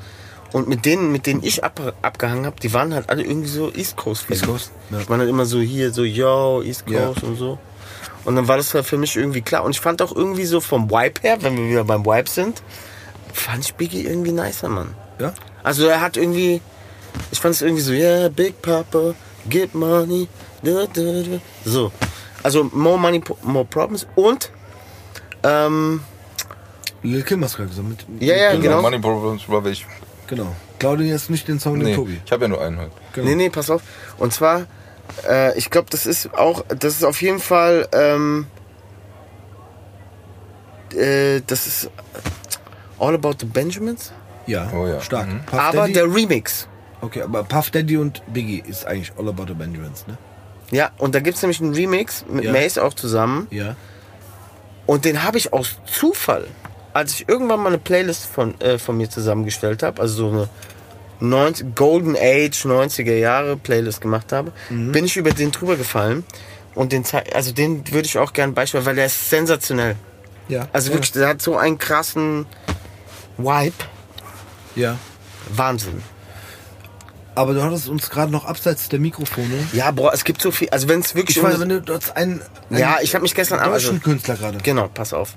[0.53, 3.73] Und mit denen, mit denen ich ab, abgehangen habe, die waren halt alle irgendwie so
[3.73, 4.29] East Coast.
[4.31, 4.99] East Coast, ja.
[5.01, 7.07] Ich meine halt immer so hier, so yo, East Ja.
[7.07, 7.59] Coast und so.
[8.25, 9.65] Und dann war das halt für mich irgendwie klar.
[9.65, 12.63] Und ich fand auch irgendwie so vom Vibe her, wenn wir wieder beim Vibe sind,
[13.33, 14.95] fand ich Biggie irgendwie nicer, Mann.
[15.19, 15.33] Ja?
[15.63, 16.61] Also er hat irgendwie,
[17.31, 19.15] ich fand es irgendwie so, yeah, Big Papa,
[19.49, 20.29] get money,
[20.63, 21.39] da, da, da.
[21.65, 21.91] so.
[22.43, 24.51] Also more money, more problems und
[25.43, 26.01] ähm,
[27.03, 27.89] Lil Kim hast du gerade gesagt.
[28.09, 28.83] Mit, Ja, ja, mit- genau.
[28.83, 29.87] Money Problems war ich.
[30.27, 30.55] genau.
[30.79, 32.21] Claudia jetzt nicht den Song, den Nee, Tobi.
[32.25, 32.91] ich habe ja nur einen heute.
[33.15, 33.29] Genau.
[33.29, 33.83] nee, nee, pass auf.
[34.19, 34.67] Und zwar,
[35.29, 38.47] äh, ich glaube, das ist auch, das ist auf jeden Fall, ähm,
[40.95, 41.91] äh, das ist
[42.99, 44.13] All About the Benjamins,
[44.47, 45.01] Ja, Oh ja.
[45.01, 45.29] stark.
[45.29, 45.41] Mhm.
[45.47, 46.69] Puff aber Daddy, der Remix.
[47.01, 50.19] okay, aber Puff Daddy und Biggie ist eigentlich All About the Benjamins, ne?
[50.71, 52.53] Ja, und da gibt es nämlich einen Remix mit Ja.
[52.53, 53.49] Mace auch zusammen.
[53.51, 53.75] Ja.
[54.87, 56.47] Und den habe ich aus Zufall,
[56.93, 60.49] als ich irgendwann mal eine Playlist von, äh, von mir zusammengestellt habe, also so eine
[61.21, 66.25] 90, Golden Age 90er Jahre Playlist gemacht habe, bin ich über den drüber gefallen.
[66.75, 69.97] Und den, also den würde ich auch gerne beispielsweise, weil der ist sensationell.
[70.49, 70.69] Ja.
[70.73, 72.47] Also wirklich, der hat so einen krassen
[73.37, 73.75] Vibe.
[74.77, 74.97] Ja.
[75.51, 76.03] Wahnsinn.
[77.35, 79.69] Aber du hattest uns gerade noch abseits der Mikrofone.
[79.73, 80.69] Ja, boah, es gibt so viel.
[80.71, 81.37] Also wenn es wirklich.
[81.37, 83.75] Ich weiß, wenn du dort einen, einen Ja, ich habe mich gestern Abend.
[83.75, 84.59] Also, Künstler gerade.
[84.59, 85.37] Genau, pass auf.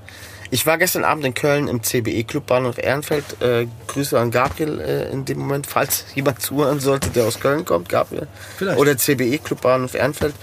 [0.53, 3.41] Ich war gestern Abend in Köln im CBE Club Bahnhof Ehrenfeld.
[3.41, 7.65] Äh, Grüße an Gabriel äh, in dem Moment, falls jemand zuhören sollte, der aus Köln
[7.65, 8.27] kommt, Gabriel.
[8.57, 8.77] Vielleicht.
[8.77, 10.35] Oder CBE Club Bahnhof Ehrenfeld.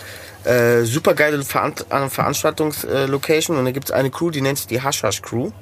[0.43, 4.67] Äh, super geile Veran äh, Veranstaltungslocation und da gibt es eine Crew, die nennt sich
[4.67, 5.53] die Hash Hash Crew.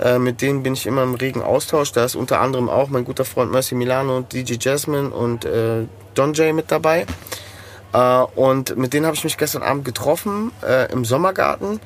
[0.00, 1.92] Äh, mit denen bin ich immer im regen Austausch.
[1.92, 5.84] Da ist unter anderem auch mein guter Freund Mercy Milano und DJ Jasmine und äh,
[6.14, 7.04] Don J mit dabei.
[7.92, 7.98] Äh,
[8.34, 11.80] und mit denen habe ich mich gestern Abend getroffen äh, im Sommergarten.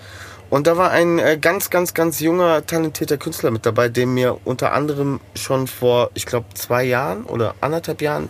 [0.49, 4.39] Und da war ein äh, ganz, ganz, ganz junger, talentierter Künstler mit dabei, der mir
[4.45, 8.29] unter anderem schon vor, ich glaube, zwei Jahren oder anderthalb Jahren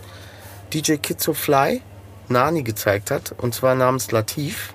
[0.72, 1.82] DJ Kizzo Fly
[2.28, 3.34] Nani gezeigt hat.
[3.36, 4.74] Und zwar namens Latif.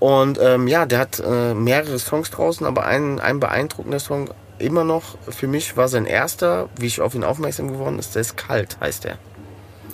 [0.00, 4.84] Und ähm, ja, der hat äh, mehrere Songs draußen, aber ein, ein beeindruckender Song immer
[4.84, 8.36] noch für mich war sein erster, wie ich auf ihn aufmerksam geworden ist, der ist
[8.36, 9.18] Kalt, heißt der.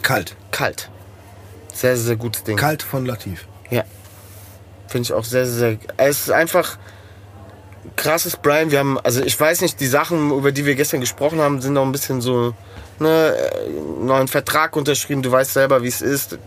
[0.02, 0.36] Kalt.
[0.51, 0.90] Kalt.
[1.72, 2.56] Sehr, sehr, sehr gutes Ding.
[2.56, 3.47] Kalt von Latif.
[3.70, 3.85] Ja.
[4.89, 5.78] Finde ich auch sehr, sehr, sehr.
[5.97, 6.78] Es ist einfach
[7.97, 8.70] krasses Brian.
[8.70, 11.74] Wir haben, also ich weiß nicht, die Sachen, über die wir gestern gesprochen haben, sind
[11.74, 12.55] noch ein bisschen so,
[12.98, 13.70] ne, äh,
[14.02, 15.23] neuen Vertrag unterschrieben.
[15.23, 16.39] Du weißt selber, wie es ist.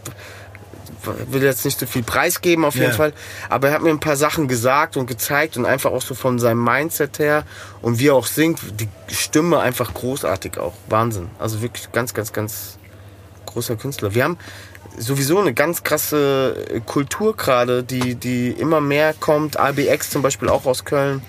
[1.31, 2.95] Will jetzt nicht so viel preisgeben auf jeden Ja.
[2.95, 3.13] Fall.
[3.49, 6.38] Aber er hat mir ein paar Sachen gesagt und gezeigt und einfach auch so von
[6.38, 7.43] seinem Mindset her
[7.81, 10.73] und wie er auch singt, die Stimme einfach großartig auch.
[10.89, 11.30] Wahnsinn.
[11.39, 12.77] Also wirklich ganz, ganz, ganz
[13.47, 14.13] großer Künstler.
[14.13, 14.38] Wir haben
[14.97, 19.57] sowieso eine ganz krasse äh, Kultur gerade, die, die immer mehr kommt.
[19.57, 21.22] RBX zum Beispiel auch aus Köln,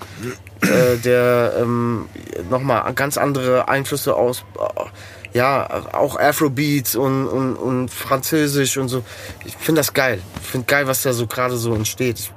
[0.62, 2.09] äh, der ähm,
[2.51, 9.02] nochmal ganz andere Einflüsse aus, äh, ja, auch Afrobeats und, und, und Französisch und so.
[9.44, 10.20] Ich finde das geil.
[10.43, 12.18] Ich finde geil, was da so gerade so entsteht.
[12.18, 12.32] Ich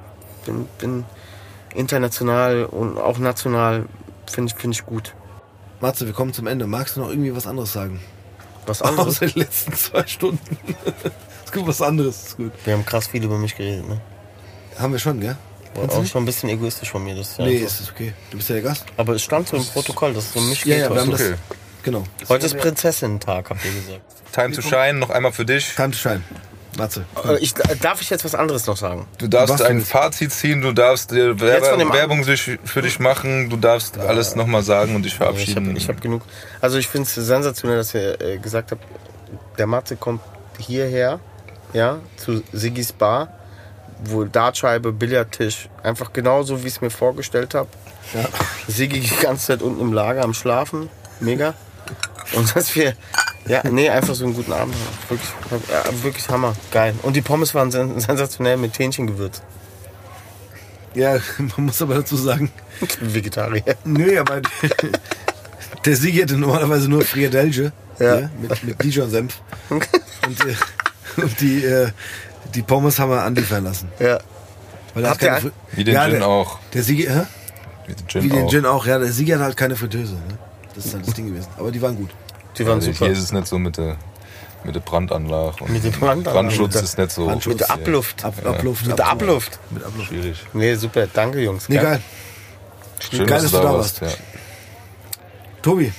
[0.46, 1.04] bin, bin
[1.74, 3.84] international und auch national,
[4.26, 5.14] finde ich, finde ich gut.
[5.80, 6.66] Matze, wir kommen zum Ende.
[6.66, 8.00] Magst du noch irgendwie was anderes sagen?
[8.66, 9.16] Was anderes?
[9.22, 10.58] Außer den letzten zwei Stunden.
[11.44, 12.26] ist gut, was anderes.
[12.28, 12.52] Ist gut.
[12.64, 14.00] Wir haben krass viel über mich geredet, ne?
[14.78, 15.36] Haben wir schon, gell?
[15.74, 17.14] War auch schon ein bisschen egoistisch von mir.
[17.14, 17.66] Das, ja, nee, so.
[17.66, 18.14] ist es okay.
[18.30, 18.84] Du bist ja der Gast.
[18.96, 20.84] Aber es stand so im Protokoll, dass es um mich Ja, geht.
[20.84, 21.30] ja, wir haben heute.
[21.30, 21.38] das.
[21.50, 21.58] okay.
[21.82, 22.04] Genau.
[22.28, 24.00] heute ist Prinzessinnen-Tag, habt ihr gesagt.
[24.32, 25.74] Time to Shine, noch einmal für dich.
[25.76, 26.22] Time to shine.
[26.76, 27.04] Matze.
[27.26, 29.06] Äh, Ich, darf ich jetzt was anderes noch sagen?
[29.18, 29.80] Du darfst Was ein?
[29.80, 33.98] Fazit ziehen, du darfst dir Jetzt von Werbe Werbung sich- für dich machen, du darfst
[33.98, 35.76] alles nochmal sagen und dich Ich habe verabschieden.
[35.76, 36.22] ich hab genug.
[36.60, 38.82] Also ich finde es sensationell, dass ihr äh, gesagt habt,
[39.58, 40.20] der Matze kommt
[40.58, 41.20] hierher,
[41.72, 43.28] ja, zu Siggis Bar,
[44.04, 47.68] wo Dartscheibe, Billardtisch, einfach genauso, wie ich es mir vorgestellt habe.
[48.14, 48.24] Ja.
[48.68, 50.88] Siggi die ganze Zeit unten im Lager am Schlafen,
[51.20, 51.54] mega.
[52.34, 52.94] Und dass wir,
[53.48, 54.74] ja, nee, einfach so einen guten Abend.
[55.08, 55.28] Wirklich,
[55.70, 56.94] ja, wirklich Hammer, geil.
[57.02, 59.42] Und die Pommes waren sen sensationell mit Hähnchengewürz.
[60.94, 61.18] Ja,
[61.56, 62.50] man muss aber dazu sagen,
[63.00, 63.76] Vegetarier.
[63.84, 64.40] nö, aber
[65.84, 68.20] der Sigi hätte normalerweise nur Friedelge Ja.
[68.20, 69.40] ja, mit, mit Dijon-Senf.
[69.70, 69.82] Und,
[70.46, 71.88] äh, und die, äh,
[72.54, 73.88] die Pommes haben wir anliefern lassen.
[73.98, 74.18] Ja.
[74.94, 76.58] Weil er Habt hat keine Fri- Wie den ja, Gin der, auch.
[76.72, 77.22] Der Sigi, hä?
[77.86, 78.50] Wie den Gin Wie den auch.
[78.50, 78.98] Gin auch, ja.
[78.98, 80.14] Der Sigi hat halt keine Fritteuse.
[80.14, 80.38] Ne?
[80.74, 81.48] Das ist halt das Ding gewesen.
[81.58, 82.10] Aber die waren gut.
[82.58, 83.04] Die waren Also super.
[83.06, 83.96] Hier ist es nicht so mit der,
[84.64, 85.62] mit der Brandanlage.
[85.64, 86.30] Und Mit der Brandanlage.
[86.36, 87.26] Brandschutz Mit der- ist nicht so.
[87.26, 87.52] Brandschutz.
[87.52, 88.24] Mit der Abluft.
[88.24, 88.86] Ab, Abluft.
[88.86, 89.58] Mit der Abluft.
[89.70, 90.08] Mit Abluft.
[90.08, 90.44] Schwierig.
[90.52, 91.06] Nee, super.
[91.12, 91.68] Danke, Jungs.
[91.68, 92.00] Nee, geil.
[92.98, 94.00] Schön, Geil, dass du da warst.
[95.62, 95.92] Tobi,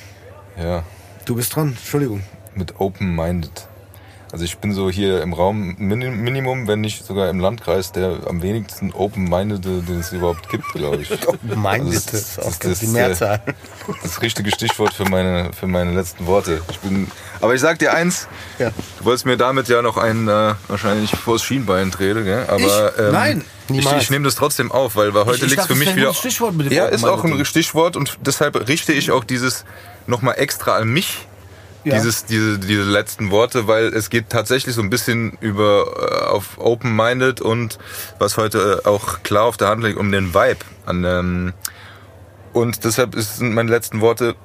[0.58, 0.64] Ja.
[0.66, 0.84] ja.
[1.26, 1.70] du bist dran.
[1.70, 2.24] Entschuldigung.
[2.56, 3.68] mit open-minded.
[4.32, 8.18] Also ich bin so hier im Raum Min- Minimum, wenn nicht sogar im Landkreis, der
[8.28, 11.10] am wenigsten open-minded, den es überhaupt gibt, glaube ich.
[11.68, 13.42] Also das- ist auch das- ganz das, die äh, Mehrzahl.
[14.04, 16.62] Das richtige Stichwort für meine, für meine letzten Worte.
[16.70, 17.10] Ich bin,
[17.40, 18.28] aber ich sag dir eins,
[18.60, 18.72] Ja.
[19.00, 22.46] du wolltest mir damit ja noch einen äh, wahrscheinlich vors Schienbein treten, gell?
[22.50, 23.00] Aber Ich?
[23.00, 23.46] ähm, Nein.
[23.70, 24.04] ich, Niemals.
[24.04, 25.96] ich nehme das trotzdem auf, weil, weil heute Ich- ich liegt für das mich ein
[25.96, 26.08] wieder.
[26.08, 27.48] gutes Stichwort mit dem ja, ist auch ein Open-Minded.
[27.48, 29.64] Stichwort und deshalb richte ich auch dieses
[30.06, 31.27] nochmal extra an mich.
[31.88, 31.96] Ja.
[31.96, 36.58] Dieses, diese, diese letzten Worte, weil es geht tatsächlich so ein bisschen über äh, auf
[36.58, 37.78] open-minded und
[38.20, 40.60] was heute äh, auch klar auf der Hand liegt, um den Vibe.
[40.86, 41.54] An, ähm,
[42.52, 44.36] und deshalb sind meine letzten Worte,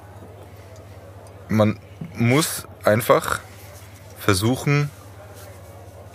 [1.49, 1.77] man
[2.15, 3.41] muss einfach
[4.19, 4.89] versuchen,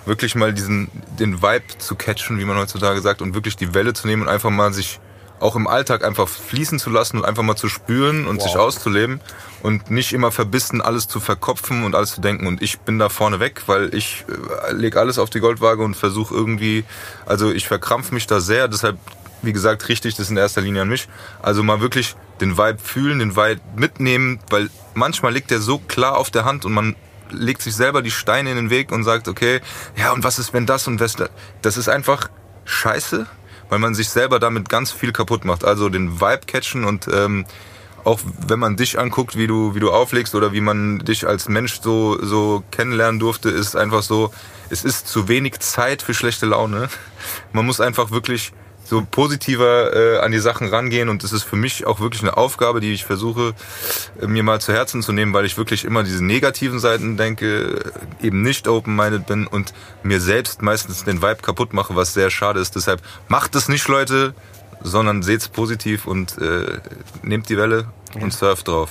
[0.07, 3.93] wirklich mal diesen, den Vibe zu catchen, wie man heutzutage sagt, und wirklich die Welle
[3.93, 4.99] zu nehmen und einfach mal sich
[5.41, 9.21] auch im Alltag einfach fließen zu lassen und einfach mal zu spüren und sich auszuleben
[9.63, 12.47] und nicht immer verbissen alles zu verkopfen und alles zu denken.
[12.47, 14.25] Und ich bin da vorne weg, weil ich
[14.69, 16.85] äh, lege alles auf die Goldwaage und versuche irgendwie,
[17.27, 18.99] also ich verkrampf mich da sehr, deshalb,
[19.43, 21.09] wie gesagt, richte ich das in erster Linie an mich.
[21.41, 26.17] Also mal wirklich den Vibe fühlen, den Vibe mitnehmen, weil manchmal liegt der so klar
[26.17, 26.97] auf der Hand und man
[27.31, 29.61] legt sich selber die Steine in den Weg und sagt, okay,
[29.97, 31.29] ja, und was ist, wenn das und was da?
[31.63, 32.29] Das ist einfach
[32.65, 33.27] scheiße,
[33.69, 35.65] weil man sich selber damit ganz viel kaputt macht.
[35.65, 37.45] Also den Vibe catchen und ähm,
[38.05, 41.49] auch wenn man dich anguckt, wie du, wie du auflegst oder wie man dich als
[41.49, 44.33] Mensch so, so kennenlernen durfte, ist einfach so,
[44.71, 46.89] es ist zu wenig Zeit für schlechte Laune.
[47.53, 48.53] Man muss einfach wirklich
[48.89, 52.37] so positiver äh, an die Sachen rangehen und das ist für mich auch wirklich eine
[52.37, 53.55] Aufgabe, die ich versuche
[54.21, 57.93] äh, mir mal zu Herzen zu nehmen, weil ich wirklich immer diese negativen Seiten denke,
[58.23, 62.61] eben nicht open-minded bin und mir selbst meistens den Vibe kaputt mache, was sehr schade
[62.61, 62.77] ist.
[62.77, 64.35] Deshalb macht es nicht, Leute,
[64.81, 66.79] sondern seht's positiv und äh,
[67.23, 67.89] nehmt die Welle
[68.21, 68.91] und surft drauf.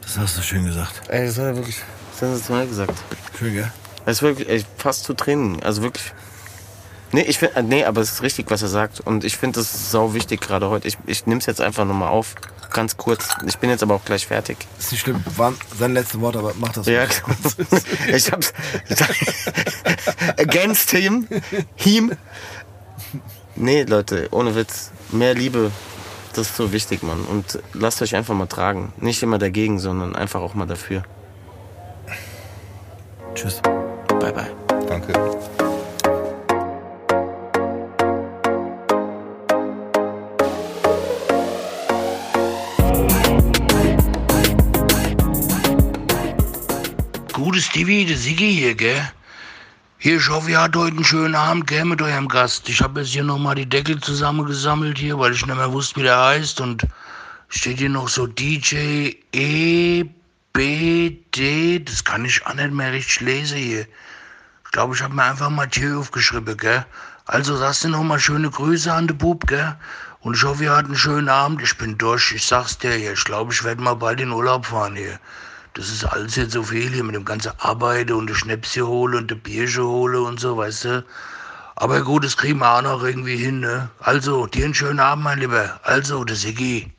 [0.00, 1.02] Das hast du schön gesagt.
[1.08, 1.76] Ey, das hat er wirklich
[2.18, 2.94] sensationell gesagt.
[3.38, 3.70] Schön, gell?
[4.06, 5.62] Das ist wirklich ey, fast zu Tränen.
[5.62, 6.12] Also wirklich.
[7.12, 9.00] Nee, ich find, äh, nee, aber es ist richtig, was er sagt.
[9.00, 10.86] Und ich finde das sau wichtig gerade heute.
[10.86, 12.34] Ich, ich nehme es jetzt einfach nochmal auf.
[12.72, 13.28] Ganz kurz.
[13.46, 14.56] Ich bin jetzt aber auch gleich fertig.
[14.78, 15.24] Ist nicht schlimm.
[15.36, 16.86] Waren seine letzten Worte, aber mach das.
[16.86, 17.14] Ja, ruhig.
[18.14, 18.52] ich hab's.
[20.38, 21.26] Against him.
[21.74, 22.12] Him.
[23.56, 24.92] Nee, Leute, ohne Witz.
[25.10, 25.72] Mehr Liebe.
[26.34, 27.22] Das ist so wichtig, Mann.
[27.22, 28.92] Und lasst euch einfach mal tragen.
[28.98, 31.02] Nicht immer dagegen, sondern einfach auch mal dafür.
[33.34, 33.60] Tschüss.
[34.20, 34.50] Bye, bye.
[34.86, 35.12] Danke.
[47.40, 49.10] Gutes Stevie, der Sigi hier, gell?
[49.96, 52.68] Hier, ich hoffe, ihr hattet heute einen schönen Abend, gell, mit eurem Gast.
[52.68, 56.02] Ich habe jetzt hier nochmal die Deckel zusammengesammelt hier, weil ich nicht mehr wusste, wie
[56.02, 56.60] der heißt.
[56.60, 56.86] Und
[57.48, 60.04] steht hier noch so DJ E
[60.52, 61.78] B D.
[61.78, 63.86] Das kann ich auch nicht mehr richtig lesen hier.
[64.66, 66.84] Ich glaube, ich habe mir einfach Mathieu aufgeschrieben, gell?
[67.24, 69.76] Also sagst du nochmal schöne Grüße an den Bub, gell?
[70.20, 71.62] Und ich hoffe, ihr hattet einen schönen Abend.
[71.62, 73.14] Ich bin durch, ich sag's dir hier.
[73.14, 75.18] Ich glaube, ich werde mal bald in Urlaub fahren hier.
[75.74, 79.18] Das ist alles jetzt so viel hier mit dem ganzen Arbeiten und der Schnäpschen hole
[79.18, 81.04] und der Bierchen hole und so, weißt du?
[81.76, 83.88] Aber gut, das kriegen wir auch noch irgendwie hin, ne?
[84.00, 85.80] Also, dir einen schönen Abend, mein Lieber.
[85.84, 86.92] Also, der Siggi.